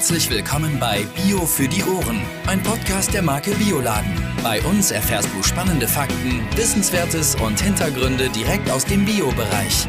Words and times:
Herzlich 0.00 0.30
willkommen 0.30 0.78
bei 0.80 1.04
Bio 1.14 1.44
für 1.44 1.68
die 1.68 1.82
Ohren, 1.82 2.22
ein 2.46 2.62
Podcast 2.62 3.12
der 3.12 3.20
Marke 3.20 3.50
Bioladen. 3.50 4.10
Bei 4.42 4.58
uns 4.62 4.92
erfährst 4.92 5.28
du 5.36 5.42
spannende 5.42 5.86
Fakten, 5.86 6.40
Wissenswertes 6.56 7.34
und 7.34 7.60
Hintergründe 7.60 8.30
direkt 8.30 8.70
aus 8.70 8.86
dem 8.86 9.04
Bio-Bereich. 9.04 9.86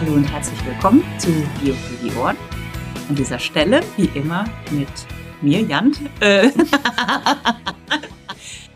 Hallo 0.00 0.14
und 0.14 0.24
herzlich 0.24 0.58
willkommen 0.64 1.04
zu 1.18 1.28
Bio 1.62 1.74
für 1.74 2.02
die 2.02 2.16
Ohren. 2.16 2.38
An 3.10 3.14
dieser 3.14 3.38
Stelle, 3.38 3.82
wie 3.98 4.08
immer, 4.18 4.46
mit 4.70 4.88
mir, 5.42 5.60
Jan. 5.60 5.92
Äh 6.20 6.48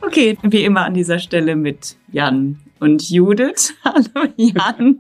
okay, 0.03 0.37
wie 0.43 0.65
immer 0.65 0.85
an 0.85 0.93
dieser 0.93 1.19
Stelle 1.19 1.57
mit 1.57 1.97
Jan 2.13 2.61
und 2.81 3.09
Judith. 3.09 3.73
Hallo 3.83 4.29
Jan. 4.37 4.99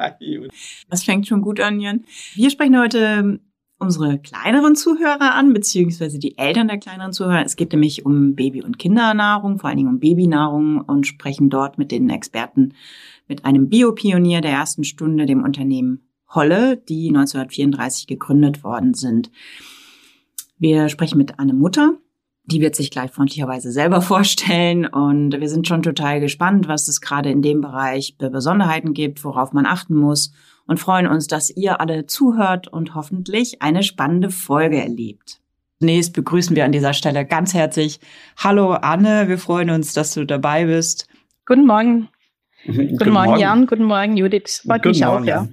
Das 0.88 1.04
fängt 1.04 1.28
schon 1.28 1.42
gut 1.42 1.60
an, 1.60 1.80
Jan. 1.80 2.04
Wir 2.34 2.48
sprechen 2.48 2.78
heute 2.78 3.40
unsere 3.78 4.18
kleineren 4.18 4.76
Zuhörer 4.76 5.34
an, 5.34 5.52
beziehungsweise 5.52 6.18
die 6.18 6.38
Eltern 6.38 6.68
der 6.68 6.78
kleineren 6.78 7.12
Zuhörer. 7.12 7.44
Es 7.44 7.56
geht 7.56 7.72
nämlich 7.72 8.06
um 8.06 8.34
Baby- 8.34 8.62
und 8.62 8.78
Kindernahrung, 8.78 9.58
vor 9.58 9.68
allen 9.68 9.78
Dingen 9.78 9.88
um 9.88 10.00
Babynahrung 10.00 10.80
und 10.80 11.06
sprechen 11.06 11.50
dort 11.50 11.78
mit 11.78 11.90
den 11.90 12.08
Experten, 12.08 12.74
mit 13.28 13.44
einem 13.44 13.68
Biopionier 13.68 14.40
der 14.40 14.52
ersten 14.52 14.84
Stunde, 14.84 15.26
dem 15.26 15.42
Unternehmen 15.42 16.08
Holle, 16.34 16.76
die 16.76 17.08
1934 17.08 18.06
gegründet 18.06 18.64
worden 18.64 18.94
sind. 18.94 19.30
Wir 20.58 20.88
sprechen 20.88 21.18
mit 21.18 21.38
Anne 21.38 21.54
Mutter. 21.54 21.98
Die 22.46 22.60
wird 22.60 22.76
sich 22.76 22.90
gleich 22.90 23.10
freundlicherweise 23.10 23.72
selber 23.72 24.00
vorstellen 24.02 24.86
und 24.86 25.32
wir 25.38 25.48
sind 25.48 25.66
schon 25.66 25.82
total 25.82 26.20
gespannt, 26.20 26.68
was 26.68 26.88
es 26.88 27.00
gerade 27.00 27.30
in 27.30 27.42
dem 27.42 27.60
Bereich 27.60 28.16
Besonderheiten 28.18 28.94
gibt, 28.94 29.24
worauf 29.24 29.52
man 29.52 29.66
achten 29.66 29.94
muss 29.94 30.32
und 30.66 30.80
freuen 30.80 31.06
uns, 31.06 31.26
dass 31.26 31.50
ihr 31.50 31.80
alle 31.80 32.06
zuhört 32.06 32.68
und 32.68 32.94
hoffentlich 32.94 33.62
eine 33.62 33.82
spannende 33.82 34.30
Folge 34.30 34.80
erlebt. 34.80 35.40
Zunächst 35.80 36.14
begrüßen 36.14 36.56
wir 36.56 36.64
an 36.64 36.72
dieser 36.72 36.94
Stelle 36.94 37.26
ganz 37.26 37.52
herzlich. 37.52 38.00
Hallo 38.36 38.72
Anne, 38.72 39.28
wir 39.28 39.38
freuen 39.38 39.70
uns, 39.70 39.92
dass 39.92 40.14
du 40.14 40.24
dabei 40.24 40.66
bist. 40.66 41.06
Guten 41.46 41.66
Morgen. 41.66 42.08
Guten, 42.64 42.96
Guten 42.96 43.10
Morgen, 43.10 43.28
Morgen, 43.28 43.40
Jan. 43.40 43.66
Guten 43.66 43.84
Morgen, 43.84 44.16
Judith. 44.16 44.62
Freut 44.64 44.82
Guten 44.82 44.88
mich 44.88 45.04
Morgen, 45.04 45.24
auch, 45.24 45.26
ja. 45.26 45.48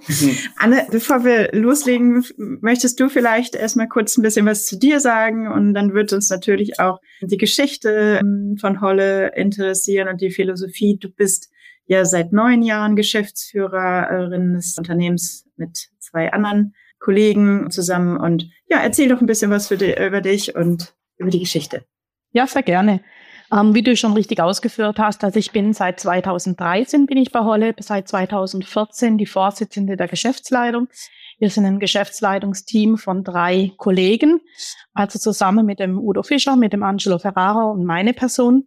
Anne, 0.58 0.84
bevor 0.90 1.24
wir 1.24 1.50
loslegen, 1.52 2.24
möchtest 2.60 2.98
du 2.98 3.08
vielleicht 3.08 3.54
erstmal 3.54 3.86
kurz 3.86 4.16
ein 4.16 4.22
bisschen 4.22 4.46
was 4.46 4.66
zu 4.66 4.76
dir 4.76 4.98
sagen 4.98 5.46
und 5.46 5.74
dann 5.74 5.94
wird 5.94 6.12
uns 6.12 6.28
natürlich 6.28 6.80
auch 6.80 6.98
die 7.20 7.36
Geschichte 7.36 8.18
ähm, 8.20 8.56
von 8.60 8.80
Holle 8.80 9.32
interessieren 9.36 10.08
und 10.08 10.20
die 10.20 10.30
Philosophie. 10.30 10.98
Du 11.00 11.08
bist 11.08 11.52
ja 11.86 12.04
seit 12.04 12.32
neun 12.32 12.62
Jahren 12.62 12.96
Geschäftsführerin 12.96 14.54
des 14.54 14.76
Unternehmens 14.78 15.46
mit 15.56 15.88
zwei 15.98 16.32
anderen 16.32 16.74
Kollegen 16.98 17.70
zusammen 17.70 18.16
und 18.16 18.48
ja, 18.68 18.78
erzähl 18.78 19.08
doch 19.08 19.20
ein 19.20 19.26
bisschen 19.26 19.50
was 19.50 19.68
für 19.68 19.76
die, 19.76 19.94
über 19.94 20.20
dich 20.20 20.54
und 20.56 20.94
über 21.18 21.30
die 21.30 21.40
Geschichte. 21.40 21.84
Ja, 22.32 22.46
sehr 22.46 22.62
gerne. 22.62 23.00
Ähm, 23.52 23.74
wie 23.74 23.82
du 23.82 23.96
schon 23.96 24.12
richtig 24.12 24.40
ausgeführt 24.40 24.98
hast, 24.98 25.22
also 25.22 25.38
ich 25.38 25.52
bin 25.52 25.72
seit 25.72 26.00
2013 26.00 27.06
bin 27.06 27.16
ich 27.16 27.30
bei 27.30 27.40
Holle, 27.40 27.74
seit 27.78 28.08
2014 28.08 29.18
die 29.18 29.26
Vorsitzende 29.26 29.96
der 29.96 30.08
Geschäftsleitung. 30.08 30.88
Wir 31.38 31.50
sind 31.50 31.64
ein 31.64 31.78
Geschäftsleitungsteam 31.78 32.96
von 32.96 33.22
drei 33.22 33.72
Kollegen, 33.76 34.40
also 34.94 35.18
zusammen 35.18 35.64
mit 35.64 35.78
dem 35.78 35.98
Udo 35.98 36.22
Fischer, 36.22 36.56
mit 36.56 36.72
dem 36.72 36.82
Angelo 36.82 37.18
Ferrara 37.18 37.70
und 37.70 37.84
meine 37.84 38.14
Person. 38.14 38.66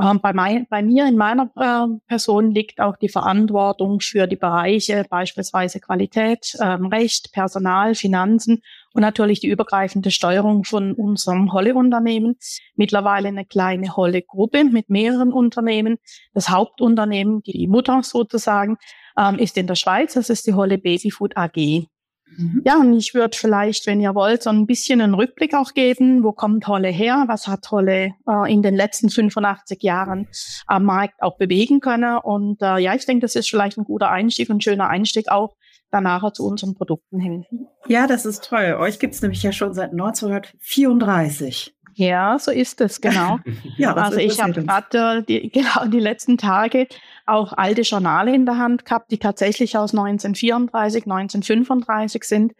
Ähm, 0.00 0.20
bei, 0.20 0.34
mein, 0.34 0.66
bei, 0.68 0.82
mir 0.82 1.06
in 1.06 1.16
meiner 1.16 1.50
äh, 1.56 1.98
Person 2.06 2.50
liegt 2.50 2.80
auch 2.80 2.96
die 2.96 3.08
Verantwortung 3.08 4.00
für 4.00 4.26
die 4.26 4.36
Bereiche 4.36 5.06
beispielsweise 5.08 5.80
Qualität, 5.80 6.54
ähm, 6.60 6.86
Recht, 6.86 7.32
Personal, 7.32 7.94
Finanzen 7.94 8.62
und 8.92 9.00
natürlich 9.00 9.40
die 9.40 9.48
übergreifende 9.48 10.10
Steuerung 10.10 10.64
von 10.64 10.92
unserem 10.92 11.52
Holle-Unternehmen. 11.52 12.36
Mittlerweile 12.74 13.28
eine 13.28 13.46
kleine 13.46 13.96
Holle-Gruppe 13.96 14.64
mit 14.64 14.90
mehreren 14.90 15.32
Unternehmen. 15.32 15.96
Das 16.34 16.50
Hauptunternehmen, 16.50 17.42
die 17.42 17.66
Mutter 17.66 18.02
sozusagen, 18.02 18.76
ähm, 19.18 19.38
ist 19.38 19.56
in 19.56 19.66
der 19.66 19.76
Schweiz. 19.76 20.12
Das 20.12 20.28
ist 20.28 20.46
die 20.46 20.54
Holle 20.54 20.76
Babyfood 20.76 21.36
AG. 21.38 21.88
Mhm. 22.36 22.62
Ja, 22.64 22.78
und 22.78 22.94
ich 22.94 23.14
würde 23.14 23.36
vielleicht, 23.36 23.86
wenn 23.86 24.00
ihr 24.00 24.14
wollt, 24.14 24.42
so 24.42 24.50
ein 24.50 24.66
bisschen 24.66 25.00
einen 25.00 25.14
Rückblick 25.14 25.54
auch 25.54 25.74
geben. 25.74 26.22
Wo 26.22 26.32
kommt 26.32 26.66
Holle 26.66 26.88
her? 26.88 27.24
Was 27.28 27.46
hat 27.48 27.70
Holle 27.70 28.14
äh, 28.28 28.52
in 28.52 28.62
den 28.62 28.74
letzten 28.74 29.10
85 29.10 29.82
Jahren 29.82 30.28
am 30.66 30.84
Markt 30.84 31.22
auch 31.22 31.36
bewegen 31.38 31.80
können? 31.80 32.18
Und 32.18 32.62
äh, 32.62 32.78
ja, 32.78 32.94
ich 32.94 33.06
denke, 33.06 33.22
das 33.22 33.36
ist 33.36 33.48
vielleicht 33.48 33.78
ein 33.78 33.84
guter 33.84 34.10
Einstieg, 34.10 34.50
ein 34.50 34.60
schöner 34.60 34.88
Einstieg 34.88 35.28
auch 35.28 35.56
danach 35.90 36.32
zu 36.32 36.44
unseren 36.46 36.74
Produkten 36.74 37.20
hin. 37.20 37.46
Ja, 37.86 38.06
das 38.06 38.26
ist 38.26 38.44
toll. 38.44 38.76
Euch 38.78 38.98
gibt's 38.98 39.22
nämlich 39.22 39.42
ja 39.42 39.52
schon 39.52 39.72
seit 39.72 39.92
1934. 39.92 41.75
Ja, 41.98 42.38
so 42.38 42.50
ist 42.50 42.82
es, 42.82 43.00
genau. 43.00 43.38
ja, 43.78 43.94
also 43.94 44.18
ich 44.18 44.38
habe 44.42 44.52
gerade 44.52 45.22
die, 45.22 45.48
genau 45.52 45.86
die 45.86 45.98
letzten 45.98 46.36
Tage 46.36 46.88
auch 47.24 47.54
alte 47.54 47.80
Journale 47.80 48.34
in 48.34 48.44
der 48.44 48.58
Hand 48.58 48.84
gehabt, 48.84 49.10
die 49.10 49.18
tatsächlich 49.18 49.78
aus 49.78 49.94
1934, 49.94 51.04
1935 51.04 52.24
sind. 52.24 52.52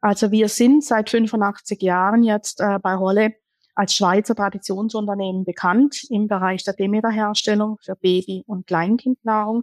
Also 0.00 0.32
wir 0.32 0.48
sind 0.48 0.82
seit 0.82 1.08
85 1.08 1.80
Jahren 1.82 2.24
jetzt 2.24 2.60
äh, 2.60 2.80
bei 2.82 2.94
Rolle 2.94 3.34
als 3.76 3.94
Schweizer 3.94 4.34
Traditionsunternehmen 4.34 5.44
bekannt 5.44 6.02
im 6.10 6.26
Bereich 6.26 6.64
der 6.64 6.74
Demeterherstellung 6.74 7.78
für 7.80 7.94
Baby- 7.94 8.42
und 8.48 8.66
Kleinkindnahrung. 8.66 9.62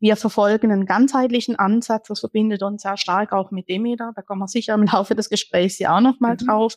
Wir 0.00 0.16
verfolgen 0.16 0.72
einen 0.72 0.84
ganzheitlichen 0.84 1.54
Ansatz, 1.54 2.08
das 2.08 2.20
verbindet 2.20 2.64
uns 2.64 2.82
sehr 2.82 2.96
stark 2.96 3.32
auch 3.32 3.52
mit 3.52 3.68
Demeter. 3.68 4.12
Da 4.16 4.22
kommen 4.22 4.40
wir 4.40 4.48
sicher 4.48 4.74
im 4.74 4.82
Laufe 4.82 5.14
des 5.14 5.28
Gesprächs 5.28 5.78
ja 5.78 5.96
auch 5.96 6.00
nochmal 6.00 6.32
mhm. 6.32 6.46
drauf. 6.46 6.74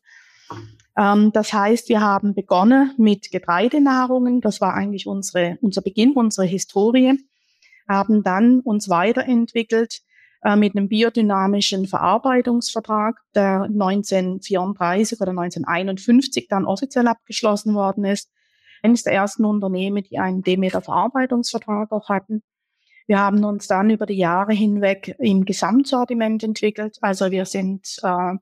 Ähm, 0.98 1.32
das 1.34 1.54
heißt, 1.54 1.90
wir 1.90 2.02
haben 2.02 2.34
begonnen 2.34 2.94
mit 2.98 3.32
Getreidenahrungen. 3.32 4.42
Das 4.42 4.62
war 4.62 4.74
eigentlich 4.74 5.08
unsere, 5.08 5.58
unser 5.62 5.82
Beginn, 5.82 6.14
unsere 6.14 6.46
Historie. 6.46 7.18
Haben 7.88 8.24
dann 8.24 8.60
uns 8.62 8.90
weiterentwickelt 8.90 10.02
äh, 10.44 10.56
mit 10.56 10.76
einem 10.76 10.88
biodynamischen 10.88 11.88
Verarbeitungsvertrag, 11.88 13.20
der 13.36 13.64
1934 13.64 15.22
oder 15.22 15.32
1951 15.32 16.48
dann 16.48 16.66
offiziell 16.66 17.08
abgeschlossen 17.08 17.74
worden 17.74 18.06
ist. 18.06 18.32
Eines 18.84 19.04
der 19.04 19.14
ersten 19.14 19.46
Unternehmen, 19.46 20.04
die 20.04 20.18
einen 20.18 20.42
Demeter-Verarbeitungsvertrag 20.42 21.92
auch 21.92 22.10
hatten. 22.10 22.42
Wir 23.12 23.20
haben 23.20 23.44
uns 23.44 23.68
dann 23.68 23.90
über 23.90 24.06
die 24.06 24.16
Jahre 24.16 24.54
hinweg 24.54 25.18
im 25.20 25.44
Gesamtsortiment 25.44 26.44
entwickelt. 26.44 26.98
Also 27.02 27.30
wir 27.30 27.44
sind 27.44 27.98
äh, 28.04 28.36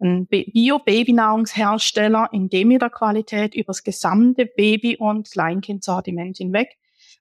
ein 0.00 0.26
Bio-Babynahrungshersteller 0.28 2.30
in 2.32 2.48
Demeter-Qualität 2.48 3.54
über 3.54 3.66
das 3.66 3.82
gesamte 3.82 4.46
Baby- 4.46 4.96
und 4.96 5.30
Kleinkindsortiment 5.30 6.38
hinweg. 6.38 6.70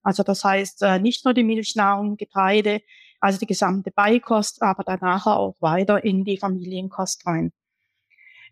Also 0.02 0.24
das 0.24 0.46
heißt 0.46 0.82
äh, 0.84 1.00
nicht 1.00 1.26
nur 1.26 1.34
die 1.34 1.44
Milchnahrung, 1.44 2.16
Getreide, 2.16 2.80
also 3.20 3.38
die 3.38 3.48
gesamte 3.48 3.92
Beikost, 3.92 4.62
aber 4.62 4.86
danach 4.86 5.28
auch 5.28 5.58
weiter 5.60 6.06
in 6.06 6.24
die 6.24 6.38
Familienkost 6.38 7.28
rein. 7.28 7.52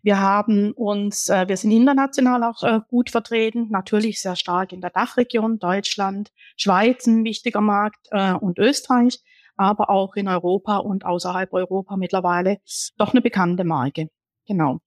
Wir 0.02 0.20
haben 0.20 0.72
uns, 0.72 1.28
äh, 1.28 1.46
wir 1.46 1.56
sind 1.56 1.70
international 1.70 2.42
auch 2.42 2.62
äh, 2.64 2.80
gut 2.88 3.10
vertreten, 3.10 3.68
natürlich 3.70 4.20
sehr 4.20 4.34
stark 4.34 4.72
in 4.72 4.80
der 4.80 4.90
Dachregion, 4.90 5.60
Deutschland, 5.60 6.32
Schweiz 6.56 7.06
ein 7.06 7.24
wichtiger 7.24 7.60
Markt 7.60 8.08
äh, 8.10 8.32
und 8.32 8.58
Österreich, 8.58 9.20
aber 9.56 9.90
auch 9.90 10.16
in 10.16 10.26
Europa 10.26 10.78
und 10.78 11.04
außerhalb 11.04 11.52
Europa 11.52 11.96
mittlerweile 11.96 12.58
doch 12.96 13.12
eine 13.12 13.22
bekannte 13.22 13.62
Marke. 13.62 14.08
Genau. 14.46 14.80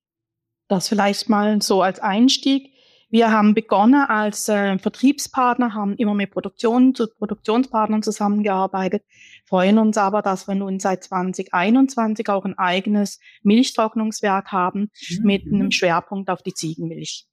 Das 0.67 0.89
vielleicht 0.89 1.29
mal 1.29 1.61
so 1.61 1.81
als 1.81 1.99
Einstieg. 1.99 2.73
Wir 3.09 3.31
haben 3.31 3.53
begonnen 3.53 4.03
als 4.03 4.49
äh, 4.49 4.77
Vertriebspartner, 4.79 5.73
haben 5.73 5.95
immer 5.95 6.13
mit 6.13 6.31
Produktion, 6.31 6.93
zu 6.93 7.07
Produktionspartnern 7.07 8.03
zusammengearbeitet, 8.03 9.03
freuen 9.45 9.77
uns 9.77 9.97
aber, 9.97 10.21
dass 10.21 10.47
wir 10.47 10.55
nun 10.55 10.79
seit 10.79 11.03
2021 11.03 12.29
auch 12.29 12.45
ein 12.45 12.57
eigenes 12.57 13.19
Milchtrocknungswerk 13.43 14.51
haben 14.51 14.91
mhm. 15.09 15.25
mit 15.25 15.45
einem 15.45 15.71
Schwerpunkt 15.71 16.29
auf 16.29 16.41
die 16.41 16.53
Ziegenmilch. 16.53 17.27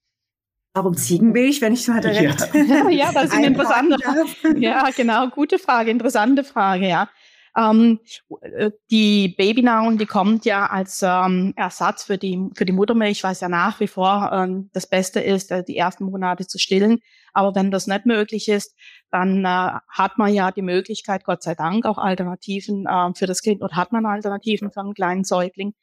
Warum 0.74 0.96
Ziegenmilch, 0.96 1.60
wenn 1.60 1.74
ich 1.74 1.84
so 1.84 1.92
direkt? 1.92 2.48
Ja, 2.54 2.88
ja 2.88 3.12
das 3.12 3.24
ist 3.24 3.32
eine 3.32 3.48
interessante 3.48 3.98
Frage. 3.98 4.58
Ja, 4.58 4.88
genau, 4.94 5.28
gute 5.28 5.58
Frage, 5.58 5.90
interessante 5.90 6.44
Frage, 6.44 6.88
ja. 6.88 7.08
Ähm, 7.56 8.00
äh, 8.40 8.70
die 8.90 9.34
Babynahrung, 9.36 9.98
die 9.98 10.06
kommt 10.06 10.44
ja 10.44 10.66
als 10.66 11.02
ähm, 11.02 11.52
Ersatz 11.56 12.04
für 12.04 12.16
die, 12.16 12.48
für 12.54 12.64
die 12.64 12.72
Muttermilch, 12.72 13.22
was 13.24 13.40
ja 13.40 13.48
nach 13.48 13.78
wie 13.80 13.86
vor 13.86 14.30
ähm, 14.32 14.70
das 14.72 14.86
Beste 14.86 15.20
ist, 15.20 15.50
äh, 15.50 15.62
die 15.62 15.76
ersten 15.76 16.04
Monate 16.04 16.46
zu 16.46 16.58
stillen. 16.58 17.00
Aber 17.34 17.54
wenn 17.54 17.70
das 17.70 17.86
nicht 17.86 18.06
möglich 18.06 18.48
ist, 18.48 18.74
dann 19.10 19.44
äh, 19.44 19.72
hat 19.88 20.18
man 20.18 20.32
ja 20.32 20.50
die 20.50 20.62
Möglichkeit, 20.62 21.24
Gott 21.24 21.42
sei 21.42 21.54
Dank, 21.54 21.84
auch 21.84 21.98
Alternativen 21.98 22.86
äh, 22.86 23.14
für 23.14 23.26
das 23.26 23.42
Kind 23.42 23.62
oder 23.62 23.76
hat 23.76 23.92
man 23.92 24.06
Alternativen 24.06 24.70
für 24.70 24.80
einen 24.80 24.94
kleinen 24.94 25.24
Säugling. 25.24 25.74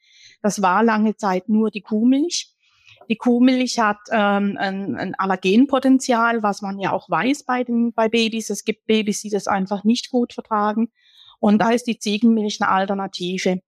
Das 0.42 0.62
war 0.62 0.82
lange 0.82 1.16
Zeit 1.16 1.48
nur 1.48 1.70
die 1.70 1.82
Kuhmilch. 1.82 2.52
Die 3.08 3.16
Kuhmilch 3.16 3.78
hat 3.78 3.98
ähm, 4.10 4.56
ein, 4.58 4.94
ein 4.96 5.14
Allergenpotenzial, 5.16 6.42
was 6.42 6.62
man 6.62 6.78
ja 6.78 6.92
auch 6.92 7.10
weiß 7.10 7.44
bei 7.44 7.64
den 7.64 7.92
bei 7.92 8.08
Babys. 8.08 8.50
Es 8.50 8.64
gibt 8.64 8.86
Babys, 8.86 9.20
die 9.22 9.30
das 9.30 9.48
einfach 9.48 9.84
nicht 9.84 10.10
gut 10.10 10.32
vertragen. 10.32 10.92
Und 11.40 11.58
da 11.58 11.70
ist 11.70 11.86
die 11.86 11.98
Ziegenmilch 11.98 12.58
eine 12.60 12.70
Alternative. 12.70 13.60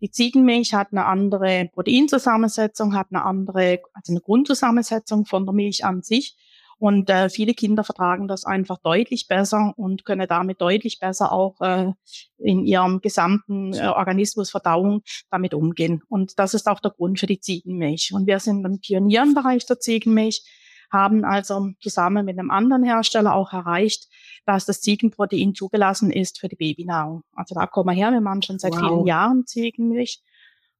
Die 0.00 0.10
Ziegenmilch 0.10 0.74
hat 0.74 0.88
eine 0.92 1.06
andere 1.06 1.70
Proteinzusammensetzung, 1.72 2.94
hat 2.94 3.06
eine 3.10 3.24
andere, 3.24 3.80
also 3.94 4.12
eine 4.12 4.20
Grundzusammensetzung 4.20 5.24
von 5.24 5.46
der 5.46 5.54
Milch 5.54 5.84
an 5.84 6.02
sich. 6.02 6.36
Und 6.78 7.08
äh, 7.10 7.30
viele 7.30 7.54
Kinder 7.54 7.84
vertragen 7.84 8.26
das 8.26 8.44
einfach 8.44 8.78
deutlich 8.78 9.28
besser 9.28 9.72
und 9.76 10.04
können 10.04 10.26
damit 10.26 10.60
deutlich 10.60 10.98
besser 10.98 11.30
auch 11.30 11.60
äh, 11.60 11.92
in 12.38 12.66
ihrem 12.66 13.00
gesamten 13.00 13.72
äh, 13.72 13.86
Organismus 13.86 14.50
Verdauung 14.50 15.02
damit 15.30 15.54
umgehen. 15.54 16.02
Und 16.08 16.40
das 16.40 16.54
ist 16.54 16.66
auch 16.66 16.80
der 16.80 16.90
Grund 16.90 17.20
für 17.20 17.28
die 17.28 17.38
Ziegenmilch. 17.38 18.10
Und 18.12 18.26
wir 18.26 18.40
sind 18.40 18.64
im 18.64 18.80
Pionierenbereich 18.80 19.64
der 19.66 19.78
Ziegenmilch, 19.78 20.42
haben 20.90 21.24
also 21.24 21.68
zusammen 21.80 22.24
mit 22.24 22.36
einem 22.36 22.50
anderen 22.50 22.82
Hersteller 22.82 23.36
auch 23.36 23.52
erreicht, 23.52 24.08
dass 24.46 24.66
das 24.66 24.80
Ziegenprotein 24.80 25.54
zugelassen 25.54 26.10
ist 26.10 26.40
für 26.40 26.48
die 26.48 26.56
Babynahrung. 26.56 27.22
Also 27.34 27.54
da 27.54 27.66
kommen 27.66 27.90
wir 27.90 27.94
her, 27.94 28.12
wir 28.12 28.20
machen 28.20 28.42
schon 28.42 28.58
seit 28.58 28.72
wow. 28.72 28.80
vielen 28.80 29.06
Jahren 29.06 29.46
Ziegenmilch. 29.46 30.22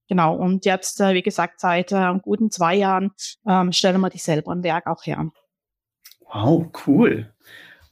Genau, 0.08 0.34
und 0.34 0.64
jetzt, 0.64 1.00
äh, 1.00 1.14
wie 1.14 1.22
gesagt, 1.22 1.60
seit 1.60 1.92
äh, 1.92 2.12
guten 2.20 2.50
zwei 2.50 2.74
Jahren 2.74 3.12
ähm, 3.46 3.72
stellen 3.72 4.00
wir 4.00 4.10
die 4.10 4.18
selber 4.18 4.52
im 4.52 4.62
Werk 4.62 4.86
auch 4.86 5.04
her. 5.06 5.30
Wow, 6.32 6.66
cool. 6.86 7.32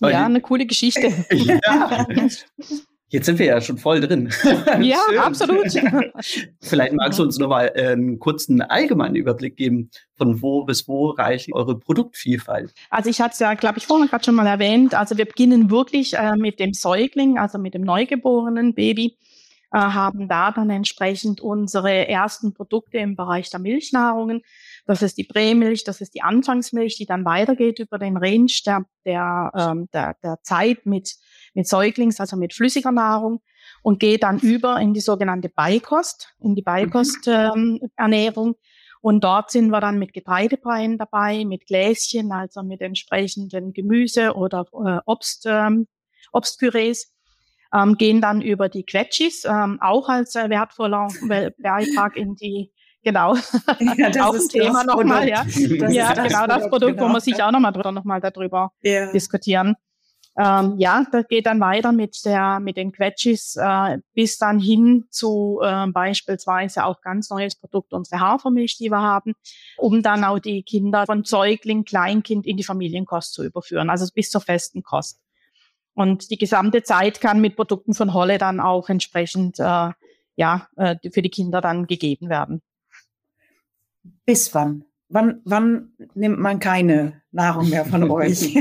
Ja, 0.00 0.24
eine 0.24 0.40
coole 0.40 0.66
Geschichte. 0.66 1.12
ja. 1.30 2.06
Jetzt 3.10 3.26
sind 3.26 3.38
wir 3.38 3.46
ja 3.46 3.60
schon 3.60 3.76
voll 3.76 4.00
drin. 4.00 4.32
Ja, 4.80 4.98
absolut. 5.18 5.66
Vielleicht 6.60 6.92
magst 6.92 7.18
du 7.18 7.24
uns 7.24 7.38
nochmal 7.38 7.72
äh, 7.74 7.88
einen 7.88 8.18
kurzen 8.18 8.62
allgemeinen 8.62 9.16
Überblick 9.16 9.56
geben, 9.56 9.90
von 10.16 10.40
wo 10.42 10.64
bis 10.64 10.86
wo 10.86 11.10
reicht 11.10 11.52
eure 11.52 11.78
Produktvielfalt? 11.78 12.72
Also 12.88 13.10
ich 13.10 13.20
hatte 13.20 13.32
es 13.32 13.38
ja, 13.40 13.54
glaube 13.54 13.78
ich, 13.78 13.86
vorhin 13.86 14.08
gerade 14.08 14.24
schon 14.24 14.34
mal 14.34 14.46
erwähnt. 14.46 14.94
Also 14.94 15.18
wir 15.18 15.24
beginnen 15.24 15.70
wirklich 15.70 16.14
äh, 16.14 16.36
mit 16.36 16.60
dem 16.60 16.72
Säugling, 16.72 17.38
also 17.38 17.58
mit 17.58 17.74
dem 17.74 17.82
neugeborenen 17.82 18.74
Baby, 18.74 19.18
äh, 19.72 19.78
haben 19.78 20.28
da 20.28 20.52
dann 20.52 20.70
entsprechend 20.70 21.40
unsere 21.40 22.08
ersten 22.08 22.54
Produkte 22.54 22.98
im 22.98 23.16
Bereich 23.16 23.50
der 23.50 23.60
Milchnahrungen 23.60 24.42
das 24.90 25.02
ist 25.02 25.18
die 25.18 25.24
Prämilch, 25.24 25.84
das 25.84 26.00
ist 26.00 26.14
die 26.14 26.22
Anfangsmilch, 26.22 26.96
die 26.96 27.06
dann 27.06 27.24
weitergeht 27.24 27.78
über 27.78 27.96
den 27.96 28.16
Range 28.16 28.50
der, 28.66 28.84
der, 29.04 29.52
ähm, 29.56 29.88
der, 29.92 30.16
der 30.22 30.42
Zeit 30.42 30.84
mit, 30.84 31.14
mit 31.54 31.68
Säuglings, 31.68 32.20
also 32.20 32.36
mit 32.36 32.54
flüssiger 32.54 32.92
Nahrung 32.92 33.40
und 33.82 34.00
geht 34.00 34.22
dann 34.22 34.38
über 34.38 34.80
in 34.80 34.94
die 34.94 35.00
sogenannte 35.00 35.48
Beikost, 35.48 36.34
in 36.40 36.54
die 36.54 36.62
Beikosternährung. 36.62 38.48
Mhm. 38.48 38.54
Ähm, 38.54 38.66
und 39.02 39.24
dort 39.24 39.50
sind 39.50 39.70
wir 39.70 39.80
dann 39.80 39.98
mit 39.98 40.12
Getreidebreien 40.12 40.98
dabei, 40.98 41.44
mit 41.46 41.66
Gläschen, 41.66 42.32
also 42.32 42.62
mit 42.62 42.82
entsprechenden 42.82 43.72
Gemüse 43.72 44.34
oder 44.34 44.66
äh, 44.72 44.98
Obst, 45.06 45.46
ähm, 45.46 45.86
Obstpürees. 46.32 47.14
Ähm, 47.72 47.96
gehen 47.96 48.20
dann 48.20 48.42
über 48.42 48.68
die 48.68 48.84
Quetschis, 48.84 49.44
ähm, 49.44 49.78
auch 49.80 50.08
als 50.08 50.34
äh, 50.34 50.50
wertvoller 50.50 51.06
Beitrag 51.62 52.16
in 52.16 52.34
die 52.34 52.72
Genau. 53.02 53.34
Ja, 53.96 54.10
das 54.10 54.22
auch 54.22 54.34
ein 54.34 54.48
Thema 54.48 54.84
nochmal, 54.84 55.28
ja. 55.28 55.44
Das 55.44 55.94
ja, 55.94 56.12
genau, 56.12 56.46
das 56.46 56.68
Produkt, 56.68 56.96
genau. 56.96 57.04
wo 57.04 57.08
man 57.08 57.20
sich 57.20 57.42
auch 57.42 57.50
nochmal 57.50 57.72
drüber, 57.72 57.92
noch 57.92 58.04
mal 58.04 58.20
darüber 58.20 58.72
ja. 58.82 59.10
diskutieren. 59.10 59.74
Ähm, 60.42 60.78
ja, 60.78 61.04
das 61.12 61.28
geht 61.28 61.44
dann 61.44 61.60
weiter 61.60 61.92
mit 61.92 62.24
der, 62.24 62.60
mit 62.60 62.78
den 62.78 62.92
Quetschis, 62.92 63.56
äh, 63.56 63.98
bis 64.14 64.38
dann 64.38 64.58
hin 64.58 65.04
zu 65.10 65.60
äh, 65.62 65.86
beispielsweise 65.88 66.86
auch 66.86 67.02
ganz 67.02 67.28
neues 67.28 67.56
Produkt, 67.56 67.92
unsere 67.92 68.20
Hafermilch, 68.20 68.78
die 68.78 68.88
wir 68.88 69.02
haben, 69.02 69.34
um 69.76 70.02
dann 70.02 70.24
auch 70.24 70.38
die 70.38 70.62
Kinder 70.62 71.04
von 71.04 71.24
Säugling, 71.24 71.84
Kleinkind 71.84 72.46
in 72.46 72.56
die 72.56 72.64
Familienkost 72.64 73.34
zu 73.34 73.44
überführen, 73.44 73.90
also 73.90 74.06
bis 74.14 74.30
zur 74.30 74.40
festen 74.40 74.82
Kost. 74.82 75.20
Und 75.92 76.30
die 76.30 76.38
gesamte 76.38 76.82
Zeit 76.82 77.20
kann 77.20 77.42
mit 77.42 77.54
Produkten 77.54 77.92
von 77.92 78.14
Holle 78.14 78.38
dann 78.38 78.60
auch 78.60 78.88
entsprechend, 78.88 79.58
äh, 79.58 79.90
ja, 80.36 80.68
äh, 80.76 80.96
für 81.12 81.20
die 81.20 81.28
Kinder 81.28 81.60
dann 81.60 81.86
gegeben 81.86 82.30
werden. 82.30 82.62
Bis 84.24 84.54
wann? 84.54 84.86
Wann, 85.12 85.40
wann 85.44 85.92
nimmt 86.14 86.38
man 86.38 86.60
keine 86.60 87.20
Nahrung 87.32 87.68
mehr 87.68 87.84
von 87.84 88.08
euch? 88.10 88.54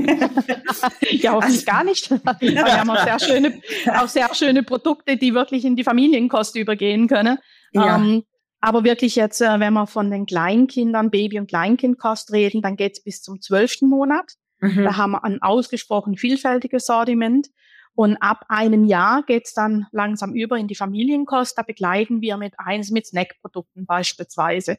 ja, 1.12 1.34
hoffentlich 1.34 1.66
gar 1.66 1.84
nicht. 1.84 2.10
Wir 2.40 2.80
haben 2.80 2.90
auch 2.90 3.04
sehr, 3.04 3.20
schöne, 3.20 3.62
auch 3.94 4.08
sehr 4.08 4.34
schöne 4.34 4.64
Produkte, 4.64 5.16
die 5.16 5.34
wirklich 5.34 5.64
in 5.64 5.76
die 5.76 5.84
Familienkost 5.84 6.56
übergehen 6.56 7.08
können. 7.08 7.38
Ja. 7.72 7.98
Ähm, 7.98 8.24
aber 8.62 8.84
wirklich 8.84 9.16
jetzt, 9.16 9.42
äh, 9.42 9.60
wenn 9.60 9.74
wir 9.74 9.88
von 9.88 10.12
den 10.12 10.26
Kleinkindern, 10.26 11.12
Baby- 11.12 11.40
und 11.40 11.48
Kleinkindkost 11.48 12.34
reden, 12.34 12.62
dann 12.62 12.76
geht 12.76 12.94
es 12.94 13.04
bis 13.04 13.22
zum 13.22 13.42
zwölften 13.42 13.88
Monat. 13.88 14.34
Mhm. 14.60 14.84
Da 14.84 14.98
haben 14.98 15.12
wir 15.12 15.24
ein 15.24 15.42
ausgesprochen 15.42 16.18
vielfältiges 16.18 16.86
Sortiment. 16.86 17.48
Und 17.96 18.18
ab 18.18 18.46
einem 18.48 18.86
Jahr 18.86 19.24
geht's 19.24 19.54
dann 19.54 19.88
langsam 19.92 20.34
über 20.34 20.58
in 20.58 20.68
die 20.68 20.76
Familienkost. 20.76 21.58
Da 21.58 21.64
begleiten 21.64 22.22
wir 22.22 22.38
mit 22.38 22.54
eins 22.58 22.92
mit 22.92 23.08
Snackprodukten 23.08 23.86
beispielsweise, 23.86 24.78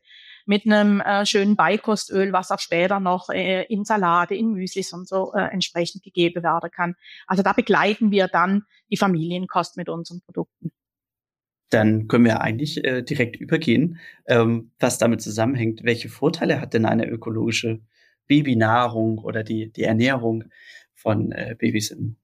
mit 0.51 0.67
einem 0.67 1.01
äh, 1.01 1.25
schönen 1.27 1.55
Beikostöl, 1.55 2.33
was 2.33 2.51
auch 2.51 2.59
später 2.59 2.99
noch 2.99 3.31
äh, 3.31 3.63
in 3.67 3.85
Salate, 3.85 4.35
in 4.35 4.51
Müslis 4.53 4.93
und 4.93 5.07
so 5.07 5.33
äh, 5.33 5.43
entsprechend 5.43 6.03
gegeben 6.03 6.43
werden 6.43 6.73
kann. 6.73 6.97
Also 7.29 7.45
da 7.45 7.53
begleiten 7.53 8.11
wir 8.11 8.27
dann 8.27 8.65
die 8.91 8.97
Familienkost 8.97 9.77
mit 9.77 9.89
unseren 9.89 10.23
Produkten. 10.23 10.73
Dann 11.69 12.09
können 12.09 12.25
wir 12.25 12.41
eigentlich 12.41 12.85
äh, 12.85 13.03
direkt 13.03 13.37
übergehen, 13.37 14.01
ähm, 14.27 14.73
was 14.81 14.99
damit 14.99 15.23
zusammenhängt. 15.23 15.85
Welche 15.85 16.09
Vorteile 16.09 16.61
hat 16.61 16.75
denn 16.75 16.85
eine 16.85 17.07
ökologische 17.07 17.79
Babynahrung 18.27 19.19
oder 19.19 19.45
die, 19.45 19.71
die 19.71 19.85
Ernährung 19.85 20.47
von 20.95 21.31
äh, 21.31 21.55
Babys 21.57 21.93
im 21.93 22.17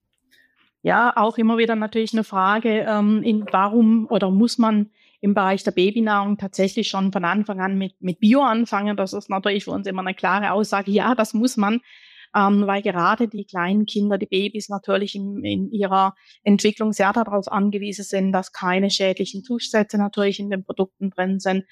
ja, 0.82 1.12
auch 1.17 1.37
immer 1.37 1.58
wieder 1.58 1.75
natürlich 1.75 2.12
eine 2.12 2.22
Frage, 2.22 2.87
ähm, 2.88 3.20
in, 3.25 3.44
warum 3.50 4.06
oder 4.08 4.31
muss 4.31 4.56
man 4.56 4.90
im 5.21 5.35
Bereich 5.35 5.65
der 5.65 5.73
Babynahrung 5.73 6.39
tatsächlich 6.39 6.89
schon 6.89 7.13
von 7.13 7.25
Anfang 7.25 7.61
an 7.61 7.79
mit, 7.79 7.95
mit 8.01 8.21
Bio 8.21 8.43
anfangen? 8.43 8.97
Das 8.97 9.13
ist 9.13 9.31
natürlich 9.31 9.65
für 9.65 9.73
uns 9.73 9.87
immer 9.87 10.03
eine 10.03 10.15
klare 10.15 10.53
Aussage. 10.53 10.91
Ja, 10.91 11.15
das 11.15 11.35
muss 11.35 11.57
man, 11.57 11.81
ähm, 12.35 12.67
weil 12.67 12.83
gerade 12.83 13.29
die 13.29 13.45
kleinen 13.45 13.87
Kinder, 13.87 14.19
die 14.19 14.27
Babys 14.27 14.69
natürlich 14.69 15.15
in, 15.15 15.43
in 15.45 15.71
ihrer 15.71 16.15
Entwicklung 16.43 16.93
sehr 16.93 17.13
darauf 17.13 17.51
angewiesen 17.51 18.05
sind, 18.05 18.33
dass 18.33 18.53
keine 18.53 18.91
schädlichen 18.91 19.43
Zusätze 19.43 19.99
natürlich 19.99 20.41
in 20.41 20.51
den 20.51 20.65
Produkten 20.65 21.11
drin 21.11 21.41
sind, 21.41 21.65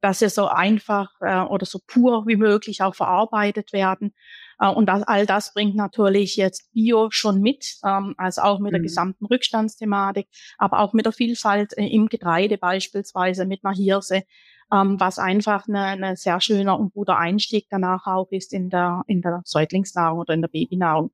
dass 0.00 0.18
sie 0.18 0.28
so 0.28 0.48
einfach 0.48 1.10
äh, 1.20 1.40
oder 1.40 1.64
so 1.64 1.78
pur 1.86 2.26
wie 2.26 2.36
möglich 2.36 2.82
auch 2.82 2.94
verarbeitet 2.94 3.72
werden. 3.72 4.14
Äh, 4.62 4.68
und 4.68 4.86
das, 4.86 5.02
all 5.02 5.26
das 5.26 5.52
bringt 5.52 5.74
natürlich 5.74 6.36
jetzt 6.36 6.72
Bio 6.72 7.08
schon 7.10 7.40
mit, 7.40 7.76
ähm, 7.84 8.14
also 8.16 8.42
auch 8.42 8.60
mit 8.60 8.72
der 8.72 8.80
mhm. 8.80 8.84
gesamten 8.84 9.26
Rückstandsthematik, 9.26 10.28
aber 10.56 10.80
auch 10.80 10.92
mit 10.92 11.04
der 11.04 11.12
Vielfalt 11.12 11.76
äh, 11.76 11.86
im 11.86 12.08
Getreide 12.08 12.58
beispielsweise, 12.58 13.44
mit 13.44 13.64
einer 13.64 13.74
Hirse, 13.74 14.22
ähm, 14.72 14.98
was 15.00 15.18
einfach 15.18 15.66
eine, 15.68 15.82
eine 15.82 16.16
sehr 16.16 16.40
schöner 16.40 16.78
und 16.78 16.94
guter 16.94 17.18
Einstieg 17.18 17.66
danach 17.70 18.06
auch 18.06 18.30
ist 18.30 18.52
in 18.52 18.70
der, 18.70 19.02
in 19.06 19.20
der 19.20 19.42
Säuglingsnahrung 19.44 20.20
oder 20.20 20.34
in 20.34 20.42
der 20.42 20.48
Babynahrung. 20.48 21.10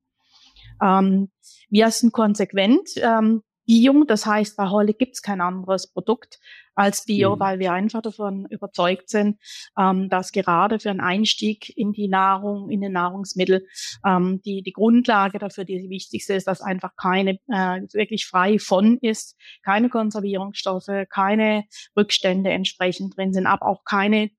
Ähm, 0.81 1.29
wir 1.69 1.89
sind 1.91 2.13
konsequent. 2.13 2.89
Ähm, 2.97 3.41
Bio, 3.69 4.03
das 4.03 4.25
heißt, 4.25 4.57
bei 4.57 4.67
Holle 4.67 4.95
gibt's 4.95 5.21
kein 5.21 5.41
anderes 5.41 5.85
Produkt 5.85 6.39
als 6.73 7.05
Bio, 7.05 7.35
mhm. 7.35 7.39
weil 7.39 7.59
wir 7.59 7.71
einfach 7.71 8.01
davon 8.01 8.47
überzeugt 8.49 9.09
sind, 9.09 9.37
ähm, 9.77 10.09
dass 10.09 10.31
gerade 10.31 10.79
für 10.79 10.89
einen 10.89 11.01
Einstieg 11.01 11.77
in 11.77 11.91
die 11.91 12.07
Nahrung, 12.07 12.71
in 12.71 12.81
den 12.81 12.93
Nahrungsmittel, 12.93 13.67
ähm, 14.03 14.41
die, 14.43 14.63
die 14.63 14.71
Grundlage 14.71 15.37
dafür, 15.37 15.65
die 15.65 15.87
wichtigste 15.87 16.33
ist, 16.33 16.47
dass 16.47 16.61
einfach 16.61 16.95
keine 16.95 17.33
äh, 17.47 17.81
wirklich 17.93 18.25
frei 18.25 18.57
von 18.57 18.97
ist, 19.01 19.37
keine 19.63 19.89
Konservierungsstoffe, 19.89 21.05
keine 21.11 21.65
Rückstände 21.95 22.49
entsprechend 22.49 23.17
drin 23.17 23.33
sind, 23.33 23.45
aber 23.45 23.67
auch 23.67 23.83
keine 23.83 24.31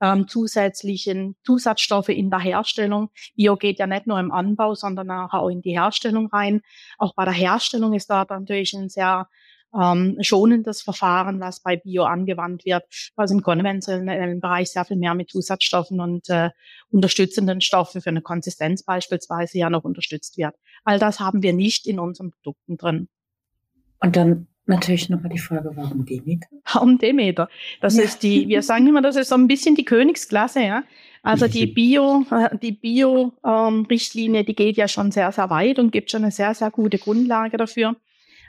ähm, 0.00 0.28
zusätzlichen 0.28 1.36
Zusatzstoffe 1.44 2.08
in 2.08 2.30
der 2.30 2.40
Herstellung. 2.40 3.10
Bio 3.36 3.56
geht 3.56 3.78
ja 3.78 3.86
nicht 3.86 4.06
nur 4.06 4.18
im 4.18 4.32
Anbau, 4.32 4.74
sondern 4.74 5.10
auch 5.10 5.48
in 5.48 5.62
die 5.62 5.78
Herstellung 5.78 6.26
rein. 6.28 6.62
Auch 6.98 7.14
bei 7.14 7.24
der 7.24 7.34
Herstellung 7.34 7.94
ist 7.94 8.10
da 8.10 8.26
natürlich 8.28 8.74
ein 8.74 8.88
sehr 8.88 9.28
ähm, 9.74 10.16
schonendes 10.20 10.82
Verfahren, 10.82 11.40
was 11.40 11.60
bei 11.60 11.76
Bio 11.76 12.04
angewandt 12.04 12.64
wird, 12.64 12.84
was 13.16 13.30
im 13.30 13.42
konventionellen 13.42 14.40
Bereich 14.40 14.70
sehr 14.70 14.84
viel 14.84 14.96
mehr 14.96 15.14
mit 15.14 15.30
Zusatzstoffen 15.30 16.00
und 16.00 16.28
äh, 16.28 16.50
unterstützenden 16.90 17.60
Stoffen 17.60 18.00
für 18.00 18.10
eine 18.10 18.22
Konsistenz 18.22 18.84
beispielsweise 18.84 19.58
ja 19.58 19.70
noch 19.70 19.84
unterstützt 19.84 20.38
wird. 20.38 20.54
All 20.84 20.98
das 20.98 21.20
haben 21.20 21.42
wir 21.42 21.52
nicht 21.52 21.86
in 21.86 21.98
unseren 21.98 22.30
Produkten 22.30 22.76
drin. 22.76 23.08
Und 24.00 24.16
dann 24.16 24.46
Natürlich 24.66 25.10
nochmal 25.10 25.30
die 25.30 25.38
Frage, 25.38 25.72
warum 25.74 26.06
Demeter? 26.06 26.48
Warum 26.72 26.96
Demeter? 26.98 27.48
Das 27.80 27.96
ja. 27.96 28.04
ist 28.04 28.22
die, 28.22 28.48
wir 28.48 28.62
sagen 28.62 28.86
immer, 28.86 29.02
das 29.02 29.16
ist 29.16 29.28
so 29.28 29.34
ein 29.34 29.46
bisschen 29.46 29.74
die 29.74 29.84
Königsklasse, 29.84 30.62
ja. 30.62 30.84
Also 31.22 31.48
die 31.48 31.66
Bio, 31.66 32.24
äh, 32.30 32.56
die 32.58 32.72
Bio-Richtlinie, 32.72 34.40
ähm, 34.40 34.46
die 34.46 34.54
geht 34.54 34.76
ja 34.76 34.88
schon 34.88 35.10
sehr, 35.10 35.32
sehr 35.32 35.48
weit 35.48 35.78
und 35.78 35.90
gibt 35.90 36.10
schon 36.10 36.22
eine 36.22 36.30
sehr, 36.30 36.54
sehr 36.54 36.70
gute 36.70 36.98
Grundlage 36.98 37.56
dafür. 37.56 37.96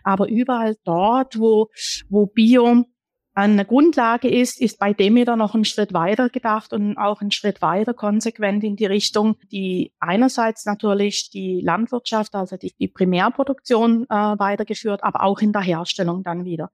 Aber 0.04 0.28
überall 0.30 0.76
dort, 0.84 1.40
wo, 1.40 1.70
wo 2.10 2.28
Bio 2.28 2.86
eine 3.38 3.66
Grundlage 3.66 4.30
ist, 4.30 4.62
ist 4.62 4.80
bei 4.80 4.94
Demeter 4.94 5.36
noch 5.36 5.56
einen 5.56 5.66
Schritt 5.66 5.92
weiter 5.94 6.30
gedacht 6.30 6.72
und 6.72 6.98
auch 6.98 7.20
einen 7.20 7.32
Schritt 7.32 7.62
weiter 7.62 7.94
konsequent 7.94 8.64
in 8.64 8.78
die 8.78 8.86
Richtung, 8.86 9.36
die 9.52 9.92
einerseits 10.00 10.66
natürlich 10.66 11.30
die 11.32 11.60
Landwirtschaft, 11.62 12.34
also 12.34 12.56
die, 12.56 12.74
die 12.80 12.88
Primärproduktion 12.88 14.06
äh, 14.06 14.16
weitergeführt, 14.16 15.04
aber 15.04 15.22
auch 15.24 15.42
in 15.42 15.52
der 15.52 15.64
Herstellung 15.64 16.24
dann 16.24 16.46
wieder. 16.46 16.72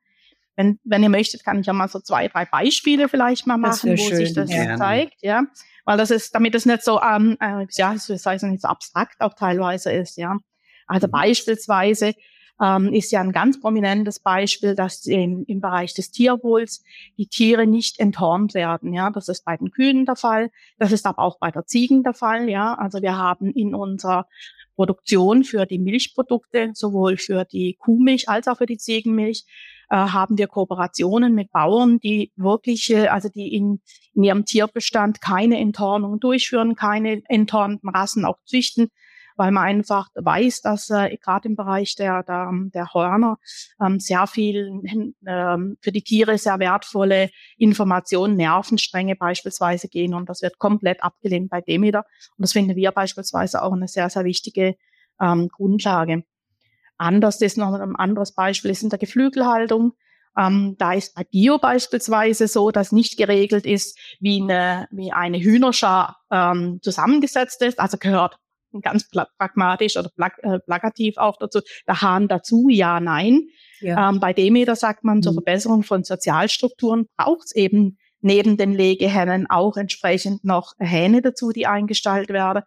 Wenn, 0.56 0.80
wenn 0.84 1.02
ihr 1.02 1.10
möchtet, 1.10 1.44
kann 1.44 1.60
ich 1.60 1.66
ja 1.66 1.74
mal 1.74 1.88
so 1.88 2.00
zwei, 2.00 2.28
drei 2.28 2.46
Beispiele 2.46 3.10
vielleicht 3.10 3.48
mal 3.48 3.58
machen, 3.58 3.94
wo 3.94 3.98
schön, 3.98 4.18
sich 4.18 4.34
das 4.34 4.50
gerne. 4.50 4.78
zeigt, 4.78 5.24
ja. 5.24 5.44
Weil 5.86 5.98
das 5.98 6.12
ist, 6.12 6.36
damit 6.36 6.54
es 6.54 6.68
nicht 6.68 6.84
so, 6.84 7.02
ähm, 7.02 7.38
äh, 7.40 7.66
ja, 7.72 7.96
das 7.96 8.26
heißt 8.26 8.44
nicht 8.44 8.62
so 8.62 8.68
abstrakt 8.68 9.20
auch 9.22 9.34
teilweise 9.34 9.92
ist, 9.92 10.16
ja. 10.18 10.38
Also 10.86 11.08
mhm. 11.08 11.12
beispielsweise 11.12 12.14
ähm, 12.62 12.94
ist 12.94 13.12
ja 13.12 13.22
ein 13.22 13.32
ganz 13.32 13.60
prominentes 13.60 14.20
Beispiel, 14.20 14.76
dass 14.76 15.06
in, 15.06 15.44
im 15.46 15.62
Bereich 15.62 15.94
des 15.94 16.12
Tierwohls 16.12 16.84
die 17.18 17.28
Tiere 17.28 17.66
nicht 17.66 18.00
enthornt 18.00 18.54
werden. 18.54 18.94
Ja, 18.94 19.10
das 19.10 19.28
ist 19.28 19.44
bei 19.44 19.58
den 19.58 19.72
Kühen 19.72 20.06
der 20.06 20.16
Fall. 20.16 20.52
Das 20.78 20.92
ist 20.92 21.06
aber 21.06 21.20
auch 21.20 21.40
bei 21.40 21.50
der 21.50 21.66
Ziegen 21.66 22.04
der 22.04 22.14
Fall. 22.14 22.50
Ja, 22.50 22.76
also 22.76 23.02
wir 23.02 23.18
haben 23.18 23.52
in 23.52 23.74
unserer 23.74 24.28
Produktion 24.76 25.44
für 25.44 25.66
die 25.66 25.80
Milchprodukte, 25.80 26.72
sowohl 26.74 27.18
für 27.18 27.46
die 27.46 27.76
Kuhmilch 27.80 28.30
als 28.30 28.48
auch 28.48 28.58
für 28.58 28.66
die 28.66 28.78
Ziegenmilch, 28.78 29.46
äh, 29.90 29.96
haben 29.96 30.38
wir 30.38 30.48
Kooperationen 30.48 31.36
mit 31.36 31.52
Bauern, 31.52 32.00
die 32.00 32.32
wirklich, 32.36 32.96
also 33.12 33.28
die 33.28 33.54
in, 33.54 33.82
in 34.14 34.24
ihrem 34.24 34.46
Tierbestand 34.46 35.20
keine 35.20 35.60
Enthornung 35.60 36.20
durchführen, 36.20 36.76
keine 36.76 37.22
enthornten 37.28 37.90
Rassen 37.90 38.24
auch 38.24 38.38
züchten, 38.46 38.90
weil 39.36 39.52
man 39.52 39.64
einfach 39.64 40.10
weiß, 40.16 40.62
dass 40.62 40.90
äh, 40.90 41.18
gerade 41.18 41.48
im 41.48 41.56
Bereich 41.56 41.96
der, 41.96 42.24
der, 42.24 42.50
der 42.74 42.94
Hörner 42.94 43.38
ähm, 43.82 44.00
sehr 44.00 44.28
viel 44.28 44.82
ähm, 45.26 45.78
für 45.82 45.92
die 45.92 46.04
Tiere 46.04 46.38
sehr 46.38 46.60
wertvolle 46.60 47.30
Informationen, 47.58 48.36
Nervenstränge 48.36 49.16
beispielsweise 49.16 49.88
gehen 49.88 50.14
und 50.14 50.30
das 50.30 50.42
wird 50.42 50.60
komplett 50.60 51.04
abgelehnt 51.04 51.50
bei 51.50 51.62
Demeter 51.62 52.06
und 52.38 52.44
das 52.44 52.54
finden 52.54 52.76
wir 52.76 52.92
beispielsweise 52.92 53.62
auch 53.62 53.74
eine 53.74 53.88
sehr, 53.88 54.10
sehr 54.10 54.26
wichtige 54.26 54.76
ähm, 55.20 55.50
Grundlage. 55.50 56.24
Anders 56.98 57.42
ist 57.42 57.58
noch 57.58 57.74
ein 57.74 57.96
anderes 57.96 58.34
Beispiel 58.34 58.72
ist 58.72 58.84
in 58.84 58.90
der 58.90 59.00
Geflügelhaltung. 59.00 59.94
Ähm, 60.38 60.76
da 60.78 60.94
ist 60.94 61.16
bei 61.16 61.24
Bio 61.24 61.58
beispielsweise 61.58 62.48
so, 62.48 62.72
dass 62.72 62.92
nicht 62.92 63.18
geregelt 63.18 63.66
ist, 63.66 63.98
wie 64.20 64.42
eine, 64.42 64.88
wie 64.92 65.12
eine 65.12 65.40
Hühnerschar 65.40 66.18
ähm, 66.30 66.80
zusammengesetzt 66.82 67.62
ist. 67.64 67.80
Also 67.80 67.98
gehört 67.98 68.38
ganz 68.82 69.10
pragmatisch 69.10 69.98
oder 69.98 70.10
äh, 70.44 70.60
plakativ 70.60 71.18
auch 71.18 71.38
dazu, 71.38 71.60
der 71.88 72.02
Hahn 72.02 72.28
dazu, 72.28 72.70
ja, 72.70 73.00
nein. 73.00 73.48
Ja. 73.82 74.10
Ähm, 74.10 74.20
bei 74.20 74.34
Demeter 74.34 74.76
sagt 74.76 75.04
man, 75.04 75.18
mhm. 75.18 75.24
zur 75.24 75.34
Verbesserung 75.34 75.84
von 75.84 76.04
Sozialstrukturen 76.04 77.08
braucht 77.18 77.46
es 77.46 77.56
eben 77.56 77.98
neben 78.22 78.56
den 78.56 78.74
Legehennen 78.74 79.50
auch 79.50 79.78
entsprechend 79.78 80.44
noch 80.44 80.74
Hähne 80.80 81.22
dazu, 81.22 81.52
die 81.52 81.68
eingestellt 81.68 82.30
werden. 82.30 82.64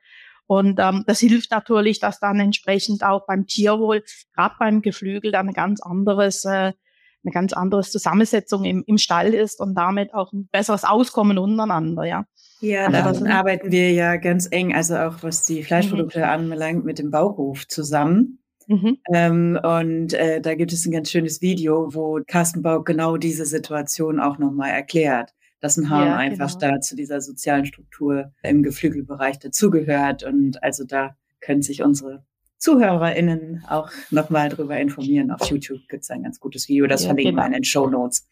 Und 0.46 0.78
ähm, 0.78 1.04
das 1.06 1.20
hilft 1.20 1.50
natürlich, 1.52 2.00
dass 2.00 2.20
dann 2.20 2.38
entsprechend 2.38 3.02
auch 3.02 3.26
beim 3.26 3.46
Tierwohl, 3.46 4.02
gerade 4.34 4.54
beim 4.58 4.82
Geflügel, 4.82 5.32
dann 5.32 5.49
ein 5.49 5.54
ganz 5.54 5.80
anderes, 5.80 6.44
äh, 6.44 6.73
eine 7.25 7.32
ganz 7.32 7.54
andere 7.54 7.82
Zusammensetzung 7.82 8.64
im, 8.64 8.84
im 8.87 8.99
Stall 8.99 9.32
ist 9.32 9.61
und 9.61 9.75
damit 9.75 10.12
auch 10.12 10.32
ein 10.32 10.49
besseres 10.52 10.84
Auskommen 10.84 11.38
untereinander, 11.38 12.04
ja. 12.04 12.25
Ja, 12.61 12.87
also, 12.87 13.25
da 13.25 13.38
arbeiten 13.38 13.70
wir 13.70 13.92
ja 13.92 14.16
ganz 14.16 14.49
eng, 14.50 14.75
also 14.75 14.96
auch 14.96 15.23
was 15.23 15.44
die 15.44 15.62
Fleischprodukte 15.62 16.20
mhm. 16.20 16.25
anbelangt, 16.25 16.84
mit 16.84 16.99
dem 16.99 17.11
Bauhof 17.11 17.66
zusammen. 17.68 18.38
Mhm. 18.66 18.99
Ähm, 19.12 19.58
und 19.62 20.14
äh, 20.14 20.40
da 20.40 20.54
gibt 20.54 20.73
es 20.73 20.87
ein 20.87 20.92
ganz 20.92 21.11
schönes 21.11 21.42
Video, 21.42 21.94
wo 21.94 22.20
Carsten 22.26 22.62
Bauk 22.62 22.87
genau 22.87 23.16
diese 23.16 23.44
Situation 23.44 24.20
auch 24.20 24.38
nochmal 24.38 24.70
erklärt, 24.70 25.34
dass 25.61 25.76
ein 25.76 25.90
Hahn 25.90 26.06
ja, 26.06 26.16
einfach 26.16 26.58
genau. 26.58 26.73
da 26.73 26.80
zu 26.80 26.96
dieser 26.96 27.20
sozialen 27.20 27.66
Struktur 27.66 28.32
im 28.42 28.62
Geflügelbereich 28.62 29.38
dazugehört. 29.38 30.23
Und 30.23 30.62
also 30.62 30.84
da 30.84 31.16
können 31.40 31.62
sich 31.62 31.82
unsere 31.82 32.25
ZuhörerInnen 32.58 33.64
auch 33.68 33.90
nochmal 34.11 34.49
drüber 34.49 34.78
informieren. 34.78 35.30
Auf 35.30 35.50
YouTube 35.50 35.80
gibt 35.88 36.04
es 36.04 36.11
ein 36.11 36.23
ganz 36.23 36.40
gutes 36.40 36.68
Video, 36.68 36.87
das 36.87 37.02
ja, 37.02 37.08
verlinken 37.08 37.34
genau. 37.34 37.42
wir 37.42 37.46
in 37.49 37.52
den 37.52 37.64
Show 37.64 37.88
Notes. 37.88 38.26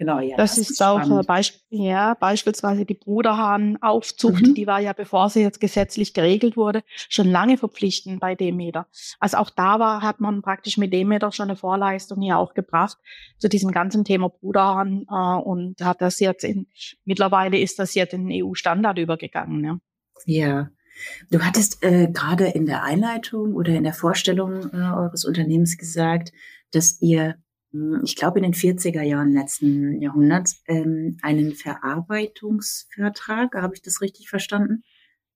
Genau, 0.00 0.18
ja. 0.18 0.34
Das, 0.38 0.52
das 0.52 0.58
ist, 0.60 0.70
ist 0.70 0.82
auch 0.82 1.20
äh, 1.20 1.22
Beisp 1.24 1.56
ja, 1.68 2.14
beispielsweise 2.14 2.86
die 2.86 2.94
Bruderhahnaufzucht, 2.94 4.46
mhm. 4.46 4.54
die 4.54 4.66
war 4.66 4.80
ja, 4.80 4.94
bevor 4.94 5.28
sie 5.28 5.42
jetzt 5.42 5.60
gesetzlich 5.60 6.14
geregelt 6.14 6.56
wurde, 6.56 6.82
schon 7.10 7.30
lange 7.30 7.58
verpflichtend 7.58 8.18
bei 8.18 8.34
Demeter. 8.34 8.86
Also 9.18 9.36
auch 9.36 9.50
da 9.50 9.78
war, 9.78 10.00
hat 10.00 10.18
man 10.18 10.40
praktisch 10.40 10.78
mit 10.78 10.94
Demeter 10.94 11.32
schon 11.32 11.50
eine 11.50 11.56
Vorleistung 11.56 12.22
hier 12.22 12.38
auch 12.38 12.54
gebracht 12.54 12.96
zu 13.36 13.50
diesem 13.50 13.72
ganzen 13.72 14.06
Thema 14.06 14.30
Bruderhahn 14.30 15.04
äh, 15.06 15.14
und 15.14 15.82
hat 15.82 16.00
das 16.00 16.18
jetzt 16.18 16.44
in, 16.44 16.66
mittlerweile 17.04 17.58
ist 17.58 17.78
das 17.78 17.94
jetzt 17.94 18.14
in 18.14 18.26
den 18.26 18.42
EU-Standard 18.42 18.96
übergegangen. 18.96 19.62
Ja. 19.62 19.78
ja. 20.24 20.70
Du 21.30 21.40
hattest 21.40 21.84
äh, 21.84 22.08
gerade 22.10 22.46
in 22.46 22.64
der 22.64 22.84
Einleitung 22.84 23.52
oder 23.52 23.74
in 23.74 23.84
der 23.84 23.92
Vorstellung 23.92 24.70
äh, 24.72 24.76
eures 24.76 25.26
Unternehmens 25.26 25.76
gesagt, 25.76 26.32
dass 26.72 27.02
ihr 27.02 27.36
ich 28.04 28.16
glaube 28.16 28.38
in 28.38 28.42
den 28.42 28.54
40er 28.54 29.02
Jahren 29.02 29.32
letzten 29.32 30.00
Jahrhunderts, 30.00 30.62
ähm, 30.66 31.18
einen 31.22 31.54
Verarbeitungsvertrag. 31.54 33.54
Habe 33.54 33.74
ich 33.74 33.82
das 33.82 34.00
richtig 34.00 34.28
verstanden? 34.28 34.82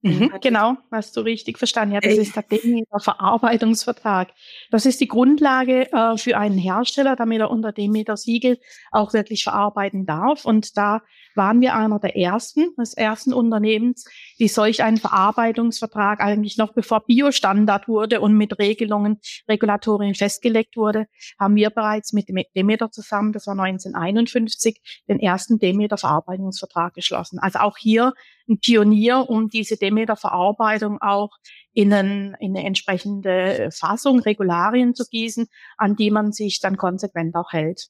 Mhm, 0.05 0.33
genau, 0.43 0.77
hast 0.93 1.17
du 1.17 1.23
richtig 1.23 1.57
verstanden. 1.57 1.95
Ja, 1.95 2.01
das 2.01 2.19
ist 2.19 2.37
der 2.37 2.43
Demeter 2.43 3.01
Verarbeitungsvertrag. 3.01 4.33
Das 4.71 4.85
ist 4.85 5.01
die 5.01 5.09
Grundlage 5.09 5.91
äh, 5.93 6.19
für 6.19 6.37
einen 6.37 6.59
Hersteller, 6.59 7.17
damit 7.17 7.41
er 7.41 7.51
unter 7.51 7.73
Demeter 7.73 8.19
Siegel 8.19 8.59
auch 8.93 9.15
wirklich 9.15 9.45
verarbeiten 9.45 10.05
darf. 10.05 10.45
Und 10.45 10.77
da 10.77 11.01
waren 11.35 11.63
wir 11.63 11.75
einer 11.75 11.99
der 11.99 12.19
ersten, 12.19 12.75
des 12.79 12.93
ersten 12.93 13.33
Unternehmens, 13.33 14.05
die 14.39 14.49
solch 14.49 14.83
einen 14.83 14.99
Verarbeitungsvertrag 14.99 16.21
eigentlich 16.21 16.59
noch 16.59 16.75
bevor 16.75 17.01
Biostandard 17.07 17.89
wurde 17.89 18.21
und 18.21 18.37
mit 18.37 18.59
Regelungen, 18.59 19.21
Regulatorien 19.49 20.15
festgelegt 20.15 20.77
wurde, 20.77 21.07
haben 21.41 21.57
wir 21.57 21.71
bereits 21.71 22.13
mit 22.13 22.29
Demeter 22.55 22.91
zusammen, 22.91 23.33
das 23.33 23.47
war 23.47 23.59
1951, 23.59 25.03
den 25.09 25.19
ersten 25.19 25.59
Demeter 25.59 25.97
Verarbeitungsvertrag 25.97 26.93
geschlossen. 26.93 27.39
Also 27.39 27.61
auch 27.61 27.79
hier 27.79 28.13
ein 28.49 28.59
Pionier, 28.59 29.29
um 29.29 29.49
diese 29.49 29.77
Demeter-Verarbeitung 29.77 31.01
auch 31.01 31.31
in, 31.73 31.93
einen, 31.93 32.35
in 32.41 32.57
eine 32.57 32.67
entsprechende 32.67 33.71
Fassung, 33.73 34.21
Regularien 34.21 34.95
zu 34.95 35.05
gießen, 35.05 35.47
an 35.77 35.97
die 35.97 36.11
man 36.11 36.33
sich 36.33 36.61
dann 36.61 36.77
konsequent 36.77 37.35
auch 37.37 37.53
hält. 37.53 37.89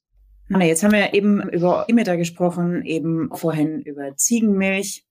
Anna, 0.51 0.65
jetzt 0.67 0.83
haben 0.83 0.93
wir 0.93 1.15
eben 1.15 1.41
über 1.51 1.87
Demeter 1.89 2.17
gesprochen, 2.17 2.85
eben 2.85 3.31
vorhin 3.35 3.81
über 3.81 4.17
Ziegenmilch. 4.17 5.05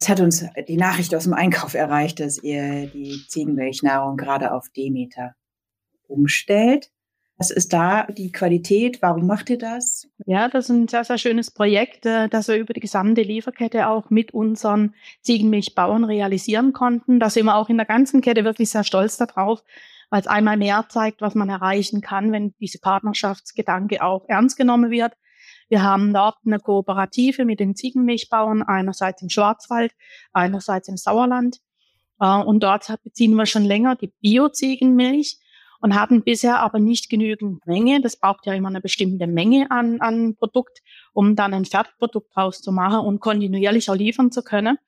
Es 0.00 0.08
hat 0.08 0.20
uns 0.20 0.46
die 0.68 0.76
Nachricht 0.76 1.14
aus 1.14 1.24
dem 1.24 1.34
Einkauf 1.34 1.74
erreicht, 1.74 2.20
dass 2.20 2.42
ihr 2.42 2.86
die 2.86 3.20
Ziegenmilchnahrung 3.28 4.16
gerade 4.16 4.52
auf 4.52 4.68
Demeter 4.74 5.34
umstellt. 6.06 6.90
Was 7.40 7.50
ist 7.50 7.72
da 7.72 8.04
die 8.04 8.32
Qualität? 8.32 9.00
Warum 9.00 9.26
macht 9.26 9.48
ihr 9.48 9.56
das? 9.56 10.06
Ja, 10.26 10.50
das 10.50 10.66
ist 10.66 10.76
ein 10.76 10.88
sehr, 10.88 11.04
sehr 11.04 11.16
schönes 11.16 11.50
Projekt, 11.50 12.04
äh, 12.04 12.28
das 12.28 12.48
wir 12.48 12.56
über 12.56 12.74
die 12.74 12.80
gesamte 12.80 13.22
Lieferkette 13.22 13.88
auch 13.88 14.10
mit 14.10 14.34
unseren 14.34 14.94
Ziegenmilchbauern 15.22 16.04
realisieren 16.04 16.74
konnten. 16.74 17.18
Da 17.18 17.30
sind 17.30 17.46
wir 17.46 17.56
auch 17.56 17.70
in 17.70 17.78
der 17.78 17.86
ganzen 17.86 18.20
Kette 18.20 18.44
wirklich 18.44 18.68
sehr 18.68 18.84
stolz 18.84 19.16
darauf, 19.16 19.62
weil 20.10 20.20
es 20.20 20.26
einmal 20.26 20.58
mehr 20.58 20.84
zeigt, 20.90 21.22
was 21.22 21.34
man 21.34 21.48
erreichen 21.48 22.02
kann, 22.02 22.30
wenn 22.30 22.52
diese 22.60 22.78
Partnerschaftsgedanke 22.78 24.04
auch 24.04 24.26
ernst 24.28 24.58
genommen 24.58 24.90
wird. 24.90 25.14
Wir 25.70 25.82
haben 25.82 26.12
dort 26.12 26.36
eine 26.44 26.58
Kooperative 26.58 27.46
mit 27.46 27.58
den 27.58 27.74
Ziegenmilchbauern, 27.74 28.62
einerseits 28.62 29.22
im 29.22 29.30
Schwarzwald, 29.30 29.92
einerseits 30.34 30.88
im 30.88 30.98
Sauerland. 30.98 31.56
Äh, 32.20 32.36
und 32.36 32.62
dort 32.62 32.94
beziehen 33.02 33.32
wir 33.32 33.46
schon 33.46 33.64
länger 33.64 33.96
die 33.96 34.12
Bio-Ziegenmilch 34.20 35.38
und 35.80 35.94
hatten 35.94 36.22
bisher 36.22 36.60
aber 36.60 36.78
nicht 36.78 37.08
genügend 37.08 37.66
Menge. 37.66 38.00
Das 38.00 38.16
braucht 38.16 38.46
ja 38.46 38.52
immer 38.54 38.68
eine 38.68 38.80
bestimmte 38.80 39.26
Menge 39.26 39.70
an, 39.70 40.00
an 40.00 40.36
Produkt, 40.36 40.80
um 41.12 41.36
dann 41.36 41.54
ein 41.54 41.64
Fertigprodukt 41.64 42.34
draus 42.34 42.60
zu 42.60 42.72
machen 42.72 43.00
und 43.00 43.20
kontinuierlich 43.20 43.90
auch 43.90 43.96
liefern 43.96 44.30
zu 44.30 44.42
können. 44.42 44.78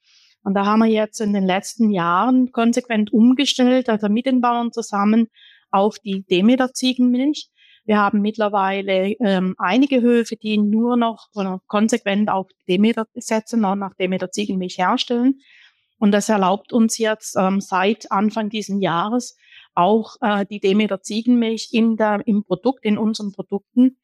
Und 0.44 0.54
da 0.54 0.66
haben 0.66 0.80
wir 0.80 0.86
jetzt 0.86 1.20
in 1.20 1.32
den 1.32 1.44
letzten 1.44 1.90
Jahren 1.90 2.52
konsequent 2.52 3.12
umgestellt, 3.12 3.88
also 3.88 4.08
mit 4.08 4.26
den 4.26 4.40
Bauern 4.40 4.72
zusammen 4.72 5.28
auf 5.70 5.98
die 5.98 6.24
Demeter-Ziegenmilch. 6.24 7.48
Wir 7.84 7.98
haben 7.98 8.20
mittlerweile 8.20 9.14
ähm, 9.20 9.54
einige 9.58 10.02
Höfe, 10.02 10.36
die 10.36 10.58
nur 10.58 10.96
noch 10.96 11.28
oder 11.34 11.60
konsequent 11.66 12.28
auf 12.28 12.46
Demeter 12.68 13.06
setzen 13.14 13.64
und 13.64 13.78
nach 13.80 13.94
Demeter 13.94 14.30
Ziegenmilch 14.30 14.78
herstellen. 14.78 15.40
Und 15.98 16.12
das 16.12 16.28
erlaubt 16.28 16.72
uns 16.72 16.98
jetzt 16.98 17.36
ähm, 17.36 17.60
seit 17.60 18.10
Anfang 18.10 18.50
diesen 18.50 18.80
Jahres 18.80 19.36
auch 19.74 20.16
äh, 20.20 20.44
die 20.46 20.60
Demeter 20.60 21.00
Ziegenmilch 21.00 21.70
in 21.72 21.96
der, 21.96 22.22
im 22.26 22.44
Produkt, 22.44 22.84
in 22.84 22.98
unseren 22.98 23.32
Produkten 23.32 23.96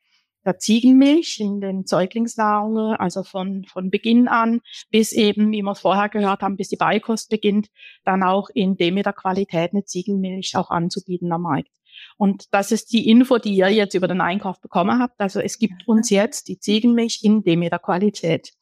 der 0.44 0.58
Ziegenmilch 0.58 1.40
in 1.40 1.60
den 1.60 1.84
Säuglingsnahrungen, 1.84 2.96
also 2.96 3.22
von, 3.22 3.64
von 3.64 3.90
Beginn 3.90 4.28
an 4.28 4.60
bis 4.90 5.12
eben, 5.12 5.52
wie 5.52 5.62
wir 5.62 5.72
es 5.72 5.80
vorher 5.80 6.08
gehört 6.08 6.40
haben, 6.40 6.56
bis 6.56 6.68
die 6.68 6.76
Beikost 6.76 7.28
beginnt, 7.28 7.68
dann 8.04 8.22
auch 8.22 8.48
in 8.54 8.76
Demeter 8.76 9.12
Qualität 9.12 9.72
eine 9.72 9.84
Ziegenmilch 9.84 10.56
auch 10.56 10.70
anzubieten 10.70 11.32
am 11.32 11.42
Markt. 11.42 11.68
Und 12.16 12.46
das 12.52 12.72
ist 12.72 12.92
die 12.92 13.08
Info, 13.08 13.38
die 13.38 13.54
ihr 13.54 13.68
jetzt 13.68 13.94
über 13.94 14.08
den 14.08 14.20
Einkauf 14.20 14.60
bekommen 14.60 15.00
habt. 15.00 15.20
Also 15.20 15.40
es 15.40 15.58
gibt 15.58 15.86
uns 15.86 16.10
jetzt 16.10 16.48
die 16.48 16.58
Ziegenmilch 16.58 17.20
in 17.22 17.42
Demeter 17.42 17.78
Qualität. 17.78 18.52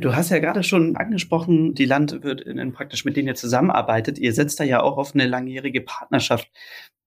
Du 0.00 0.14
hast 0.14 0.30
ja 0.30 0.38
gerade 0.38 0.62
schon 0.62 0.96
angesprochen, 0.96 1.74
die 1.74 1.84
Landwirtinnen 1.84 2.72
praktisch, 2.72 3.04
mit 3.04 3.16
denen 3.16 3.28
ihr 3.28 3.34
zusammenarbeitet. 3.34 4.18
Ihr 4.18 4.32
setzt 4.32 4.60
da 4.60 4.64
ja 4.64 4.82
auch 4.82 4.96
auf 4.96 5.14
eine 5.14 5.26
langjährige 5.26 5.80
Partnerschaft. 5.80 6.48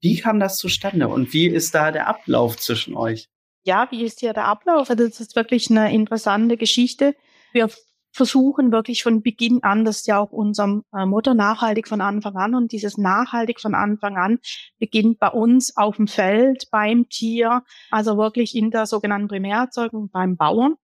Wie 0.01 0.19
kam 0.19 0.39
das 0.39 0.57
zustande 0.57 1.07
und 1.07 1.33
wie 1.33 1.47
ist 1.47 1.73
da 1.75 1.91
der 1.91 2.07
Ablauf 2.07 2.57
zwischen 2.57 2.95
euch? 2.95 3.29
ja, 3.63 3.87
wie 3.91 4.03
ist 4.03 4.19
hier 4.19 4.33
der 4.33 4.45
Ablauf? 4.45 4.89
Also 4.89 5.07
das 5.07 5.19
ist 5.19 5.35
wirklich 5.35 5.69
eine 5.69 5.93
interessante 5.93 6.57
Geschichte. 6.57 7.15
Wir 7.53 7.69
versuchen 8.11 8.71
wirklich 8.71 9.01
von 9.01 9.23
Beginn 9.23 9.63
an, 9.63 9.85
das 9.85 10.01
ist 10.01 10.07
ja 10.07 10.19
auch 10.19 10.31
unserem 10.31 10.83
äh, 10.93 11.05
Motto, 11.05 11.33
nachhaltig 11.33 11.87
von 11.87 11.99
Anfang 11.99 12.35
an. 12.35 12.53
Und 12.53 12.71
dieses 12.71 12.97
nachhaltig 12.97 13.59
von 13.59 13.73
Anfang 13.73 14.17
an 14.17 14.39
beginnt 14.77 15.19
bei 15.19 15.29
uns 15.29 15.75
auf 15.77 15.95
dem 15.95 16.07
Feld, 16.07 16.67
beim 16.71 17.09
Tier, 17.09 17.63
also 17.89 18.17
wirklich 18.17 18.55
in 18.55 18.69
der 18.69 18.85
sogenannten 18.85 19.29
Primärerzeugung 19.29 20.09
beim 20.11 20.37
Bauern. 20.37 20.75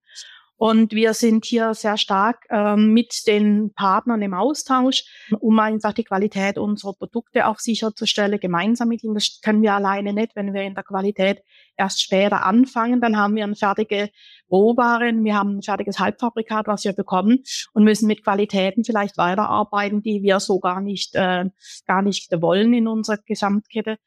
Und 0.59 0.91
wir 0.91 1.13
sind 1.13 1.45
hier 1.45 1.73
sehr 1.73 1.95
stark 1.95 2.45
ähm, 2.49 2.91
mit 2.91 3.25
den 3.27 3.71
Partnern 3.75 4.21
im 4.21 4.33
Austausch, 4.33 5.05
um 5.39 5.57
einfach 5.57 5.93
die 5.93 6.03
Qualität 6.03 6.57
unserer 6.57 6.91
Produkte 6.91 7.47
auch 7.47 7.59
sicherzustellen, 7.59 8.41
gemeinsam 8.41 8.89
mit 8.89 9.01
ihnen. 9.01 9.13
Das 9.13 9.39
können 9.41 9.61
wir 9.61 9.73
alleine 9.73 10.11
nicht, 10.11 10.35
wenn 10.35 10.53
wir 10.53 10.63
in 10.63 10.75
der 10.75 10.83
Qualität 10.83 11.43
erst 11.77 12.01
später 12.01 12.45
anfangen. 12.45 12.99
Dann 12.99 13.15
haben 13.15 13.37
wir 13.37 13.45
eine 13.45 13.55
fertige 13.55 14.09
Rohwaren, 14.51 15.23
wir 15.23 15.37
haben 15.37 15.59
ein 15.59 15.61
fertiges 15.61 15.97
Halbfabrikat, 15.97 16.67
was 16.67 16.83
wir 16.83 16.91
bekommen 16.91 17.41
und 17.71 17.85
müssen 17.85 18.07
mit 18.07 18.25
Qualitäten 18.25 18.83
vielleicht 18.83 19.17
weiterarbeiten, 19.17 20.01
die 20.01 20.23
wir 20.23 20.41
so 20.41 20.59
gar 20.59 20.81
nicht, 20.81 21.15
äh, 21.15 21.45
gar 21.87 22.01
nicht 22.01 22.33
wollen 22.41 22.73
in 22.73 22.89
unserer 22.89 23.19
Gesamtkette. 23.25 23.97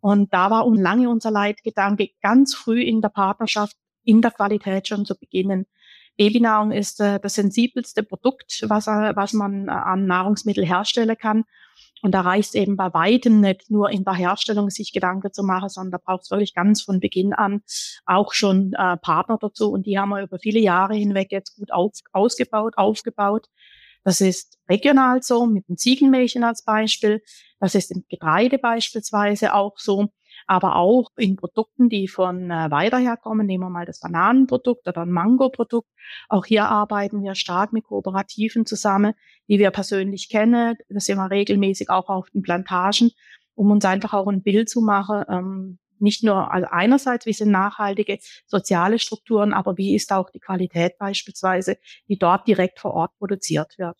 Und 0.00 0.32
da 0.32 0.50
war 0.50 0.66
lange 0.74 1.10
unser 1.10 1.30
Leitgedanke, 1.30 2.08
ganz 2.22 2.54
früh 2.54 2.82
in 2.82 3.02
der 3.02 3.10
Partnerschaft 3.10 3.76
in 4.02 4.22
der 4.22 4.30
Qualität 4.30 4.88
schon 4.88 5.04
zu 5.04 5.14
beginnen. 5.14 5.66
Babynahrung 6.20 6.70
ist 6.70 7.00
äh, 7.00 7.18
das 7.18 7.36
sensibelste 7.36 8.02
Produkt, 8.02 8.66
was, 8.68 8.88
äh, 8.88 9.16
was 9.16 9.32
man 9.32 9.68
äh, 9.68 9.70
an 9.70 10.04
Nahrungsmittel 10.04 10.66
herstellen 10.66 11.16
kann. 11.16 11.44
Und 12.02 12.12
da 12.12 12.20
reicht 12.20 12.50
es 12.50 12.54
eben 12.56 12.76
bei 12.76 12.92
weitem 12.92 13.40
nicht 13.40 13.70
nur 13.70 13.88
in 13.88 14.04
der 14.04 14.12
Herstellung 14.12 14.68
sich 14.68 14.92
Gedanken 14.92 15.32
zu 15.32 15.42
machen, 15.42 15.70
sondern 15.70 15.92
da 15.92 15.98
braucht 16.04 16.24
es 16.24 16.30
wirklich 16.30 16.52
ganz 16.54 16.82
von 16.82 17.00
Beginn 17.00 17.32
an 17.32 17.62
auch 18.04 18.34
schon 18.34 18.74
äh, 18.74 18.98
Partner 18.98 19.38
dazu. 19.40 19.70
Und 19.70 19.86
die 19.86 19.98
haben 19.98 20.10
wir 20.10 20.22
über 20.22 20.38
viele 20.38 20.60
Jahre 20.60 20.94
hinweg 20.94 21.32
jetzt 21.32 21.56
gut 21.56 21.72
auf, 21.72 21.92
ausgebaut, 22.12 22.74
aufgebaut. 22.76 23.46
Das 24.04 24.20
ist 24.20 24.58
regional 24.68 25.22
so, 25.22 25.46
mit 25.46 25.68
dem 25.68 25.78
Ziegenmilchen 25.78 26.44
als 26.44 26.64
Beispiel. 26.64 27.22
Das 27.60 27.74
ist 27.74 27.90
im 27.92 28.04
Getreide 28.10 28.58
beispielsweise 28.58 29.54
auch 29.54 29.78
so 29.78 30.10
aber 30.50 30.74
auch 30.74 31.10
in 31.16 31.36
Produkten, 31.36 31.88
die 31.88 32.08
von 32.08 32.50
äh, 32.50 32.72
weiter 32.72 32.98
herkommen. 32.98 33.46
Nehmen 33.46 33.62
wir 33.62 33.70
mal 33.70 33.86
das 33.86 34.00
Bananenprodukt 34.00 34.88
oder 34.88 35.02
ein 35.02 35.12
Mango-Produkt. 35.12 35.88
Auch 36.28 36.44
hier 36.44 36.64
arbeiten 36.64 37.22
wir 37.22 37.36
stark 37.36 37.72
mit 37.72 37.84
Kooperativen 37.84 38.66
zusammen, 38.66 39.14
die 39.46 39.60
wir 39.60 39.70
persönlich 39.70 40.28
kennen. 40.28 40.74
Das 40.88 41.04
sind 41.04 41.18
wir 41.18 41.30
regelmäßig 41.30 41.88
auch 41.88 42.08
auf 42.08 42.30
den 42.30 42.42
Plantagen, 42.42 43.12
um 43.54 43.70
uns 43.70 43.84
einfach 43.84 44.12
auch 44.12 44.26
ein 44.26 44.42
Bild 44.42 44.68
zu 44.68 44.80
machen, 44.80 45.22
ähm, 45.28 45.78
nicht 46.00 46.24
nur 46.24 46.52
also 46.52 46.66
einerseits, 46.68 47.26
wie 47.26 47.32
sind 47.32 47.52
nachhaltige 47.52 48.18
soziale 48.46 48.98
Strukturen, 48.98 49.52
aber 49.52 49.76
wie 49.76 49.94
ist 49.94 50.12
auch 50.12 50.30
die 50.30 50.40
Qualität 50.40 50.98
beispielsweise, 50.98 51.76
die 52.08 52.18
dort 52.18 52.48
direkt 52.48 52.80
vor 52.80 52.94
Ort 52.94 53.12
produziert 53.18 53.78
wird 53.78 53.96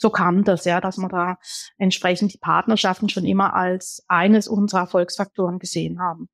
so 0.00 0.08
kam 0.08 0.44
das, 0.44 0.64
ja, 0.64 0.80
dass 0.80 0.96
wir 0.96 1.08
da 1.08 1.36
entsprechend 1.76 2.32
die 2.32 2.38
Partnerschaften 2.38 3.10
schon 3.10 3.26
immer 3.26 3.54
als 3.54 4.02
eines 4.08 4.48
unserer 4.48 4.80
Erfolgsfaktoren 4.80 5.58
gesehen 5.58 6.00
haben. 6.00 6.30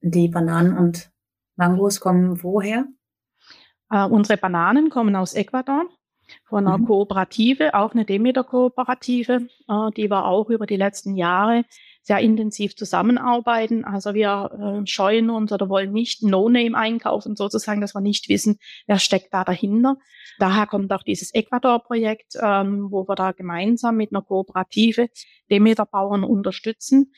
Die 0.00 0.28
Bananen 0.28 0.78
und 0.78 1.10
Mangos 1.56 2.00
kommen 2.00 2.42
woher? 2.42 2.86
Äh, 3.90 4.06
unsere 4.06 4.38
Bananen 4.38 4.88
kommen 4.88 5.14
aus 5.16 5.34
Ecuador 5.34 5.84
von 6.46 6.66
einer 6.66 6.78
mhm. 6.78 6.86
Kooperative, 6.86 7.74
auch 7.74 7.92
eine 7.92 8.06
Demeter-Kooperative. 8.06 9.48
Äh, 9.68 9.90
die 9.94 10.08
war 10.08 10.24
auch 10.24 10.48
über 10.48 10.64
die 10.64 10.76
letzten 10.76 11.14
Jahre 11.14 11.64
sehr 12.02 12.18
intensiv 12.18 12.74
zusammenarbeiten. 12.76 13.84
Also 13.84 14.14
wir 14.14 14.82
äh, 14.82 14.86
scheuen 14.86 15.30
uns 15.30 15.52
oder 15.52 15.68
wollen 15.68 15.92
nicht 15.92 16.22
No-Name 16.22 16.76
einkaufen, 16.76 17.36
sozusagen, 17.36 17.80
dass 17.80 17.94
wir 17.94 18.00
nicht 18.00 18.28
wissen, 18.28 18.58
wer 18.86 18.98
steckt 18.98 19.32
da 19.32 19.44
dahinter. 19.44 19.96
Daher 20.38 20.66
kommt 20.66 20.92
auch 20.92 21.02
dieses 21.02 21.34
Ecuador-Projekt, 21.34 22.34
ähm, 22.40 22.88
wo 22.90 23.06
wir 23.06 23.14
da 23.14 23.32
gemeinsam 23.32 23.96
mit 23.96 24.12
einer 24.12 24.22
Kooperative 24.22 25.08
Demeter-Bauern 25.50 26.24
unterstützen 26.24 27.12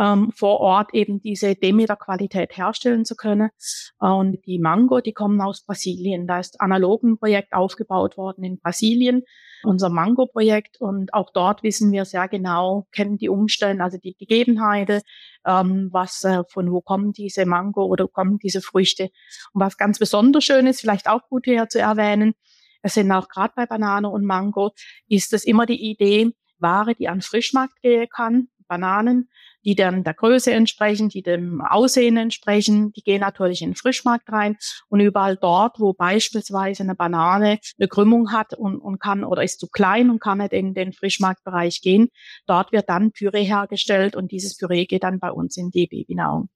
ähm, 0.00 0.32
vor 0.34 0.60
Ort 0.60 0.94
eben 0.94 1.20
diese 1.20 1.54
Demeter-Qualität 1.54 2.56
herstellen 2.56 3.04
zu 3.04 3.14
können. 3.14 3.50
Und 3.98 4.38
die 4.46 4.58
Mango, 4.58 5.00
die 5.00 5.12
kommen 5.12 5.40
aus 5.40 5.64
Brasilien. 5.64 6.26
Da 6.26 6.40
ist 6.40 6.60
analog 6.60 7.02
ein 7.02 7.18
Projekt 7.18 7.52
aufgebaut 7.52 8.16
worden 8.16 8.42
in 8.44 8.58
Brasilien, 8.58 9.22
unser 9.62 9.90
Mango-Projekt. 9.90 10.80
Und 10.80 11.12
auch 11.12 11.30
dort 11.32 11.62
wissen 11.62 11.92
wir 11.92 12.06
sehr 12.06 12.28
genau, 12.28 12.86
kennen 12.92 13.18
die 13.18 13.28
Umstände, 13.28 13.84
also 13.84 13.98
die 13.98 14.14
Gegebenheiten, 14.14 15.02
ähm, 15.46 15.90
was 15.92 16.24
äh, 16.24 16.42
von 16.48 16.72
wo 16.72 16.80
kommen 16.80 17.12
diese 17.12 17.44
Mango 17.44 17.84
oder 17.84 18.08
kommen 18.08 18.38
diese 18.38 18.62
Früchte. 18.62 19.10
Und 19.52 19.60
was 19.60 19.76
ganz 19.76 19.98
besonders 19.98 20.44
schön 20.44 20.66
ist, 20.66 20.80
vielleicht 20.80 21.08
auch 21.08 21.28
gut 21.28 21.44
hier 21.44 21.68
zu 21.68 21.78
erwähnen, 21.78 22.34
es 22.82 22.94
sind 22.94 23.12
auch 23.12 23.28
gerade 23.28 23.52
bei 23.54 23.66
Banane 23.66 24.08
und 24.08 24.24
Mango, 24.24 24.70
ist 25.06 25.34
es 25.34 25.44
immer 25.44 25.66
die 25.66 25.90
Idee, 25.90 26.30
Ware, 26.58 26.94
die 26.94 27.08
an 27.08 27.20
Frischmarkt 27.20 27.82
gehen 27.82 28.08
kann, 28.08 28.48
Bananen, 28.70 29.28
die 29.64 29.74
dann 29.74 30.04
der 30.04 30.14
Größe 30.14 30.52
entsprechen, 30.52 31.08
die 31.08 31.22
dem 31.22 31.60
Aussehen 31.60 32.16
entsprechen. 32.16 32.92
Die 32.92 33.02
gehen 33.02 33.20
natürlich 33.20 33.62
in 33.62 33.70
den 33.70 33.76
Frischmarkt 33.76 34.30
rein 34.30 34.56
und 34.88 35.00
überall 35.00 35.36
dort, 35.36 35.78
wo 35.78 35.92
beispielsweise 35.92 36.82
eine 36.82 36.94
Banane 36.94 37.58
eine 37.78 37.88
Krümmung 37.88 38.32
hat 38.32 38.54
und, 38.54 38.78
und 38.78 39.00
kann 39.00 39.24
oder 39.24 39.42
ist 39.42 39.60
zu 39.60 39.68
klein 39.68 40.10
und 40.10 40.20
kann 40.20 40.38
nicht 40.38 40.52
in 40.52 40.74
den 40.74 40.92
Frischmarktbereich 40.92 41.80
gehen, 41.82 42.08
dort 42.46 42.72
wird 42.72 42.88
dann 42.88 43.12
Püree 43.12 43.44
hergestellt 43.44 44.16
und 44.16 44.32
dieses 44.32 44.56
Püree 44.56 44.86
geht 44.86 45.04
dann 45.04 45.18
bei 45.18 45.30
uns 45.30 45.56
in 45.56 45.70
die 45.70 45.86
Babynahrung. 45.86 46.48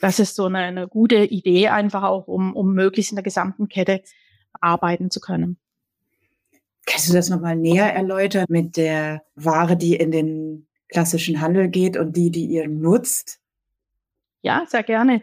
Das 0.00 0.18
ist 0.18 0.36
so 0.36 0.44
eine, 0.44 0.58
eine 0.58 0.88
gute 0.88 1.24
Idee 1.24 1.68
einfach 1.68 2.02
auch, 2.02 2.28
um, 2.28 2.54
um 2.54 2.74
möglichst 2.74 3.12
in 3.12 3.16
der 3.16 3.22
gesamten 3.22 3.68
Kette 3.68 4.02
arbeiten 4.60 5.10
zu 5.10 5.20
können. 5.20 5.58
Kannst 6.84 7.08
du 7.08 7.14
das 7.14 7.30
nochmal 7.30 7.56
näher 7.56 7.92
erläutern 7.92 8.46
mit 8.48 8.76
der 8.76 9.22
Ware, 9.34 9.76
die 9.76 9.96
in 9.96 10.12
den 10.12 10.68
klassischen 10.88 11.40
Handel 11.40 11.68
geht 11.68 11.96
und 11.96 12.16
die, 12.16 12.30
die 12.30 12.46
ihr 12.46 12.68
nutzt? 12.68 13.40
Ja, 14.42 14.64
sehr 14.66 14.82
gerne. 14.82 15.22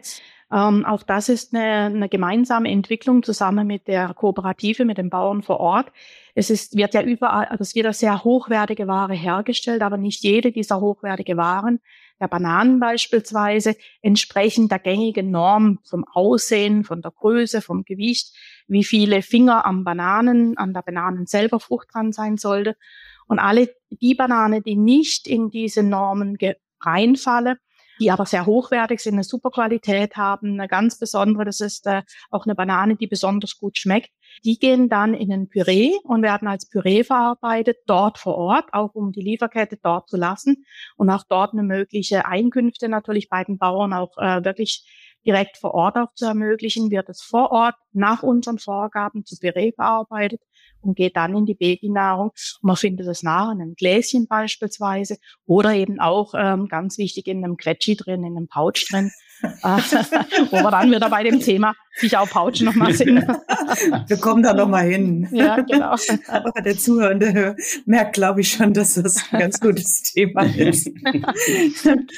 Ähm, 0.52 0.84
auch 0.84 1.02
das 1.02 1.28
ist 1.28 1.54
eine, 1.54 1.86
eine 1.86 2.08
gemeinsame 2.08 2.70
Entwicklung 2.70 3.22
zusammen 3.22 3.66
mit 3.66 3.88
der 3.88 4.12
Kooperative, 4.14 4.84
mit 4.84 4.98
den 4.98 5.10
Bauern 5.10 5.42
vor 5.42 5.58
Ort. 5.58 5.90
Es 6.34 6.50
ist, 6.50 6.76
wird 6.76 6.94
ja 6.94 7.02
überall, 7.02 7.46
also 7.46 7.62
es 7.62 7.74
wird 7.74 7.86
ja 7.86 7.92
sehr 7.92 8.22
hochwertige 8.24 8.86
Ware 8.86 9.14
hergestellt, 9.14 9.82
aber 9.82 9.96
nicht 9.96 10.22
jede 10.22 10.52
dieser 10.52 10.80
hochwertige 10.80 11.36
Waren, 11.36 11.80
der 12.20 12.28
Bananen 12.28 12.78
beispielsweise, 12.78 13.74
entsprechen 14.00 14.68
der 14.68 14.78
gängigen 14.78 15.30
Norm 15.30 15.80
vom 15.82 16.04
Aussehen, 16.04 16.84
von 16.84 17.02
der 17.02 17.10
Größe, 17.10 17.60
vom 17.60 17.84
Gewicht, 17.84 18.34
wie 18.68 18.84
viele 18.84 19.22
Finger 19.22 19.66
am 19.66 19.82
Bananen, 19.82 20.56
an 20.56 20.72
der 20.72 20.82
Bananen 20.82 21.26
selber 21.26 21.58
Frucht 21.58 21.88
dran 21.92 22.12
sein 22.12 22.36
sollte. 22.36 22.76
Und 23.26 23.38
alle 23.38 23.74
die 23.90 24.14
Banane, 24.14 24.62
die 24.62 24.76
nicht 24.76 25.26
in 25.26 25.50
diese 25.50 25.82
Normen 25.82 26.36
reinfallen, 26.80 27.56
die 28.00 28.10
aber 28.10 28.26
sehr 28.26 28.46
hochwertig 28.46 29.00
sind, 29.00 29.14
eine 29.14 29.24
super 29.24 29.50
Qualität 29.50 30.16
haben, 30.16 30.54
eine 30.54 30.68
ganz 30.68 30.98
besondere, 30.98 31.44
das 31.44 31.60
ist 31.60 31.86
äh, 31.86 32.02
auch 32.30 32.44
eine 32.44 32.54
Banane, 32.54 32.96
die 32.96 33.06
besonders 33.06 33.56
gut 33.56 33.78
schmeckt. 33.78 34.10
Die 34.44 34.58
gehen 34.58 34.88
dann 34.88 35.14
in 35.14 35.32
ein 35.32 35.48
Püree 35.48 35.92
und 36.02 36.22
werden 36.22 36.48
als 36.48 36.68
Püree 36.68 37.04
verarbeitet, 37.04 37.78
dort 37.86 38.18
vor 38.18 38.36
Ort, 38.36 38.66
auch 38.72 38.94
um 38.94 39.12
die 39.12 39.22
Lieferkette 39.22 39.78
dort 39.80 40.08
zu 40.08 40.16
lassen 40.16 40.64
und 40.96 41.08
auch 41.08 41.22
dort 41.28 41.52
eine 41.52 41.62
mögliche 41.62 42.26
Einkünfte 42.26 42.88
natürlich 42.88 43.28
bei 43.28 43.44
den 43.44 43.58
Bauern 43.58 43.92
auch 43.92 44.16
äh, 44.18 44.44
wirklich 44.44 44.84
direkt 45.24 45.56
vor 45.56 45.72
Ort 45.72 45.96
auch 45.96 46.12
zu 46.14 46.26
ermöglichen, 46.26 46.90
wird 46.90 47.08
es 47.08 47.22
vor 47.22 47.50
Ort 47.50 47.76
nach 47.92 48.22
unseren 48.22 48.58
Vorgaben 48.58 49.24
zu 49.24 49.36
Püree 49.38 49.72
verarbeitet 49.72 50.40
und 50.84 50.96
geht 50.96 51.16
dann 51.16 51.36
in 51.36 51.46
die 51.46 51.54
Babynahrung. 51.54 52.28
Und 52.28 52.64
man 52.64 52.76
findet 52.76 53.06
es 53.06 53.22
nach 53.22 53.52
in 53.52 53.60
einem 53.60 53.74
Gläschen 53.74 54.26
beispielsweise 54.26 55.16
oder 55.46 55.74
eben 55.74 56.00
auch 56.00 56.34
ähm, 56.36 56.68
ganz 56.68 56.98
wichtig 56.98 57.26
in 57.26 57.44
einem 57.44 57.56
Quetschi 57.56 57.96
drin, 57.96 58.24
in 58.24 58.36
einem 58.36 58.48
Pouch 58.48 58.86
drin, 58.90 59.10
äh, 59.42 59.48
wo 60.50 60.62
wir 60.62 60.70
dann 60.70 60.90
wieder 60.90 61.10
bei 61.10 61.22
dem 61.22 61.40
Thema 61.40 61.74
sich 61.96 62.16
auch 62.16 62.28
Pouch 62.28 62.60
nochmal 62.60 62.92
sind. 62.92 63.18
Wir 64.08 64.16
kommen 64.16 64.42
da 64.42 64.52
nochmal 64.52 64.84
hin. 64.88 65.28
Ja, 65.30 65.60
genau. 65.60 65.94
Aber 66.28 66.50
der 66.60 66.76
Zuhörende 66.76 67.56
merkt, 67.86 68.14
glaube 68.14 68.40
ich, 68.40 68.50
schon, 68.50 68.72
dass 68.72 68.94
das 68.94 69.24
ein 69.30 69.40
ganz 69.40 69.60
gutes 69.60 70.02
Thema 70.02 70.42
ist. 70.42 70.90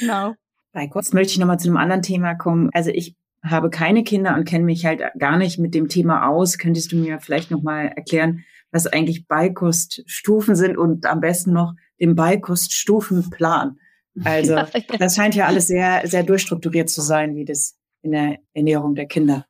genau. 0.01 0.35
Bei 0.73 0.87
kurz 0.89 1.13
möchte 1.13 1.33
ich 1.33 1.39
nochmal 1.39 1.59
zu 1.59 1.69
einem 1.69 1.77
anderen 1.77 2.03
Thema 2.03 2.35
kommen. 2.35 2.71
Also 2.73 2.91
ich 2.91 3.17
habe 3.43 3.71
keine 3.71 4.03
Kinder 4.05 4.35
und 4.35 4.45
kenne 4.45 4.65
mich 4.65 4.85
halt 4.85 5.03
gar 5.19 5.37
nicht 5.37 5.59
mit 5.59 5.75
dem 5.75 5.89
Thema 5.89 6.29
aus. 6.29 6.59
Könntest 6.59 6.93
du 6.93 6.97
mir 6.97 7.21
vielleicht 7.21 7.51
nochmal 7.51 7.93
erklären, 7.95 8.45
was 8.73 8.87
eigentlich 8.87 9.27
Beikoststufen 9.27 10.55
sind 10.55 10.77
und 10.77 11.07
am 11.07 11.21
besten 11.21 11.53
noch 11.53 11.75
den 12.01 12.15
Beikoststufenplan? 12.15 13.79
Also 14.25 14.57
das 14.99 15.17
scheint 15.17 15.35
ja 15.35 15.47
alles 15.47 15.67
sehr, 15.67 16.03
sehr 16.05 16.23
durchstrukturiert 16.23 16.91
zu 16.91 17.01
sein, 17.01 17.35
wie 17.37 17.45
das 17.45 17.77
in 18.03 18.13
der 18.13 18.39
Ernährung 18.55 18.95
der 18.95 19.07
Kinder 19.07 19.47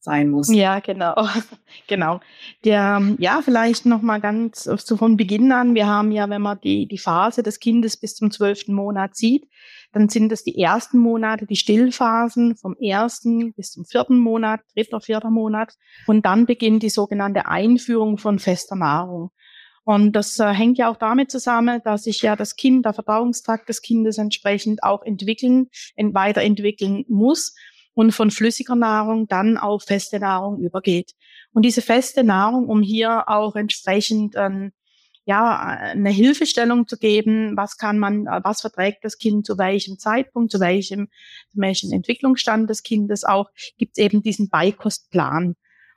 sein 0.00 0.28
muss. 0.28 0.52
Ja, 0.52 0.80
genau, 0.80 1.14
genau. 1.88 2.20
Der, 2.64 3.00
ja, 3.18 3.40
vielleicht 3.42 3.86
noch 3.86 4.02
mal 4.02 4.20
ganz 4.20 4.64
so 4.64 4.96
von 4.96 5.16
Beginn 5.16 5.50
an. 5.50 5.74
Wir 5.74 5.86
haben 5.86 6.12
ja, 6.12 6.28
wenn 6.28 6.42
man 6.42 6.60
die 6.60 6.86
die 6.86 6.98
Phase 6.98 7.42
des 7.42 7.58
Kindes 7.58 7.96
bis 7.96 8.14
zum 8.14 8.30
zwölften 8.30 8.74
Monat 8.74 9.16
sieht, 9.16 9.48
Dann 9.94 10.08
sind 10.08 10.32
es 10.32 10.42
die 10.42 10.60
ersten 10.60 10.98
Monate, 10.98 11.46
die 11.46 11.54
Stillphasen 11.54 12.56
vom 12.56 12.74
ersten 12.76 13.54
bis 13.54 13.70
zum 13.70 13.84
vierten 13.84 14.18
Monat, 14.18 14.60
dritter, 14.74 15.00
vierter 15.00 15.30
Monat. 15.30 15.74
Und 16.08 16.26
dann 16.26 16.46
beginnt 16.46 16.82
die 16.82 16.90
sogenannte 16.90 17.46
Einführung 17.46 18.18
von 18.18 18.40
fester 18.40 18.74
Nahrung. 18.74 19.30
Und 19.84 20.12
das 20.12 20.38
äh, 20.40 20.52
hängt 20.52 20.78
ja 20.78 20.90
auch 20.90 20.96
damit 20.96 21.30
zusammen, 21.30 21.80
dass 21.84 22.04
sich 22.04 22.22
ja 22.22 22.34
das 22.34 22.56
Kind, 22.56 22.84
der 22.86 22.94
Verdauungstrakt 22.94 23.68
des 23.68 23.82
Kindes 23.82 24.18
entsprechend 24.18 24.82
auch 24.82 25.02
entwickeln, 25.02 25.68
weiterentwickeln 25.96 27.04
muss 27.08 27.54
und 27.92 28.12
von 28.12 28.32
flüssiger 28.32 28.74
Nahrung 28.74 29.28
dann 29.28 29.56
auf 29.58 29.84
feste 29.84 30.18
Nahrung 30.18 30.58
übergeht. 30.58 31.12
Und 31.52 31.64
diese 31.64 31.82
feste 31.82 32.24
Nahrung, 32.24 32.66
um 32.66 32.82
hier 32.82 33.28
auch 33.28 33.54
entsprechend 33.54 34.34
ähm, 34.36 34.72
ja, 35.26 35.58
eine 35.58 36.10
Hilfestellung 36.10 36.86
zu 36.86 36.98
geben, 36.98 37.56
was 37.56 37.78
kann 37.78 37.98
man, 37.98 38.26
was 38.26 38.60
verträgt 38.60 39.04
das 39.04 39.18
Kind 39.18 39.46
zu 39.46 39.56
welchem 39.56 39.98
Zeitpunkt, 39.98 40.52
zu 40.52 40.60
welchem, 40.60 41.08
zu 41.50 41.58
welchem 41.58 41.92
Entwicklungsstand 41.92 42.68
des 42.68 42.82
Kindes 42.82 43.24
auch, 43.24 43.50
gibt 43.78 43.96
es 43.96 44.04
eben 44.04 44.22
diesen 44.22 44.48
Beikostplan. 44.48 45.56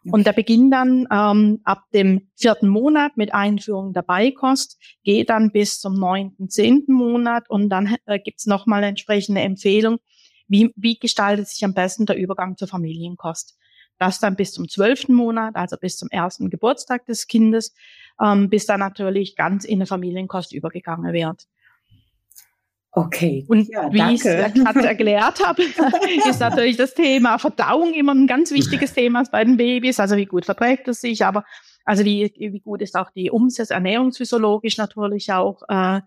Und 0.10 0.26
der 0.26 0.32
beginnt 0.32 0.74
dann 0.74 1.06
ähm, 1.12 1.60
ab 1.66 1.84
dem 1.94 2.30
vierten 2.36 2.70
Monat 2.70 3.18
mit 3.18 3.34
Einführung 3.34 3.92
der 3.92 4.04
Beikost, 4.04 4.80
geht 5.04 5.30
dann 5.30 5.52
bis 5.52 5.80
zum 5.80 5.96
neunten, 5.96 6.50
zehnten 6.50 6.94
Monat 6.94 7.50
und 7.50 7.70
dann 7.70 7.98
äh, 8.06 8.20
gibt 8.20 8.40
es 8.40 8.46
nochmal 8.46 8.84
entsprechende 8.84 9.42
Empfehlung, 9.42 9.98
wie, 10.48 10.72
wie 10.78 10.98
gestaltet 10.98 11.50
sich 11.50 11.66
am 11.66 11.74
besten 11.74 12.06
der 12.06 12.18
Übergang 12.18 12.56
zur 12.56 12.70
Familienkost. 12.70 13.58
Das 13.98 14.20
dann 14.20 14.36
bis 14.36 14.54
zum 14.54 14.70
zwölften 14.70 15.14
Monat, 15.14 15.56
also 15.56 15.78
bis 15.78 15.98
zum 15.98 16.10
ersten 16.10 16.50
Geburtstag 16.50 17.06
des 17.06 17.28
Kindes, 17.28 17.74
ähm, 18.22 18.50
bis 18.50 18.66
dann 18.66 18.80
natürlich 18.80 19.36
ganz 19.36 19.66
in 19.66 19.80
eine 19.80 19.86
Familienkost 19.86 20.54
übergegangen 20.54 21.14
wird. 21.14 21.48
Okay. 22.98 23.46
Und 23.48 23.70
ja, 23.70 23.94
wie 23.94 24.16
ich 24.16 24.26
es 24.26 24.54
gerade 24.54 24.80
erklärt 24.88 25.46
habe, 25.46 25.62
ist 26.28 26.40
natürlich 26.40 26.78
das 26.78 26.96
Thema 26.96 27.38
Verdauung 27.38 27.94
immer 27.94 28.16
ein 28.16 28.26
ganz 28.26 28.52
wichtiges 28.52 28.94
Thema 28.94 29.24
bei 29.32 29.44
den 29.44 29.58
Babys. 29.58 30.00
Also 30.00 30.18
wie 30.18 30.26
gut 30.26 30.46
verträgt 30.46 30.88
es 30.88 31.02
sich, 31.02 31.24
aber 31.24 31.46
also 31.86 32.04
wie, 32.04 32.34
wie 32.36 32.60
gut 32.60 32.82
ist 32.82 32.96
auch 32.96 33.12
die 33.12 33.30
Umsetzung 33.30 33.76
ernährungsphysiologisch 33.76 34.78
natürlich 34.78 35.32
auch, 35.32 35.62
äh, 35.70 36.02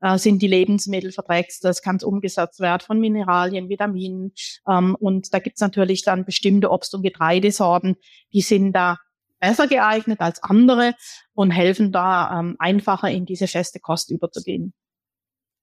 äh, 0.00 0.18
sind 0.18 0.42
die 0.42 0.48
Lebensmittel 0.48 1.12
verträgst, 1.12 1.64
das 1.64 1.82
kann 1.82 1.98
umgesetzt 2.02 2.60
werden 2.60 2.82
von 2.84 3.00
Mineralien, 3.00 3.68
Vitaminen. 3.68 4.32
Ähm, 4.68 4.94
und 4.98 5.32
da 5.32 5.38
gibt's 5.38 5.60
natürlich 5.60 6.02
dann 6.02 6.24
bestimmte 6.24 6.70
Obst- 6.70 6.94
und 6.94 7.02
Getreidesorten, 7.02 7.96
die 8.32 8.42
sind 8.42 8.72
da 8.72 8.98
besser 9.40 9.66
geeignet 9.66 10.20
als 10.20 10.42
andere 10.42 10.94
und 11.34 11.50
helfen 11.50 11.92
da 11.92 12.40
ähm, 12.40 12.56
einfacher 12.58 13.10
in 13.10 13.26
diese 13.26 13.46
feste 13.46 13.80
Kost 13.80 14.10
überzugehen. 14.10 14.72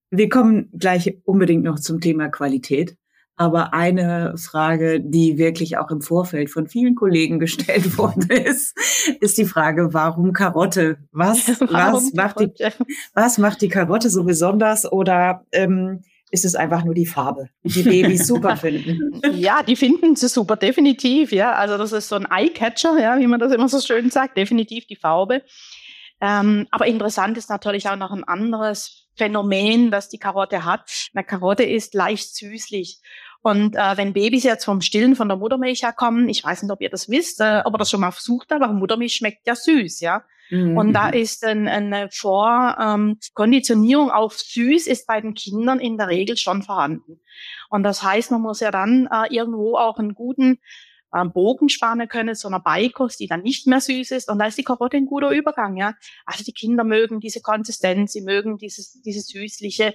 Wir 0.09 0.29
kommen 0.29 0.69
gleich 0.77 1.17
unbedingt 1.25 1.63
noch 1.63 1.79
zum 1.79 1.99
Thema 1.99 2.29
Qualität. 2.29 2.95
Aber 3.35 3.73
eine 3.73 4.35
Frage, 4.37 5.01
die 5.01 5.37
wirklich 5.39 5.77
auch 5.77 5.89
im 5.89 6.01
Vorfeld 6.01 6.51
von 6.51 6.67
vielen 6.67 6.95
Kollegen 6.95 7.39
gestellt 7.39 7.97
worden 7.97 8.29
ist, 8.29 8.77
ist 9.21 9.37
die 9.37 9.45
Frage, 9.45 9.93
warum 9.93 10.33
Karotte? 10.33 10.97
Was, 11.11 11.47
warum 11.59 11.95
was, 11.95 12.13
macht, 12.13 12.39
Die, 12.39 12.53
was 13.13 13.37
macht 13.37 13.61
die 13.61 13.69
Karotte 13.69 14.09
so 14.09 14.23
besonders? 14.23 14.91
Oder 14.91 15.45
ähm, 15.51 16.03
ist 16.29 16.45
es 16.45 16.55
einfach 16.55 16.83
nur 16.83 16.95
die 16.95 17.05
Farbe, 17.05 17.49
die 17.63 17.83
Babys 17.83 18.27
super 18.27 18.57
finden? 18.57 19.21
Ja, 19.33 19.63
die 19.63 19.75
finden 19.75 20.15
sie 20.15 20.27
super, 20.27 20.55
definitiv. 20.55 21.31
Ja, 21.31 21.53
also 21.53 21.77
das 21.77 21.91
ist 21.91 22.09
so 22.09 22.15
ein 22.15 22.27
Eye-Catcher, 22.29 22.99
ja, 22.99 23.19
wie 23.19 23.27
man 23.27 23.39
das 23.39 23.51
immer 23.51 23.69
so 23.69 23.79
schön 23.79 24.09
sagt, 24.09 24.37
definitiv 24.37 24.85
die 24.87 24.95
Farbe. 24.95 25.43
Ähm, 26.21 26.67
aber 26.71 26.87
interessant 26.87 27.37
ist 27.37 27.49
natürlich 27.49 27.87
auch 27.89 27.97
noch 27.97 28.11
ein 28.11 28.23
anderes 28.23 29.02
Phänomen, 29.15 29.91
das 29.91 30.09
die 30.09 30.19
Karotte 30.19 30.65
hat. 30.65 31.09
Eine 31.13 31.23
Karotte 31.23 31.63
ist 31.63 31.93
leicht 31.93 32.35
süßlich. 32.35 32.99
Und 33.41 33.75
äh, 33.75 33.97
wenn 33.97 34.13
Babys 34.13 34.43
jetzt 34.43 34.63
vom 34.65 34.81
Stillen 34.81 35.15
von 35.15 35.27
der 35.27 35.37
Muttermilch 35.37 35.83
herkommen, 35.83 36.29
ich 36.29 36.43
weiß 36.43 36.63
nicht, 36.63 36.71
ob 36.71 36.81
ihr 36.81 36.89
das 36.89 37.09
wisst, 37.09 37.41
äh, 37.41 37.61
ob 37.65 37.75
ihr 37.75 37.77
das 37.77 37.89
schon 37.89 37.99
mal 37.99 38.11
versucht 38.11 38.51
habt, 38.51 38.63
aber 38.63 38.73
Muttermilch 38.73 39.15
schmeckt 39.15 39.45
ja 39.45 39.55
süß, 39.55 39.99
ja. 39.99 40.23
Mhm. 40.49 40.77
Und 40.77 40.93
da 40.93 41.09
ist 41.09 41.43
ein, 41.43 41.67
eine 41.67 42.09
Vorkonditionierung 42.09 44.07
ähm, 44.07 44.13
auf 44.13 44.39
süß 44.39 44.87
ist 44.87 45.05
bei 45.07 45.19
den 45.19 45.33
Kindern 45.33 45.79
in 45.79 45.97
der 45.97 46.07
Regel 46.07 46.37
schon 46.37 46.63
vorhanden. 46.63 47.19
Und 47.69 47.83
das 47.83 48.01
heißt, 48.01 48.31
man 48.31 48.41
muss 48.41 48.61
ja 48.61 48.71
dann 48.71 49.09
äh, 49.11 49.33
irgendwo 49.33 49.75
auch 49.75 49.97
einen 49.97 50.13
guten 50.13 50.59
ähm, 51.13 51.31
Bogen 51.31 51.69
spannen 51.69 52.07
können, 52.07 52.35
so 52.35 52.47
einer 52.47 52.59
Beikost, 52.59 53.19
die 53.19 53.27
dann 53.27 53.41
nicht 53.41 53.67
mehr 53.67 53.81
süß 53.81 54.11
ist. 54.11 54.29
Und 54.29 54.39
da 54.39 54.47
ist 54.47 54.57
die 54.57 54.63
Karotte 54.63 54.97
ein 54.97 55.05
guter 55.05 55.31
Übergang, 55.31 55.77
ja. 55.77 55.93
Also 56.25 56.43
die 56.43 56.53
Kinder 56.53 56.83
mögen 56.83 57.19
diese 57.19 57.41
Konsistenz, 57.41 58.13
sie 58.13 58.21
mögen 58.21 58.57
dieses, 58.57 59.01
dieses 59.01 59.27
süßliche. 59.27 59.93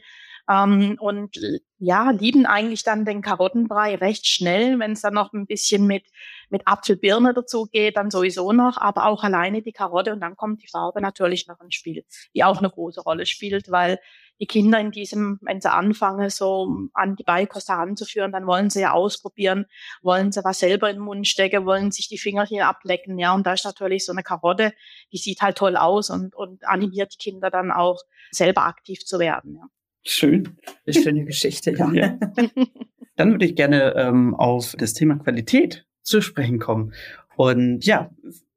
Ähm, 0.49 0.97
und 0.99 1.39
ja, 1.79 2.11
lieben 2.11 2.47
eigentlich 2.47 2.83
dann 2.83 3.05
den 3.05 3.21
Karottenbrei 3.21 3.97
recht 3.97 4.27
schnell, 4.27 4.79
wenn 4.79 4.93
es 4.93 5.03
dann 5.03 5.15
noch 5.15 5.33
ein 5.33 5.47
bisschen 5.47 5.87
mit, 5.87 6.07
mit 6.49 6.63
Apfelbirne 6.67 7.35
dazu 7.35 7.67
geht, 7.67 7.97
dann 7.97 8.11
sowieso 8.11 8.53
noch, 8.53 8.79
aber 8.79 9.07
auch 9.07 9.23
alleine 9.23 9.63
die 9.63 9.73
Karotte 9.73 10.13
und 10.13 10.21
dann 10.21 10.37
kommt 10.37 10.63
die 10.63 10.69
Farbe 10.69 11.03
natürlich 11.03 11.47
noch 11.49 11.61
ins 11.61 11.75
Spiel, 11.75 12.05
die 12.35 12.45
auch 12.45 12.59
eine 12.59 12.71
große 12.71 13.03
Rolle 13.03 13.27
spielt, 13.27 13.71
weil 13.71 13.99
die 14.41 14.47
Kinder 14.47 14.79
in 14.81 14.91
diesem, 14.91 15.39
wenn 15.43 15.61
sie 15.61 15.73
anfangen, 15.73 16.31
so 16.31 16.89
an 16.95 17.17
die 17.17 17.25
Beikost 17.25 17.69
heranzuführen, 17.69 18.33
dann 18.33 18.47
wollen 18.47 18.71
sie 18.71 18.81
ja 18.81 18.93
ausprobieren, 18.93 19.67
wollen 20.03 20.33
sie 20.33 20.45
was 20.45 20.61
selber 20.61 20.89
in 20.91 20.97
den 20.97 21.05
Mund 21.05 21.27
stecken, 21.27 21.67
wollen 21.67 21.91
sich 21.91 22.09
die 22.09 22.19
Finger 22.19 22.45
hier 22.45 22.69
ablecken, 22.69 23.19
ja, 23.19 23.35
und 23.35 23.47
da 23.47 23.55
ist 23.55 23.65
natürlich 23.65 24.05
so 24.05 24.13
eine 24.13 24.23
Karotte, 24.23 24.73
die 25.13 25.19
sieht 25.19 25.41
halt 25.41 25.59
toll 25.59 25.77
aus 25.77 26.11
und, 26.11 26.35
und 26.35 26.67
animiert 26.67 27.15
die 27.15 27.31
Kinder 27.31 27.51
dann 27.51 27.71
auch 27.71 28.01
selber 28.31 28.67
aktiv 28.67 29.05
zu 29.05 29.19
werden, 29.19 29.57
ja. 29.57 29.69
Schön. 30.05 30.57
Eine 30.87 31.03
schöne 31.03 31.25
Geschichte, 31.25 31.73
ja. 31.73 31.93
ja. 31.93 32.19
Dann 33.17 33.33
würde 33.33 33.45
ich 33.45 33.57
gerne 33.57 33.95
ähm, 33.97 34.35
auf 34.35 34.75
das 34.79 34.95
Thema 34.95 35.17
Qualität 35.17 35.87
zu 36.03 36.23
sprechen 36.23 36.59
kommen. 36.59 36.95
Und 37.37 37.85
ja, 37.85 38.11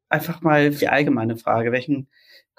einfach 0.07 0.41
mal 0.41 0.69
die 0.69 0.87
allgemeine 0.87 1.35
Frage, 1.35 1.71
welchen 1.71 2.07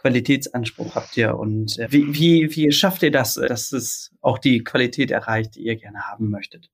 Qualitätsanspruch 0.03 0.95
habt 0.95 1.17
ihr 1.17 1.37
und 1.37 1.79
äh, 1.79 1.91
wie, 1.91 2.15
wie, 2.15 2.55
wie 2.55 2.73
schafft 2.73 3.03
ihr 3.03 3.11
das, 3.11 3.35
dass 3.35 3.73
es 3.73 4.11
auch 4.21 4.39
die 4.39 4.63
Qualität 4.63 5.11
erreicht, 5.11 5.55
die 5.55 5.63
ihr 5.63 5.77
gerne 5.77 6.03
haben 6.09 6.29
möchtet? 6.29 6.71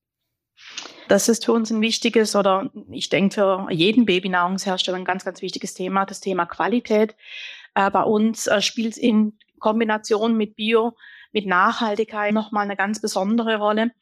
Das 1.08 1.28
ist 1.28 1.44
für 1.44 1.52
uns 1.52 1.70
ein 1.70 1.80
wichtiges 1.80 2.34
oder 2.34 2.70
ich 2.90 3.08
denke 3.08 3.34
für 3.34 3.66
jeden 3.70 4.04
Babynahrungshersteller 4.04 4.98
ein 4.98 5.04
ganz, 5.04 5.24
ganz 5.24 5.40
wichtiges 5.40 5.74
Thema, 5.74 6.04
das 6.04 6.20
Thema 6.20 6.46
Qualität. 6.46 7.14
Äh, 7.74 7.90
bei 7.90 8.02
uns 8.02 8.46
äh, 8.46 8.60
spielt 8.60 8.96
in 8.96 9.38
Kombination 9.58 10.36
mit 10.36 10.56
Bio, 10.56 10.96
mit 11.32 11.46
Nachhaltigkeit 11.46 12.32
nochmal 12.32 12.64
eine 12.64 12.76
ganz 12.76 13.00
besondere 13.00 13.56
Rolle 13.56 13.92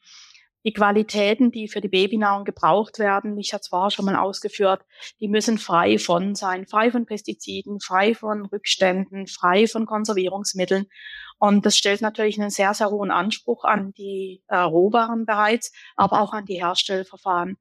die 0.67 0.73
Qualitäten, 0.73 1.49
die 1.49 1.69
für 1.69 1.79
die 1.79 1.87
Babynahrung 1.87 2.43
gebraucht 2.43 2.99
werden, 2.99 3.37
ich 3.37 3.53
hatte 3.53 3.69
vorher 3.69 3.89
schon 3.89 4.03
mal 4.03 4.17
ausgeführt, 4.17 4.81
die 5.21 5.29
müssen 5.29 5.57
frei 5.57 5.97
von 5.97 6.35
sein, 6.35 6.67
frei 6.67 6.91
von 6.91 7.05
Pestiziden, 7.05 7.79
frei 7.79 8.13
von 8.13 8.45
Rückständen, 8.45 9.27
frei 9.27 9.67
von 9.67 9.85
Konservierungsmitteln. 9.85 10.87
Und 11.39 11.65
das 11.65 11.77
stellt 11.77 12.01
natürlich 12.01 12.37
einen 12.37 12.49
sehr, 12.49 12.73
sehr 12.73 12.89
hohen 12.89 13.11
Anspruch 13.11 13.63
an 13.63 13.93
die 13.93 14.43
äh, 14.49 14.57
Rohwaren 14.57 15.25
bereits, 15.25 15.71
aber 15.95 16.19
auch 16.19 16.33
an 16.33 16.43
die 16.43 16.61
Herstellverfahren. 16.61 17.55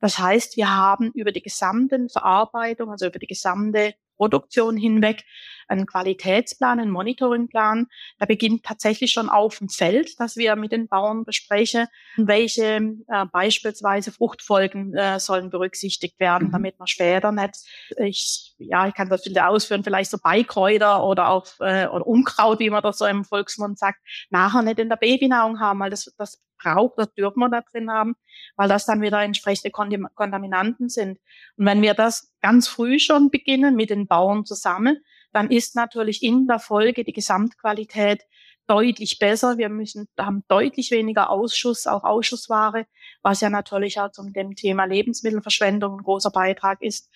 Das 0.00 0.20
heißt, 0.20 0.56
wir 0.56 0.72
haben 0.72 1.10
über 1.14 1.32
die 1.32 1.42
gesamte 1.42 2.06
Verarbeitung, 2.12 2.92
also 2.92 3.06
über 3.06 3.18
die 3.18 3.26
gesamte 3.26 3.94
Produktion 4.22 4.76
hinweg 4.76 5.24
einen 5.66 5.84
Qualitätsplan, 5.84 6.78
einen 6.78 6.92
Monitoringplan. 6.92 7.88
Der 8.20 8.26
beginnt 8.26 8.62
tatsächlich 8.62 9.10
schon 9.10 9.28
auf 9.28 9.58
dem 9.58 9.68
Feld, 9.68 10.20
dass 10.20 10.36
wir 10.36 10.54
mit 10.54 10.70
den 10.70 10.86
Bauern 10.86 11.24
besprechen, 11.24 11.88
welche 12.16 12.94
äh, 13.08 13.26
beispielsweise 13.32 14.12
Fruchtfolgen 14.12 14.94
äh, 14.94 15.18
sollen 15.18 15.50
berücksichtigt 15.50 16.20
werden, 16.20 16.48
mhm. 16.48 16.52
damit 16.52 16.78
man 16.78 16.86
später 16.86 17.32
nicht, 17.32 17.56
ich, 17.96 18.54
ja, 18.58 18.86
ich 18.86 18.94
kann 18.94 19.08
das 19.08 19.26
wieder 19.26 19.48
ausführen, 19.48 19.82
vielleicht 19.82 20.12
so 20.12 20.18
Beikräuter 20.22 21.04
oder 21.04 21.30
auch 21.30 21.46
äh, 21.58 21.88
oder 21.88 22.06
Unkraut, 22.06 22.60
wie 22.60 22.70
man 22.70 22.82
das 22.82 22.98
so 22.98 23.06
im 23.06 23.24
Volksmund 23.24 23.76
sagt, 23.76 23.98
nachher 24.30 24.62
nicht 24.62 24.78
in 24.78 24.88
der 24.88 24.96
Babynahrung 24.96 25.58
haben, 25.58 25.80
weil 25.80 25.90
das, 25.90 26.14
das 26.16 26.40
braucht, 26.62 26.98
das 26.98 27.12
dürfen 27.14 27.40
wir 27.40 27.48
da 27.48 27.60
drin 27.62 27.90
haben, 27.90 28.14
weil 28.56 28.68
das 28.68 28.86
dann 28.86 29.00
wieder 29.00 29.22
entsprechende 29.22 29.70
Kontaminanten 29.70 30.88
sind. 30.88 31.18
Und 31.56 31.66
wenn 31.66 31.82
wir 31.82 31.94
das 31.94 32.32
ganz 32.40 32.68
früh 32.68 32.98
schon 32.98 33.30
beginnen 33.30 33.74
mit 33.74 33.90
den 33.90 34.06
Bauern 34.06 34.44
zusammen, 34.44 34.98
dann 35.32 35.50
ist 35.50 35.76
natürlich 35.76 36.22
in 36.22 36.46
der 36.46 36.58
Folge 36.58 37.04
die 37.04 37.12
Gesamtqualität 37.12 38.22
deutlich 38.66 39.18
besser. 39.18 39.58
Wir 39.58 39.68
müssen, 39.68 40.08
haben 40.18 40.44
deutlich 40.48 40.90
weniger 40.90 41.30
Ausschuss, 41.30 41.86
auch 41.86 42.04
Ausschussware, 42.04 42.86
was 43.22 43.40
ja 43.40 43.50
natürlich 43.50 43.98
auch 44.00 44.12
zum 44.12 44.32
dem 44.32 44.54
Thema 44.54 44.84
Lebensmittelverschwendung 44.84 45.98
ein 45.98 46.02
großer 46.02 46.30
Beitrag 46.30 46.80
ist, 46.82 47.10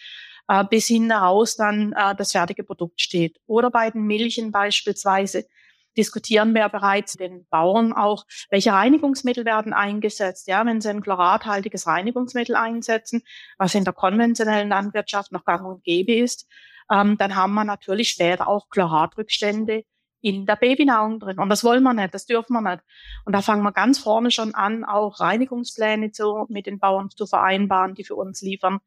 äh, 0.49 0.65
bis 0.65 0.87
hin 0.87 1.11
heraus 1.11 1.57
dann 1.57 1.93
äh, 1.93 2.15
das 2.17 2.33
fertige 2.33 2.65
Produkt 2.65 3.01
steht. 3.01 3.39
Oder 3.47 3.71
bei 3.71 3.91
den 3.91 4.03
Milchen 4.03 4.51
beispielsweise 4.51 5.47
diskutieren 5.97 6.55
wir 6.55 6.69
bereits 6.69 7.15
den 7.15 7.47
Bauern 7.49 7.93
auch, 7.93 8.25
welche 8.51 8.73
Reinigungsmittel 8.73 9.45
werden 9.45 9.73
eingesetzt. 9.73 10.49
Ja, 10.49 10.65
wenn 10.67 10.81
sie 10.81 10.91
ein 10.91 11.03
chlorathaltiges 11.03 11.87
Reinigungsmittel 11.87 12.57
einsetzen, 12.57 13.23
was 13.59 13.75
in 13.75 13.85
der 13.85 13.93
konventionellen 13.93 14.69
Landwirtschaft 14.69 15.33
noch 15.33 15.45
gang 15.45 15.67
und 15.67 15.85
gäbe 15.85 16.15
ist, 16.15 16.47
ähm, 16.91 17.17
dann 17.19 17.35
haben 17.35 17.55
wir 17.55 17.65
natürlich 17.65 18.11
später 18.11 18.49
auch 18.49 18.69
Chloratrückstände 18.69 19.85
in 20.21 20.47
der 20.47 20.57
Babynahrung 20.57 21.21
drin. 21.21 21.39
Und 21.39 21.51
das 21.51 21.63
wollen 21.63 21.83
wir 21.83 21.95
nicht, 21.95 22.15
das 22.15 22.27
dürfen 22.27 22.55
wir 22.55 22.61
nicht. 22.61 22.83
Und 23.25 23.33
da 23.33 23.43
fangen 23.43 23.63
wir 23.63 23.73
ganz 23.73 23.99
vorne 23.99 24.31
schon 24.31 24.55
an, 24.55 24.85
auch 24.85 25.21
Reinigungspläne 25.21 26.11
zu, 26.11 26.47
mit 26.49 26.67
den 26.67 26.79
Bauern 26.79 27.11
zu 27.11 27.27
vereinbaren, 27.27 27.95
die 27.95 28.05
für 28.05 28.17
uns 28.17 28.43
liefern, 28.43 28.81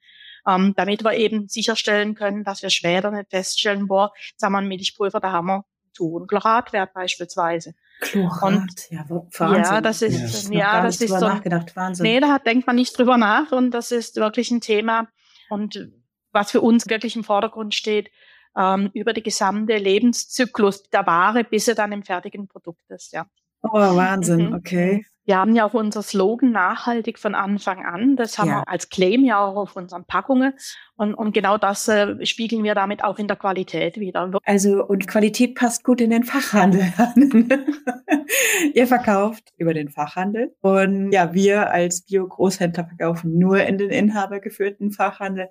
ähm, 0.48 0.74
damit 0.76 1.04
wir 1.04 1.13
eben 1.13 1.48
sicherstellen 1.48 2.15
können, 2.15 2.43
dass 2.43 2.62
wir 2.62 2.69
später 2.69 3.12
nicht 3.12 3.30
feststellen, 3.30 3.88
boah, 3.88 4.12
jetzt 4.32 4.43
haben 4.43 4.54
wir 4.54 4.60
ein 4.60 4.67
Milchpulver, 4.67 5.19
da 5.19 5.32
haben 5.32 5.48
wir 5.48 5.65
hohen 5.99 6.28
Chloratwert 6.28 6.93
beispielsweise. 6.93 7.73
Chlorat, 8.02 8.54
und, 8.54 8.89
ja, 8.89 9.06
Wahnsinn. 9.10 9.63
Ja, 9.63 9.82
das 9.82 10.02
ist, 10.02 10.49
ja, 10.49 10.60
ja 10.60 10.84
das 10.84 11.02
ist 11.02 11.10
so. 11.10 11.28
Nachgedacht. 11.28 11.75
Wahnsinn. 11.75 12.04
Nee, 12.04 12.19
da 12.19 12.39
denkt 12.39 12.67
man 12.67 12.75
nicht 12.75 12.97
drüber 12.97 13.17
nach 13.17 13.52
und 13.52 13.71
das 13.71 13.91
ist 13.91 14.15
wirklich 14.17 14.52
ein 14.52 14.62
Thema 14.62 15.08
und 15.49 15.89
was 16.32 16.52
für 16.52 16.62
uns 16.62 16.89
wirklich 16.89 17.15
im 17.15 17.23
Vordergrund 17.23 17.73
steht, 17.73 18.12
ähm, 18.58 18.89
über 18.93 19.13
die 19.13 19.23
gesamte 19.23 19.78
Lebenszyklus 19.78 20.84
der 20.89 21.06
Ware, 21.06 21.43
bis 21.43 21.67
er 21.67 21.75
dann 21.75 21.91
im 21.91 22.04
fertigen 22.04 22.47
Produkt 22.47 22.89
ist, 22.89 23.13
ja. 23.13 23.25
Oh, 23.62 23.73
Wahnsinn, 23.73 24.49
mhm. 24.49 24.54
okay. 24.54 25.06
Wir 25.30 25.38
haben 25.38 25.54
ja 25.54 25.63
auch 25.63 25.76
unser 25.76 26.02
Slogan 26.02 26.52
nachhaltig 26.52 27.20
von 27.20 27.36
Anfang 27.36 27.86
an. 27.86 28.15
Das 28.15 28.39
haben 28.39 28.48
ja. 28.48 28.62
wir 28.62 28.68
als 28.68 28.89
Claim 28.89 29.24
ja 29.24 29.39
auch 29.46 29.58
auf 29.58 29.76
unseren 29.76 30.04
Packungen. 30.04 30.54
Und, 30.96 31.13
und 31.13 31.34
genau 31.36 31.60
das 31.60 31.88
äh, 31.88 32.26
spiegeln 32.26 32.63
wir 32.63 32.74
damit 32.74 33.04
auch 33.04 33.20
in 33.20 33.28
der 33.28 33.38
Qualität 33.38 34.00
wieder. 34.00 34.32
Also, 34.44 34.84
und 34.84 35.08
Qualität 35.08 35.54
passt 35.54 35.84
gut 35.84 36.02
in 36.02 36.10
den 36.10 36.24
Fachhandel 36.24 36.82
an. 36.98 37.48
Ihr 38.74 38.88
verkauft 38.88 39.44
über 39.58 39.76
den 39.76 39.89
Fachhandel. 39.89 40.56
Und 40.62 41.12
ja, 41.12 41.32
wir 41.32 41.70
als 41.70 42.02
Bio-Großhändler 42.02 42.88
verkaufen 42.88 43.38
nur 43.38 43.62
in 43.62 43.78
den 43.78 43.92
inhabergeführten 43.92 44.89
Fachhandel. 44.89 45.50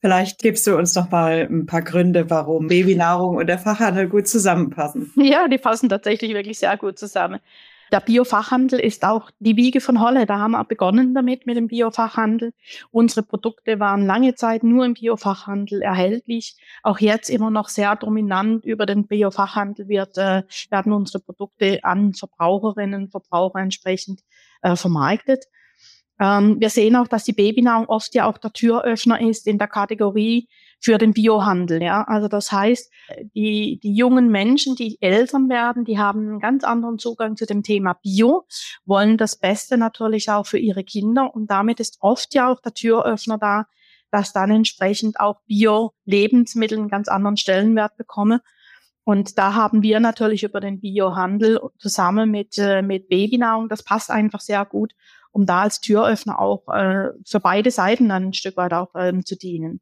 Vielleicht 0.00 0.40
gibst 0.40 0.68
du 0.68 0.76
uns 0.76 0.94
noch 0.94 1.10
mal 1.10 1.48
ein 1.50 1.66
paar 1.66 1.82
Gründe, 1.82 2.30
warum 2.30 2.68
Babynahrung 2.68 3.38
und 3.38 3.48
der 3.48 3.58
Fachhandel 3.58 4.08
gut 4.08 4.28
zusammenpassen. 4.28 5.12
Ja, 5.16 5.48
die 5.48 5.58
passen 5.58 5.88
tatsächlich 5.88 6.32
wirklich 6.32 6.60
sehr 6.60 6.76
gut 6.76 6.96
zusammen. 6.96 7.40
Der 7.92 8.00
Biofachhandel 8.00 8.78
ist 8.78 9.04
auch 9.04 9.30
die 9.40 9.56
Wiege 9.56 9.80
von 9.80 10.00
Holle. 10.00 10.24
Da 10.24 10.38
haben 10.38 10.52
wir 10.52 10.64
begonnen 10.64 11.12
damit, 11.12 11.46
mit 11.46 11.56
dem 11.56 11.66
Biofachhandel. 11.66 12.52
Unsere 12.92 13.24
Produkte 13.24 13.80
waren 13.80 14.06
lange 14.06 14.36
Zeit 14.36 14.62
nur 14.62 14.84
im 14.84 14.94
Biofachhandel 14.94 15.82
erhältlich. 15.82 16.56
Auch 16.84 17.00
jetzt 17.00 17.30
immer 17.30 17.50
noch 17.50 17.68
sehr 17.68 17.96
dominant 17.96 18.64
über 18.64 18.86
den 18.86 19.08
Biofachhandel 19.08 19.88
wird, 19.88 20.18
äh, 20.18 20.44
werden 20.70 20.92
unsere 20.92 21.18
Produkte 21.18 21.80
an 21.82 22.14
Verbraucherinnen 22.14 23.04
und 23.04 23.10
Verbraucher 23.10 23.58
entsprechend 23.58 24.20
äh, 24.62 24.76
vermarktet. 24.76 25.46
Ähm, 26.20 26.60
wir 26.60 26.70
sehen 26.70 26.94
auch, 26.96 27.08
dass 27.08 27.24
die 27.24 27.32
Babynahrung 27.32 27.86
oft 27.86 28.14
ja 28.14 28.26
auch 28.28 28.38
der 28.38 28.52
Türöffner 28.52 29.20
ist 29.20 29.46
in 29.46 29.58
der 29.58 29.68
Kategorie 29.68 30.48
für 30.80 30.98
den 30.98 31.12
Biohandel. 31.12 31.82
Ja, 31.82 32.04
also 32.04 32.26
das 32.26 32.50
heißt, 32.50 32.90
die, 33.34 33.78
die 33.82 33.94
jungen 33.94 34.30
Menschen, 34.30 34.74
die 34.74 35.00
Eltern 35.00 35.48
werden, 35.48 35.84
die 35.84 35.98
haben 35.98 36.20
einen 36.20 36.40
ganz 36.40 36.64
anderen 36.64 36.98
Zugang 36.98 37.36
zu 37.36 37.46
dem 37.46 37.62
Thema 37.62 37.94
Bio, 37.94 38.46
wollen 38.86 39.18
das 39.18 39.36
Beste 39.36 39.76
natürlich 39.76 40.30
auch 40.30 40.46
für 40.46 40.58
ihre 40.58 40.82
Kinder 40.82 41.34
und 41.34 41.50
damit 41.50 41.80
ist 41.80 41.98
oft 42.00 42.34
ja 42.34 42.50
auch 42.50 42.60
der 42.60 42.72
Türöffner 42.72 43.38
da, 43.38 43.66
dass 44.10 44.32
dann 44.32 44.50
entsprechend 44.50 45.20
auch 45.20 45.40
Bio-Lebensmittel 45.46 46.78
einen 46.78 46.88
ganz 46.88 47.08
anderen 47.08 47.36
Stellenwert 47.36 47.96
bekommen. 47.96 48.40
Und 49.04 49.38
da 49.38 49.54
haben 49.54 49.82
wir 49.82 50.00
natürlich 50.00 50.42
über 50.42 50.60
den 50.60 50.80
Biohandel 50.80 51.60
zusammen 51.78 52.30
mit, 52.30 52.58
äh, 52.58 52.82
mit 52.82 53.08
Babynahrung, 53.08 53.68
das 53.68 53.82
passt 53.82 54.10
einfach 54.10 54.40
sehr 54.40 54.64
gut, 54.64 54.92
um 55.32 55.46
da 55.46 55.62
als 55.62 55.80
Türöffner 55.80 56.38
auch 56.38 56.68
äh, 56.68 57.10
für 57.24 57.40
beide 57.40 57.70
Seiten 57.70 58.08
dann 58.08 58.26
ein 58.26 58.32
Stück 58.32 58.56
weit 58.56 58.72
auch 58.72 58.90
ähm, 58.96 59.24
zu 59.24 59.36
dienen. 59.36 59.80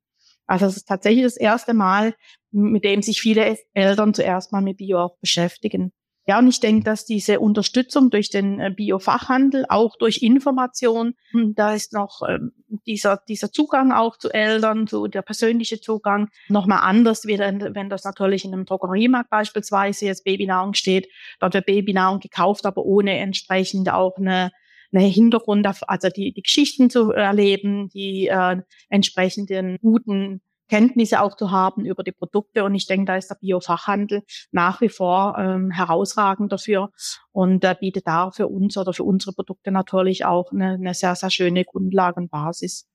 Also 0.49 0.67
es 0.67 0.79
ist 0.79 0.89
tatsächlich 0.89 1.25
das 1.25 1.37
erste 1.37 1.75
Mal, 1.75 2.15
mit 2.51 2.85
dem 2.85 3.03
sich 3.03 3.21
viele 3.21 3.57
Eltern 3.75 4.15
zuerst 4.15 4.51
mal 4.51 4.63
mit 4.63 4.79
Bio 4.79 4.99
auch 4.99 5.19
beschäftigen. 5.21 5.93
Ja, 6.29 6.39
und 6.41 6.49
ich 6.49 6.61
denke, 6.61 6.85
dass 6.85 7.07
diese 7.07 7.41
Unterstützung 7.41 8.11
durch 8.11 8.29
den 8.29 8.61
äh, 8.61 8.71
Biofachhandel, 8.71 9.65
auch 9.71 9.97
durch 9.97 10.19
Information, 10.19 11.15
hm, 11.31 11.55
da 11.55 11.73
ist 11.73 11.95
noch 11.95 12.21
ähm, 12.29 12.53
dieser, 12.87 13.23
dieser 13.29 13.51
Zugang 13.51 13.93
auch 13.93 14.19
zu 14.19 14.29
Eltern, 14.29 14.87
so 14.87 15.07
der 15.07 15.23
persönliche 15.23 15.81
Zugang 15.81 16.29
nochmal 16.49 16.81
anders, 16.83 17.27
wie 17.27 17.39
wenn, 17.39 17.75
wenn 17.75 17.89
das 17.89 18.05
natürlich 18.05 18.45
in 18.45 18.53
einem 18.53 18.67
Drogeriemarkt 18.67 19.31
beispielsweise 19.31 20.05
jetzt 20.05 20.25
Babynahrung 20.25 20.75
steht. 20.75 21.09
Dort 21.41 21.55
wird 21.55 21.65
Babynahrung 21.65 22.21
gekauft, 22.21 22.67
aber 22.67 22.85
ohne 22.85 23.17
entsprechend 23.17 23.91
auch 23.91 24.19
eine, 24.19 24.51
eine 24.93 25.05
Hintergrund, 25.05 25.67
also 25.87 26.09
die, 26.09 26.33
die 26.33 26.43
Geschichten 26.43 26.91
zu 26.91 27.13
erleben, 27.13 27.89
die 27.91 28.29
äh, 28.29 28.63
entsprechenden 28.89 29.79
guten 29.81 30.41
Kenntnisse 30.69 31.23
auch 31.23 31.37
zu 31.37 31.51
haben 31.51 31.85
über 31.85 32.03
die 32.03 32.13
Produkte. 32.13 32.65
Und 32.65 32.75
ich 32.75 32.87
denke, 32.87 33.07
da 33.07 33.17
ist 33.17 33.29
der 33.29 33.37
Biofachhandel 33.37 34.23
nach 34.53 34.81
wie 34.81 34.89
vor 34.89 35.37
ähm, 35.39 35.71
herausragend 35.71 36.53
dafür 36.53 36.91
und 37.33 37.65
äh, 37.65 37.75
bietet 37.79 38.07
da 38.07 38.31
für 38.31 38.49
uns 38.49 38.77
oder 38.77 38.93
für 38.93 39.05
unsere 39.05 39.33
Produkte 39.33 39.71
natürlich 39.71 40.25
auch 40.25 40.53
eine, 40.53 40.75
eine 40.75 40.95
sehr, 40.95 41.15
sehr 41.15 41.31
schöne 41.31 41.65
Grundlage 41.65 42.21
und 42.21 42.31
Basis. 42.31 42.88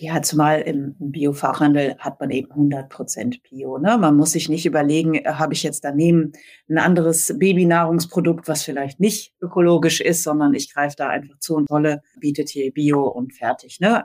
Ja, 0.00 0.22
zumal 0.22 0.60
im 0.60 0.94
Biofachhandel 1.00 1.96
hat 1.98 2.20
man 2.20 2.30
eben 2.30 2.52
100 2.52 2.88
Prozent 2.88 3.42
Bio. 3.42 3.78
Ne? 3.78 3.98
Man 3.98 4.16
muss 4.16 4.30
sich 4.30 4.48
nicht 4.48 4.64
überlegen, 4.64 5.16
äh, 5.16 5.24
habe 5.24 5.54
ich 5.54 5.64
jetzt 5.64 5.84
daneben 5.84 6.32
ein 6.68 6.78
anderes 6.78 7.34
Babynahrungsprodukt, 7.36 8.46
was 8.46 8.62
vielleicht 8.62 9.00
nicht 9.00 9.34
ökologisch 9.42 10.00
ist, 10.00 10.22
sondern 10.22 10.54
ich 10.54 10.72
greife 10.72 10.94
da 10.96 11.08
einfach 11.08 11.36
zu 11.40 11.56
und 11.56 11.68
Rolle 11.68 12.02
bietet 12.20 12.48
hier 12.48 12.72
Bio 12.72 13.08
und 13.08 13.34
fertig. 13.34 13.80
Ne? 13.80 14.04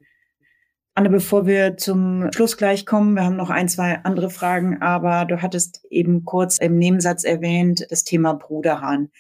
Anne, 0.95 1.11
bevor 1.11 1.45
wir 1.45 1.77
zum 1.77 2.31
Schluss 2.33 2.57
gleich 2.57 2.87
kommen, 2.87 3.13
wir 3.13 3.25
haben 3.25 3.35
noch 3.35 3.51
ein, 3.51 3.69
zwei 3.69 3.99
andere 4.03 4.31
Fragen, 4.31 4.81
aber 4.81 5.25
du 5.25 5.43
hattest 5.43 5.85
eben 5.91 6.25
kurz 6.25 6.57
im 6.57 6.79
Nebensatz 6.79 7.23
erwähnt 7.23 7.85
das 7.91 8.03
Thema 8.03 8.33
Bruderhahn. 8.33 9.11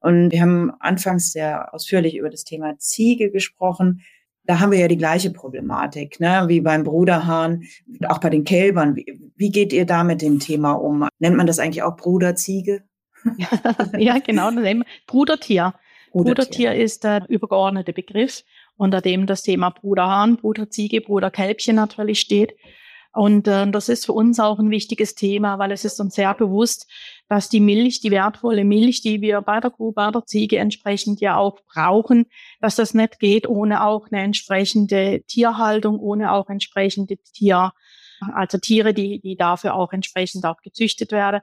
Und 0.00 0.30
wir 0.30 0.40
haben 0.40 0.72
anfangs 0.80 1.30
sehr 1.30 1.74
ausführlich 1.74 2.16
über 2.16 2.30
das 2.30 2.44
Thema 2.44 2.78
Ziege 2.78 3.30
gesprochen 3.30 4.00
da 4.44 4.60
haben 4.60 4.72
wir 4.72 4.78
ja 4.78 4.88
die 4.88 4.96
gleiche 4.96 5.30
Problematik, 5.30 6.18
ne, 6.20 6.44
wie 6.48 6.60
beim 6.60 6.84
Bruderhahn, 6.84 7.62
auch 8.08 8.18
bei 8.18 8.30
den 8.30 8.44
Kälbern. 8.44 8.96
Wie, 8.96 9.20
wie 9.36 9.50
geht 9.50 9.72
ihr 9.72 9.86
da 9.86 10.04
mit 10.04 10.22
dem 10.22 10.40
Thema 10.40 10.72
um? 10.72 11.06
Nennt 11.18 11.36
man 11.36 11.46
das 11.46 11.58
eigentlich 11.58 11.82
auch 11.82 11.96
Bruderziege? 11.96 12.82
ja, 13.98 14.18
genau, 14.18 14.50
Brudertier. 14.50 14.84
Brudertier. 15.06 15.74
Brudertier 16.12 16.74
ist 16.74 17.04
der 17.04 17.24
übergeordnete 17.28 17.92
Begriff, 17.92 18.42
unter 18.76 19.00
dem 19.00 19.26
das 19.26 19.42
Thema 19.42 19.70
Bruderhahn, 19.70 20.36
Bruderziege, 20.36 21.00
Bruderkälbchen 21.00 21.76
natürlich 21.76 22.20
steht. 22.20 22.54
Und 23.14 23.46
äh, 23.46 23.70
das 23.70 23.88
ist 23.88 24.06
für 24.06 24.12
uns 24.12 24.40
auch 24.40 24.58
ein 24.58 24.70
wichtiges 24.70 25.14
Thema, 25.14 25.58
weil 25.58 25.70
es 25.70 25.84
ist 25.84 26.00
uns 26.00 26.14
sehr 26.14 26.32
bewusst, 26.34 26.90
dass 27.28 27.48
die 27.48 27.60
Milch, 27.60 28.00
die 28.00 28.10
wertvolle 28.10 28.64
Milch, 28.64 29.02
die 29.02 29.20
wir 29.20 29.42
bei 29.42 29.60
der 29.60 29.70
Kuh, 29.70 29.92
bei 29.92 30.10
der 30.10 30.24
Ziege 30.24 30.58
entsprechend 30.58 31.20
ja 31.20 31.36
auch 31.36 31.60
brauchen, 31.72 32.26
dass 32.60 32.76
das 32.76 32.94
nicht 32.94 33.18
geht 33.18 33.46
ohne 33.46 33.84
auch 33.84 34.06
eine 34.10 34.22
entsprechende 34.22 35.22
Tierhaltung, 35.26 35.98
ohne 35.98 36.32
auch 36.32 36.48
entsprechende 36.48 37.18
Tier, 37.34 37.72
also 38.34 38.58
Tiere, 38.58 38.94
die, 38.94 39.20
die 39.20 39.36
dafür 39.36 39.74
auch 39.74 39.92
entsprechend 39.92 40.46
auch 40.46 40.62
gezüchtet 40.62 41.12
werden. 41.12 41.42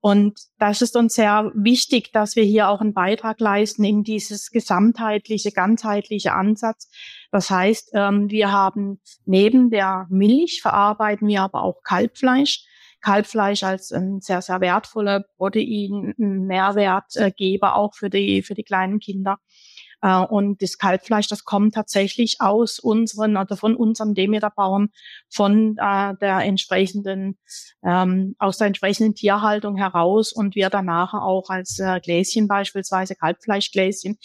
Und 0.00 0.38
das 0.58 0.80
ist 0.80 0.96
uns 0.96 1.14
sehr 1.14 1.50
wichtig, 1.54 2.12
dass 2.12 2.36
wir 2.36 2.44
hier 2.44 2.68
auch 2.68 2.80
einen 2.80 2.94
Beitrag 2.94 3.40
leisten 3.40 3.82
in 3.82 4.04
dieses 4.04 4.50
gesamtheitliche, 4.50 5.50
ganzheitliche 5.50 6.32
Ansatz. 6.32 6.88
Das 7.30 7.50
heißt, 7.50 7.90
ähm, 7.94 8.30
wir 8.30 8.52
haben 8.52 9.00
neben 9.24 9.70
der 9.70 10.06
Milch 10.08 10.60
verarbeiten 10.62 11.28
wir 11.28 11.42
aber 11.42 11.62
auch 11.62 11.82
Kalbfleisch. 11.82 12.64
Kalbfleisch 13.00 13.62
als 13.62 13.92
ein 13.92 14.20
sehr, 14.20 14.42
sehr 14.42 14.60
wertvoller 14.60 15.24
Protein, 15.36 16.14
Mehrwertgeber 16.16 17.76
auch 17.76 17.94
für 17.94 18.10
die, 18.10 18.42
für 18.42 18.54
die 18.54 18.64
kleinen 18.64 18.98
Kinder. 18.98 19.38
Äh, 20.02 20.18
und 20.18 20.62
das 20.62 20.78
Kalbfleisch, 20.78 21.28
das 21.28 21.44
kommt 21.44 21.74
tatsächlich 21.74 22.40
aus 22.40 22.78
unseren 22.78 23.36
oder 23.36 23.56
von 23.56 23.76
unseren 23.76 24.14
Demeterbauern, 24.14 24.90
von 25.28 25.76
äh, 25.78 26.14
der 26.20 26.38
entsprechenden, 26.40 27.38
ähm, 27.84 28.34
aus 28.38 28.58
der 28.58 28.68
entsprechenden 28.68 29.14
Tierhaltung 29.14 29.76
heraus 29.76 30.32
und 30.32 30.54
wir 30.54 30.70
danach 30.70 31.14
auch 31.14 31.50
als 31.50 31.78
äh, 31.78 32.00
Gläschen 32.00 32.48
beispielsweise, 32.48 33.14
Kalbfleischgläschen, 33.14 34.18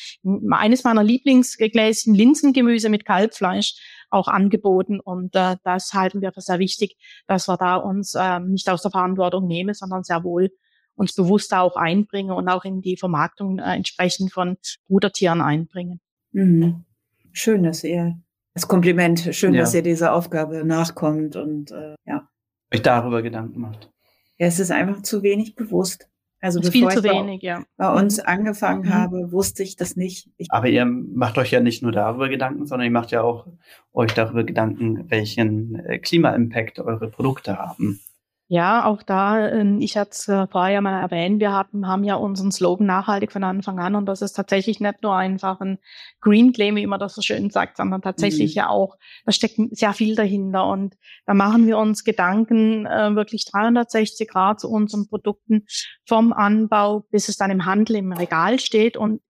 eines 0.52 0.84
meiner 0.84 1.04
Lieblingsgläschen, 1.04 2.14
Linsengemüse 2.14 2.90
mit 2.90 3.06
Kalbfleisch, 3.06 3.76
auch 4.10 4.28
angeboten. 4.28 5.00
Und 5.00 5.36
äh, 5.36 5.58
das 5.64 5.94
halten 5.94 6.22
wir 6.22 6.32
für 6.32 6.42
sehr 6.42 6.60
wichtig, 6.60 6.98
dass 7.28 7.48
wir 7.48 7.58
da 7.58 7.76
uns 7.78 8.14
äh, 8.14 8.40
nicht 8.40 8.70
aus 8.70 8.84
der 8.84 8.92
Verantwortung 8.92 9.48
nehmen, 9.48 9.74
sondern 9.74 10.04
sehr 10.04 10.24
wohl 10.24 10.52
uns 10.96 11.14
bewusster 11.14 11.62
auch 11.62 11.76
einbringen 11.76 12.32
und 12.32 12.48
auch 12.50 12.66
in 12.66 12.82
die 12.82 12.98
Vermarktung 12.98 13.60
äh, 13.60 13.76
entsprechend 13.76 14.32
von 14.32 14.58
Brudertieren 14.88 15.42
einbringen. 15.42 16.00
Mhm. 16.32 16.86
Schön, 17.32 17.64
dass 17.64 17.84
ihr 17.84 18.18
das 18.54 18.68
Kompliment, 18.68 19.30
schön, 19.32 19.54
ja. 19.54 19.62
dass 19.62 19.74
ihr 19.74 19.82
dieser 19.82 20.14
Aufgabe 20.14 20.64
nachkommt 20.64 21.36
und 21.36 21.72
äh, 21.72 21.96
ja. 22.06 22.30
Euch 22.74 22.82
darüber 22.82 23.22
Gedanken 23.22 23.60
macht. 23.60 23.92
Ja, 24.38 24.48
es 24.48 24.60
ist 24.60 24.72
einfach 24.72 25.02
zu 25.02 25.24
wenig 25.24 25.56
bewusst. 25.56 26.10
Also 26.40 26.60
bevor 26.60 26.72
viel 26.72 26.90
zu 26.90 27.04
wenig, 27.04 27.42
ja. 27.42 27.64
bei 27.78 27.94
uns 27.94 28.20
angefangen 28.20 28.88
mhm. 28.88 28.94
habe, 28.94 29.32
wusste 29.32 29.64
ich 29.64 29.78
das 29.78 29.96
nicht. 29.96 30.30
Ich 30.38 30.52
Aber 30.52 30.68
ihr 30.68 30.86
macht 30.86 31.38
euch 31.38 31.52
ja 31.52 31.62
nicht 31.62 31.82
nur 31.82 31.94
darüber 31.94 32.28
Gedanken, 32.28 32.66
sondern 32.66 32.86
ihr 32.86 32.92
macht 32.92 33.12
ja 33.12 33.22
auch 33.22 33.48
euch 33.94 34.14
darüber 34.14 34.44
Gedanken, 34.44 35.10
welchen 35.10 35.76
äh, 35.76 36.00
Klima-Impact 36.00 36.80
eure 36.80 37.10
Produkte 37.10 37.58
haben. 37.58 38.02
Ja, 38.50 38.86
auch 38.86 39.02
da, 39.02 39.50
ähm, 39.50 39.80
ich 39.80 39.96
hatte 39.96 40.12
es 40.12 40.28
äh, 40.28 40.48
vorher 40.48 40.82
mal 40.82 41.00
erwähnt, 41.00 41.40
wir 41.40 41.54
hatten, 41.54 41.88
haben 41.88 42.04
ja 42.04 42.16
unseren 42.16 42.52
Slogan 42.52 42.86
nachhaltig 42.86 43.32
von 43.32 43.44
Anfang 43.44 43.80
an 43.80 43.96
und 43.96 44.06
das 44.06 44.22
ist 44.22 44.34
tatsächlich 44.34 44.82
nicht 44.82 45.02
nur 45.02 45.16
einfach 45.16 45.62
ein 45.62 45.80
Green 46.20 46.52
Claim, 46.52 46.76
wie 46.76 46.86
man 46.86 47.00
das 47.00 47.16
so 47.16 47.22
schön 47.22 47.50
sagt, 47.50 47.78
sondern 47.78 48.02
tatsächlich 48.02 48.54
mhm. 48.54 48.60
ja 48.60 48.70
auch, 48.70 48.98
da 49.26 49.32
steckt 49.32 49.58
sehr 49.72 49.94
viel 49.94 50.16
dahinter 50.16 50.68
und 50.68 50.96
da 51.26 51.34
machen 51.34 51.68
wir 51.68 51.78
uns 51.78 52.04
Gedanken 52.04 52.86
äh, 52.86 53.16
wirklich 53.16 53.46
360 53.46 54.28
Grad 54.28 54.60
zu 54.60 54.70
unseren 54.70 55.08
Produkten 55.08 55.66
vom 56.06 56.34
Anbau, 56.34 57.06
bis 57.12 57.30
es 57.30 57.38
dann 57.38 57.50
im 57.50 57.66
Handel 57.66 57.96
im 57.96 58.12
Regal 58.12 58.60
steht 58.60 58.98
und 58.98 59.22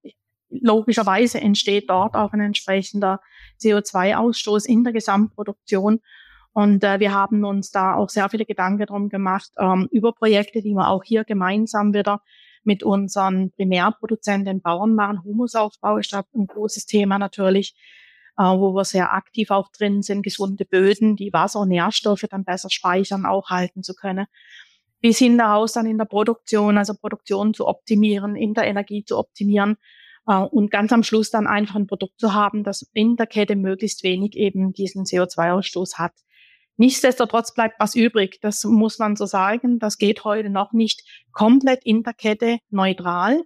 logischerweise 0.50 1.40
entsteht 1.40 1.88
dort 1.88 2.14
auch 2.14 2.32
ein 2.32 2.40
entsprechender 2.40 3.20
CO2-Ausstoß 3.62 4.66
in 4.66 4.84
der 4.84 4.92
Gesamtproduktion. 4.92 6.00
Und 6.54 6.84
äh, 6.84 7.00
wir 7.00 7.12
haben 7.12 7.44
uns 7.44 7.72
da 7.72 7.96
auch 7.96 8.08
sehr 8.08 8.28
viele 8.28 8.46
Gedanken 8.46 8.86
drum 8.86 9.08
gemacht 9.08 9.50
ähm, 9.58 9.88
über 9.90 10.12
Projekte, 10.12 10.62
die 10.62 10.72
wir 10.72 10.88
auch 10.88 11.02
hier 11.02 11.24
gemeinsam 11.24 11.92
wieder 11.92 12.22
mit 12.62 12.84
unseren 12.84 13.50
Primärproduzenten 13.50 14.60
Bauern 14.60 14.94
machen. 14.94 15.24
Humusaufbau 15.24 15.98
ist 15.98 16.12
da 16.12 16.24
ein 16.32 16.46
großes 16.46 16.86
Thema 16.86 17.18
natürlich, 17.18 17.74
äh, 18.38 18.44
wo 18.44 18.72
wir 18.72 18.84
sehr 18.84 19.12
aktiv 19.12 19.50
auch 19.50 19.68
drin 19.76 20.02
sind, 20.02 20.22
gesunde 20.22 20.64
Böden, 20.64 21.16
die 21.16 21.32
Wasser 21.32 21.58
und 21.58 21.70
Nährstoffe 21.70 22.24
dann 22.30 22.44
besser 22.44 22.70
speichern, 22.70 23.26
auch 23.26 23.50
halten 23.50 23.82
zu 23.82 23.92
können. 23.92 24.26
Bis 25.00 25.18
hin 25.18 25.36
daraus 25.36 25.72
dann 25.72 25.86
in 25.86 25.98
der 25.98 26.04
Produktion, 26.04 26.78
also 26.78 26.94
Produktion 26.94 27.52
zu 27.52 27.66
optimieren, 27.66 28.36
in 28.36 28.54
der 28.54 28.64
Energie 28.64 29.04
zu 29.04 29.18
optimieren 29.18 29.76
äh, 30.28 30.36
und 30.36 30.70
ganz 30.70 30.92
am 30.92 31.02
Schluss 31.02 31.30
dann 31.30 31.48
einfach 31.48 31.74
ein 31.74 31.88
Produkt 31.88 32.20
zu 32.20 32.32
haben, 32.32 32.62
das 32.62 32.88
in 32.92 33.16
der 33.16 33.26
Kette 33.26 33.56
möglichst 33.56 34.04
wenig 34.04 34.36
eben 34.36 34.72
diesen 34.72 35.04
CO2-Ausstoß 35.04 35.98
hat. 35.98 36.12
Nichtsdestotrotz 36.76 37.54
bleibt 37.54 37.76
was 37.78 37.94
übrig. 37.94 38.38
Das 38.40 38.64
muss 38.64 38.98
man 38.98 39.16
so 39.16 39.26
sagen. 39.26 39.78
Das 39.78 39.98
geht 39.98 40.24
heute 40.24 40.50
noch 40.50 40.72
nicht 40.72 41.02
komplett 41.32 41.84
in 41.84 42.02
der 42.02 42.14
Kette 42.14 42.58
neutral. 42.70 43.42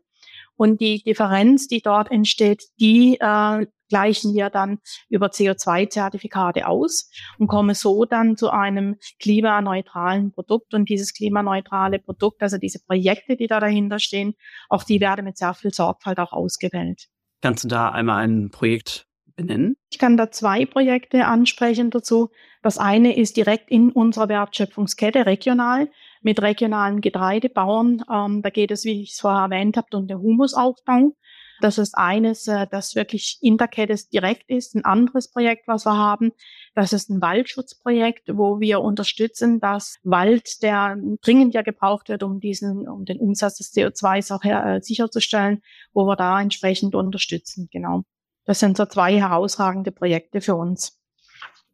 Und 0.56 0.80
die 0.80 1.02
Differenz, 1.02 1.68
die 1.68 1.80
dort 1.80 2.10
entsteht, 2.10 2.64
die 2.80 3.16
äh, 3.20 3.66
gleichen 3.88 4.34
wir 4.34 4.50
dann 4.50 4.78
über 5.08 5.28
CO2-Zertifikate 5.28 6.66
aus 6.66 7.10
und 7.38 7.46
kommen 7.48 7.74
so 7.74 8.04
dann 8.04 8.36
zu 8.36 8.50
einem 8.50 8.96
klimaneutralen 9.20 10.32
Produkt. 10.32 10.74
Und 10.74 10.88
dieses 10.88 11.14
klimaneutrale 11.14 11.98
Produkt, 11.98 12.42
also 12.42 12.58
diese 12.58 12.80
Projekte, 12.84 13.36
die 13.36 13.46
da 13.46 13.60
dahinter 13.60 13.98
stehen, 13.98 14.34
auch 14.68 14.84
die 14.84 15.00
werden 15.00 15.24
mit 15.24 15.38
sehr 15.38 15.54
viel 15.54 15.72
Sorgfalt 15.72 16.18
auch 16.18 16.32
ausgewählt. 16.32 17.06
Kannst 17.40 17.64
du 17.64 17.68
da 17.68 17.90
einmal 17.90 18.24
ein 18.24 18.50
Projekt 18.50 19.07
benennen? 19.38 19.76
Ich 19.90 19.98
kann 19.98 20.18
da 20.18 20.30
zwei 20.30 20.66
Projekte 20.66 21.24
ansprechen 21.24 21.90
dazu. 21.90 22.28
Das 22.62 22.76
eine 22.76 23.16
ist 23.16 23.36
direkt 23.38 23.70
in 23.70 23.90
unserer 23.90 24.28
Wertschöpfungskette 24.28 25.24
regional 25.24 25.88
mit 26.20 26.42
regionalen 26.42 27.00
Getreidebauern. 27.00 28.02
Ähm, 28.12 28.42
da 28.42 28.50
geht 28.50 28.70
es, 28.70 28.84
wie 28.84 29.00
ich 29.02 29.12
es 29.12 29.20
vorher 29.20 29.44
erwähnt 29.44 29.76
habe, 29.76 29.96
um 29.96 30.06
den 30.06 30.18
Humusaufbau. 30.18 31.14
Das 31.60 31.78
ist 31.78 31.96
eines, 31.96 32.46
äh, 32.46 32.66
das 32.70 32.94
wirklich 32.94 33.38
in 33.40 33.56
der 33.56 33.68
Kette 33.68 33.96
direkt 34.12 34.48
ist. 34.50 34.74
Ein 34.74 34.84
anderes 34.84 35.30
Projekt, 35.30 35.66
was 35.66 35.86
wir 35.86 35.96
haben, 35.96 36.32
das 36.74 36.92
ist 36.92 37.08
ein 37.08 37.20
Waldschutzprojekt, 37.20 38.28
wo 38.32 38.60
wir 38.60 38.80
unterstützen, 38.80 39.60
dass 39.60 39.96
Wald, 40.02 40.62
der 40.62 40.96
dringend 41.22 41.54
ja 41.54 41.62
gebraucht 41.62 42.08
wird, 42.08 42.22
um 42.22 42.40
diesen, 42.40 42.88
um 42.88 43.04
den 43.04 43.18
Umsatz 43.18 43.58
des 43.58 43.72
CO2s 43.72 44.34
auch 44.34 44.44
her, 44.44 44.64
äh, 44.64 44.80
sicherzustellen, 44.80 45.62
wo 45.92 46.06
wir 46.06 46.16
da 46.16 46.40
entsprechend 46.40 46.94
unterstützen. 46.94 47.68
Genau. 47.72 48.04
Das 48.48 48.60
sind 48.60 48.78
so 48.78 48.86
zwei 48.86 49.20
herausragende 49.20 49.92
Projekte 49.92 50.40
für 50.40 50.54
uns. 50.54 50.98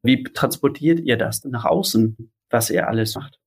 Wie 0.03 0.25
transportiert 0.25 0.99
ihr 0.99 1.17
das 1.17 1.45
nach 1.45 1.65
außen, 1.65 2.33
was 2.51 2.69
ihr 2.69 2.89
alles 2.89 3.15
macht? 3.15 3.39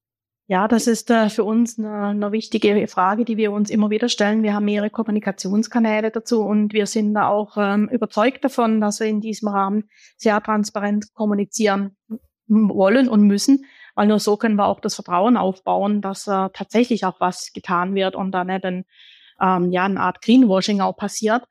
Ja, 0.47 0.69
das 0.69 0.87
ist 0.87 1.11
äh, 1.11 1.29
für 1.29 1.43
uns 1.43 1.77
eine, 1.77 2.05
eine, 2.05 2.31
wichtige 2.31 2.87
Frage, 2.87 3.25
die 3.25 3.35
wir 3.35 3.51
uns 3.51 3.69
immer 3.69 3.89
wieder 3.89 4.07
stellen. 4.07 4.43
Wir 4.43 4.53
haben 4.53 4.63
mehrere 4.63 4.89
Kommunikationskanäle 4.89 6.09
dazu 6.09 6.41
und 6.41 6.71
wir 6.71 6.85
sind 6.85 7.15
da 7.15 7.27
auch 7.27 7.57
ähm, 7.57 7.89
überzeugt 7.89 8.45
davon, 8.45 8.79
dass 8.79 9.01
wir 9.01 9.07
in 9.07 9.19
diesem 9.19 9.49
Rahmen 9.49 9.89
sehr 10.15 10.41
transparent 10.41 11.13
kommunizieren 11.13 11.97
wollen 12.47 13.09
und 13.09 13.23
müssen, 13.23 13.65
weil 13.95 14.07
nur 14.07 14.21
so 14.21 14.37
können 14.37 14.55
wir 14.55 14.67
auch 14.67 14.79
das 14.79 14.95
Vertrauen 14.95 15.35
aufbauen, 15.35 16.01
dass 16.01 16.27
äh, 16.27 16.47
tatsächlich 16.53 17.03
auch 17.03 17.19
was 17.19 17.51
getan 17.51 17.93
wird 17.93 18.15
und 18.15 18.31
da 18.31 18.45
nicht 18.45 18.63
ein, 18.63 18.85
ähm, 19.41 19.69
ja, 19.73 19.83
eine 19.83 19.99
Art 19.99 20.21
Greenwashing 20.21 20.79
auch 20.79 20.95
passiert. 20.95 21.43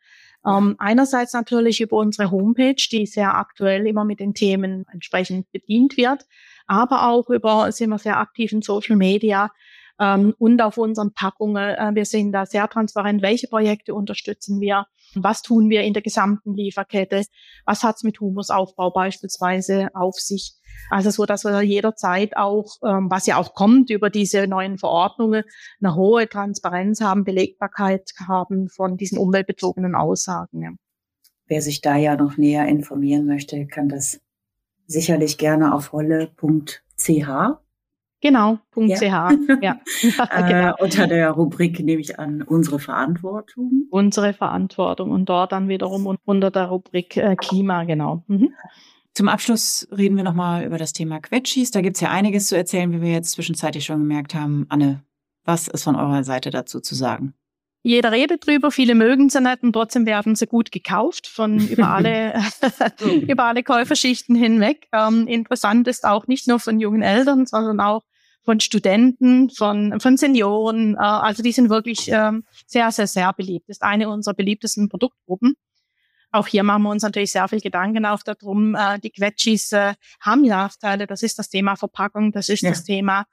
Ähm, 0.46 0.76
einerseits 0.78 1.32
natürlich 1.32 1.80
über 1.80 1.96
unsere 1.96 2.30
Homepage, 2.30 2.76
die 2.90 3.06
sehr 3.06 3.34
aktuell 3.34 3.86
immer 3.86 4.04
mit 4.04 4.20
den 4.20 4.34
Themen 4.34 4.86
entsprechend 4.92 5.50
bedient 5.50 5.96
wird, 5.96 6.26
aber 6.66 7.08
auch 7.08 7.28
über, 7.30 7.72
sind 7.72 7.90
wir 7.90 7.98
sehr 7.98 8.18
aktiv 8.18 8.52
in 8.52 8.62
Social 8.62 8.96
Media, 8.96 9.50
ähm, 9.98 10.34
und 10.38 10.60
auf 10.62 10.78
unseren 10.78 11.12
Packungen. 11.12 11.74
Äh, 11.74 11.94
wir 11.94 12.04
sind 12.04 12.32
da 12.32 12.46
sehr 12.46 12.68
transparent, 12.68 13.22
welche 13.22 13.48
Projekte 13.48 13.94
unterstützen 13.94 14.60
wir, 14.60 14.86
was 15.22 15.42
tun 15.42 15.70
wir 15.70 15.82
in 15.82 15.92
der 15.92 16.02
gesamten 16.02 16.54
Lieferkette, 16.54 17.24
was 17.64 17.82
hat's 17.82 18.02
mit 18.02 18.20
Humusaufbau 18.20 18.90
beispielsweise 18.90 19.88
auf 19.94 20.16
sich. 20.16 20.54
Also 20.90 21.10
so, 21.10 21.26
dass 21.26 21.44
wir 21.44 21.62
jederzeit 21.62 22.36
auch, 22.36 22.76
ähm, 22.84 23.10
was 23.10 23.26
ja 23.26 23.36
auch 23.38 23.54
kommt 23.54 23.90
über 23.90 24.10
diese 24.10 24.46
neuen 24.46 24.78
Verordnungen, 24.78 25.44
eine 25.80 25.94
hohe 25.94 26.28
Transparenz 26.28 27.00
haben, 27.00 27.24
Belegbarkeit 27.24 28.10
haben 28.28 28.68
von 28.68 28.96
diesen 28.96 29.18
umweltbezogenen 29.18 29.94
Aussagen. 29.94 30.62
Ja. 30.62 30.70
Wer 31.46 31.62
sich 31.62 31.80
da 31.80 31.96
ja 31.96 32.16
noch 32.16 32.36
näher 32.36 32.66
informieren 32.66 33.26
möchte, 33.26 33.66
kann 33.66 33.88
das 33.88 34.20
sicherlich 34.86 35.38
gerne 35.38 35.74
auf 35.74 35.92
rolle.ch 35.92 37.56
Genau, 38.22 38.58
.ch. 38.74 39.02
Ja. 39.02 39.30
ja. 39.60 39.80
genau. 40.00 40.70
Äh, 40.70 40.82
unter 40.82 41.06
der 41.06 41.30
Rubrik 41.30 41.80
nehme 41.80 42.00
ich 42.00 42.18
an 42.18 42.42
unsere 42.42 42.78
Verantwortung. 42.78 43.86
Unsere 43.90 44.32
Verantwortung 44.32 45.10
und 45.10 45.28
dort 45.28 45.52
dann 45.52 45.68
wiederum 45.68 46.16
unter 46.24 46.50
der 46.50 46.66
Rubrik 46.66 47.16
äh, 47.16 47.36
Klima, 47.36 47.84
genau. 47.84 48.24
Mhm. 48.26 48.52
Zum 49.14 49.28
Abschluss 49.28 49.88
reden 49.96 50.16
wir 50.16 50.24
nochmal 50.24 50.64
über 50.64 50.76
das 50.76 50.92
Thema 50.92 51.20
Quetschis. 51.20 51.70
Da 51.70 51.80
gibt 51.80 51.96
es 51.96 52.02
ja 52.02 52.10
einiges 52.10 52.48
zu 52.48 52.56
erzählen, 52.56 52.92
wie 52.92 53.00
wir 53.00 53.12
jetzt 53.12 53.32
zwischenzeitlich 53.32 53.84
schon 53.84 54.00
gemerkt 54.00 54.34
haben. 54.34 54.66
Anne, 54.68 55.02
was 55.44 55.68
ist 55.68 55.84
von 55.84 55.96
eurer 55.96 56.22
Seite 56.24 56.50
dazu 56.50 56.80
zu 56.80 56.94
sagen? 56.94 57.32
Jeder 57.86 58.10
redet 58.10 58.44
drüber, 58.44 58.72
viele 58.72 58.96
mögen 58.96 59.30
sie 59.30 59.40
nicht 59.40 59.62
und 59.62 59.72
trotzdem 59.72 60.06
werden 60.06 60.34
sie 60.34 60.48
gut 60.48 60.72
gekauft 60.72 61.28
von 61.28 61.58
über 61.68 61.90
alle, 61.90 62.34
über 63.28 63.44
alle 63.44 63.62
Käuferschichten 63.62 64.34
hinweg. 64.34 64.88
Ähm, 64.92 65.28
interessant 65.28 65.86
ist 65.86 66.04
auch 66.04 66.26
nicht 66.26 66.48
nur 66.48 66.58
von 66.58 66.80
jungen 66.80 67.02
Eltern, 67.02 67.46
sondern 67.46 67.78
auch 67.78 68.02
von 68.44 68.58
Studenten, 68.58 69.50
von, 69.50 70.00
von 70.00 70.16
Senioren. 70.16 70.96
Äh, 70.96 70.98
also 70.98 71.44
die 71.44 71.52
sind 71.52 71.70
wirklich 71.70 72.08
ähm, 72.08 72.42
sehr, 72.66 72.90
sehr, 72.90 73.06
sehr 73.06 73.32
beliebt. 73.32 73.68
Das 73.68 73.76
ist 73.76 73.82
eine 73.84 74.08
unserer 74.08 74.34
beliebtesten 74.34 74.88
Produktgruppen. 74.88 75.54
Auch 76.32 76.48
hier 76.48 76.64
machen 76.64 76.82
wir 76.82 76.90
uns 76.90 77.04
natürlich 77.04 77.30
sehr 77.30 77.46
viel 77.46 77.60
Gedanken 77.60 78.04
auf 78.04 78.24
darum. 78.24 78.74
Äh, 78.74 78.98
die 78.98 79.10
Quetschis 79.10 79.70
äh, 79.70 79.94
haben 80.20 80.42
Nachteile. 80.42 81.06
Das 81.06 81.22
ist 81.22 81.38
das 81.38 81.50
Thema 81.50 81.76
Verpackung, 81.76 82.32
das 82.32 82.48
ist 82.48 82.62
ja. 82.62 82.70
das 82.70 82.82
Thema, 82.82 83.26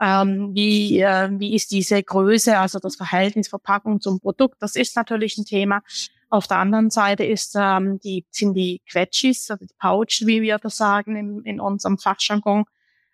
ähm, 0.00 0.54
wie, 0.54 1.00
äh, 1.00 1.30
wie 1.38 1.54
ist 1.54 1.70
diese 1.70 2.02
Größe, 2.02 2.58
also 2.58 2.78
das 2.78 2.96
Verhältnis 2.96 3.48
Verpackung 3.48 4.00
zum 4.00 4.20
Produkt. 4.20 4.56
Das 4.60 4.76
ist 4.76 4.96
natürlich 4.96 5.38
ein 5.38 5.44
Thema. 5.44 5.82
Auf 6.28 6.46
der 6.46 6.58
anderen 6.58 6.90
Seite 6.90 7.24
ist, 7.24 7.54
ähm, 7.56 7.98
die, 8.00 8.26
sind 8.30 8.54
die 8.54 8.82
Quetschis, 8.90 9.50
also 9.50 9.64
die 9.64 9.74
Pouch, 9.78 10.22
wie 10.24 10.42
wir 10.42 10.58
das 10.58 10.76
sagen 10.76 11.16
in, 11.16 11.42
in 11.44 11.60
unserem 11.60 11.98
Fachjargon, 11.98 12.64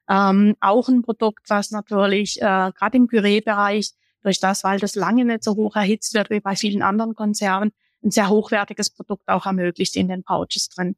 ähm, 0.08 0.56
auch 0.60 0.88
ein 0.88 1.02
Produkt, 1.02 1.48
was 1.48 1.70
natürlich 1.70 2.40
äh, 2.40 2.72
gerade 2.74 2.96
im 2.96 3.06
Püree-Bereich 3.06 3.92
durch 4.22 4.40
das, 4.40 4.64
weil 4.64 4.78
das 4.78 4.94
lange 4.94 5.24
nicht 5.24 5.44
so 5.44 5.56
hoch 5.56 5.76
erhitzt 5.76 6.14
wird 6.14 6.30
wie 6.30 6.40
bei 6.40 6.56
vielen 6.56 6.82
anderen 6.82 7.14
Konserven, 7.14 7.72
ein 8.02 8.10
sehr 8.10 8.28
hochwertiges 8.28 8.90
Produkt 8.90 9.28
auch 9.28 9.46
ermöglicht 9.46 9.94
in 9.96 10.08
den 10.08 10.24
Pouches 10.24 10.68
drin. 10.68 10.96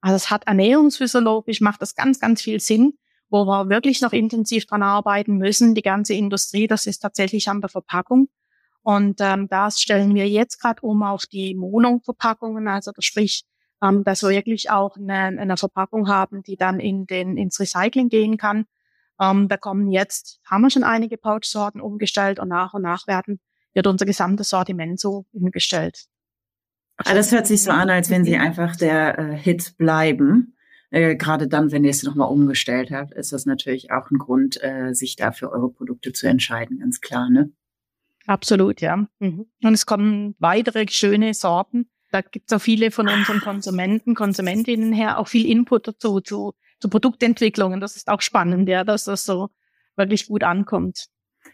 Also 0.00 0.16
es 0.16 0.30
hat 0.30 0.46
ernährungsphysiologisch, 0.46 1.60
macht 1.60 1.82
das 1.82 1.94
ganz, 1.94 2.20
ganz 2.20 2.42
viel 2.42 2.60
Sinn, 2.60 2.98
wo 3.30 3.44
wir 3.46 3.68
wirklich 3.68 4.00
noch 4.00 4.12
intensiv 4.12 4.66
dran 4.66 4.82
arbeiten 4.82 5.36
müssen. 5.36 5.74
Die 5.74 5.82
ganze 5.82 6.14
Industrie, 6.14 6.66
das 6.66 6.86
ist 6.86 7.00
tatsächlich 7.00 7.48
an 7.48 7.60
der 7.60 7.70
Verpackung. 7.70 8.28
Und 8.82 9.20
ähm, 9.20 9.48
das 9.48 9.80
stellen 9.80 10.14
wir 10.14 10.28
jetzt 10.28 10.60
gerade 10.60 10.82
um 10.82 11.02
auf 11.02 11.24
die 11.26 11.54
Mono-Verpackungen, 11.54 12.68
also 12.68 12.92
das 12.92 13.04
sprich 13.04 13.44
ähm, 13.84 14.04
dass 14.04 14.22
wir 14.22 14.30
wirklich 14.30 14.70
auch 14.70 14.96
eine, 14.96 15.40
eine 15.40 15.56
Verpackung 15.56 16.08
haben, 16.08 16.42
die 16.42 16.56
dann 16.56 16.80
in 16.80 17.06
den, 17.06 17.36
ins 17.36 17.60
Recycling 17.60 18.08
gehen 18.08 18.36
kann. 18.36 18.66
Ähm, 19.20 19.48
da 19.48 19.56
kommen 19.56 19.90
jetzt, 19.90 20.40
haben 20.44 20.62
wir 20.62 20.70
schon 20.70 20.84
einige 20.84 21.16
Pouch-Sorten 21.16 21.80
umgestellt 21.80 22.38
und 22.38 22.48
nach 22.48 22.74
und 22.74 22.82
nach 22.82 23.06
werden, 23.06 23.40
wird 23.74 23.86
unser 23.86 24.06
gesamtes 24.06 24.48
Sortiment 24.48 24.98
so 24.98 25.26
umgestellt. 25.32 26.06
Also 26.96 27.14
das 27.14 27.32
hört 27.32 27.46
sich 27.46 27.62
so 27.62 27.72
an, 27.72 27.90
als 27.90 28.08
wenn 28.10 28.24
Sie 28.24 28.36
einfach 28.36 28.76
der 28.76 29.18
äh, 29.18 29.36
Hit 29.36 29.76
bleiben. 29.76 30.53
Äh, 30.94 31.16
Gerade 31.16 31.48
dann, 31.48 31.72
wenn 31.72 31.84
ihr 31.84 31.90
es 31.90 32.02
nochmal 32.02 32.30
umgestellt 32.30 32.90
habt, 32.90 33.12
ist 33.12 33.32
das 33.32 33.46
natürlich 33.46 33.90
auch 33.90 34.10
ein 34.10 34.18
Grund, 34.18 34.62
äh, 34.62 34.92
sich 34.92 35.16
da 35.16 35.32
für 35.32 35.50
eure 35.50 35.70
Produkte 35.70 36.12
zu 36.12 36.26
entscheiden, 36.26 36.78
ganz 36.78 37.00
klar, 37.00 37.30
ne? 37.30 37.50
Absolut, 38.26 38.80
ja. 38.80 39.06
Mhm. 39.18 39.46
Und 39.62 39.74
es 39.74 39.86
kommen 39.86 40.34
weitere 40.38 40.86
schöne 40.88 41.34
Sorten 41.34 41.90
da 42.14 42.20
gibt 42.20 42.50
es 42.50 42.56
auch 42.56 42.62
viele 42.62 42.92
von 42.92 43.08
unseren 43.08 43.40
Konsumenten, 43.40 44.14
Konsumentinnen 44.14 44.92
her, 44.92 45.18
auch 45.18 45.26
viel 45.26 45.50
Input 45.50 45.88
dazu, 45.88 46.20
zu, 46.20 46.54
zu 46.78 46.88
Produktentwicklungen. 46.88 47.80
Das 47.80 47.96
ist 47.96 48.08
auch 48.08 48.20
spannend, 48.20 48.68
ja, 48.68 48.84
dass 48.84 49.04
das 49.04 49.24
so 49.24 49.50
wirklich 49.96 50.28
gut 50.28 50.44
ankommt. 50.44 51.08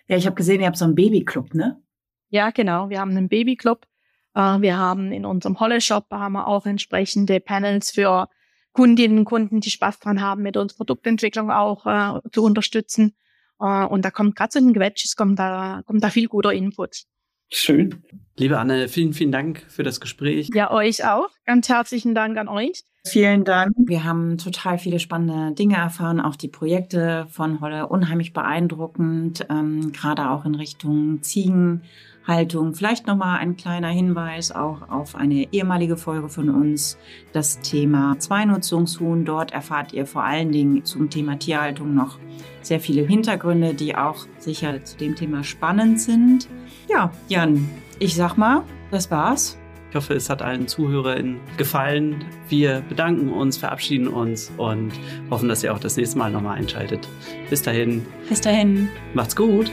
Ja, 0.06 0.18
ich 0.18 0.26
habe 0.26 0.36
gesehen, 0.36 0.60
ihr 0.60 0.66
habt 0.66 0.76
so 0.76 0.84
einen 0.84 0.94
Babyclub, 0.94 1.54
ne? 1.54 1.82
Ja, 2.28 2.50
genau. 2.50 2.90
Wir 2.90 3.00
haben 3.00 3.10
einen 3.12 3.30
Babyclub. 3.30 3.86
Äh, 4.34 4.60
wir 4.60 4.76
haben 4.76 5.12
in 5.12 5.24
unserem 5.24 5.58
Holle 5.60 5.80
Shop 5.80 6.06
haben 6.10 6.34
wir 6.34 6.46
auch 6.46 6.66
entsprechende 6.66 7.40
Panels 7.40 7.90
für 7.90 8.28
Kundinnen 8.72 9.18
und 9.18 9.24
Kunden, 9.24 9.60
die 9.60 9.70
Spaß 9.70 9.98
dran 9.98 10.20
haben, 10.20 10.42
mit 10.42 10.56
uns 10.56 10.74
Produktentwicklung 10.74 11.50
auch 11.50 11.86
äh, 11.86 12.20
zu 12.32 12.44
unterstützen. 12.44 13.14
Äh, 13.60 13.84
und 13.84 14.04
da 14.04 14.10
kommt 14.10 14.36
gerade 14.36 14.50
zu 14.50 14.60
den 14.60 14.74
Quetschs, 14.74 15.16
kommt 15.16 15.38
da, 15.38 15.82
kommt 15.86 16.02
da 16.02 16.10
viel 16.10 16.28
guter 16.28 16.52
Input. 16.52 17.04
Schön. 17.52 18.02
Liebe 18.38 18.58
Anne, 18.58 18.88
vielen, 18.88 19.12
vielen 19.12 19.32
Dank 19.32 19.64
für 19.68 19.82
das 19.82 20.00
Gespräch. 20.00 20.50
Ja, 20.54 20.70
euch 20.70 21.04
auch. 21.04 21.30
Ganz 21.46 21.68
herzlichen 21.68 22.14
Dank 22.14 22.38
an 22.38 22.46
euch. 22.46 22.84
Vielen 23.04 23.44
Dank. 23.44 23.74
Wir 23.76 24.04
haben 24.04 24.38
total 24.38 24.78
viele 24.78 25.00
spannende 25.00 25.54
Dinge 25.54 25.76
erfahren, 25.76 26.20
auch 26.20 26.36
die 26.36 26.48
Projekte 26.48 27.26
von 27.30 27.60
Holle 27.60 27.88
unheimlich 27.88 28.32
beeindruckend, 28.32 29.46
ähm, 29.50 29.92
gerade 29.92 30.30
auch 30.30 30.44
in 30.44 30.54
Richtung 30.54 31.22
Ziegen. 31.22 31.82
Haltung. 32.30 32.74
Vielleicht 32.74 33.06
nochmal 33.06 33.38
ein 33.38 33.56
kleiner 33.56 33.88
Hinweis 33.88 34.52
auch 34.52 34.88
auf 34.88 35.14
eine 35.14 35.52
ehemalige 35.52 35.96
Folge 35.96 36.30
von 36.30 36.48
uns, 36.48 36.96
das 37.32 37.60
Thema 37.60 38.18
Zweinutzungshuhn. 38.18 39.26
Dort 39.26 39.52
erfahrt 39.52 39.92
ihr 39.92 40.06
vor 40.06 40.24
allen 40.24 40.52
Dingen 40.52 40.84
zum 40.84 41.10
Thema 41.10 41.38
Tierhaltung 41.38 41.94
noch 41.94 42.18
sehr 42.62 42.80
viele 42.80 43.02
Hintergründe, 43.02 43.74
die 43.74 43.96
auch 43.96 44.26
sicher 44.38 44.82
zu 44.84 44.96
dem 44.96 45.16
Thema 45.16 45.44
spannend 45.44 46.00
sind. 46.00 46.48
Ja, 46.88 47.10
Jan, 47.28 47.68
ich 47.98 48.14
sag 48.14 48.36
mal, 48.36 48.62
das 48.90 49.10
war's. 49.10 49.58
Ich 49.90 49.96
hoffe, 49.96 50.14
es 50.14 50.30
hat 50.30 50.40
allen 50.40 50.68
ZuhörerInnen 50.68 51.40
gefallen. 51.56 52.24
Wir 52.48 52.80
bedanken 52.88 53.32
uns, 53.32 53.56
verabschieden 53.56 54.06
uns 54.06 54.52
und 54.56 54.92
hoffen, 55.30 55.48
dass 55.48 55.64
ihr 55.64 55.74
auch 55.74 55.80
das 55.80 55.96
nächste 55.96 56.16
Mal 56.16 56.30
nochmal 56.30 56.58
einschaltet. 56.58 57.08
Bis 57.50 57.62
dahin. 57.62 58.06
Bis 58.28 58.40
dahin. 58.40 58.88
Macht's 59.14 59.34
gut. 59.34 59.72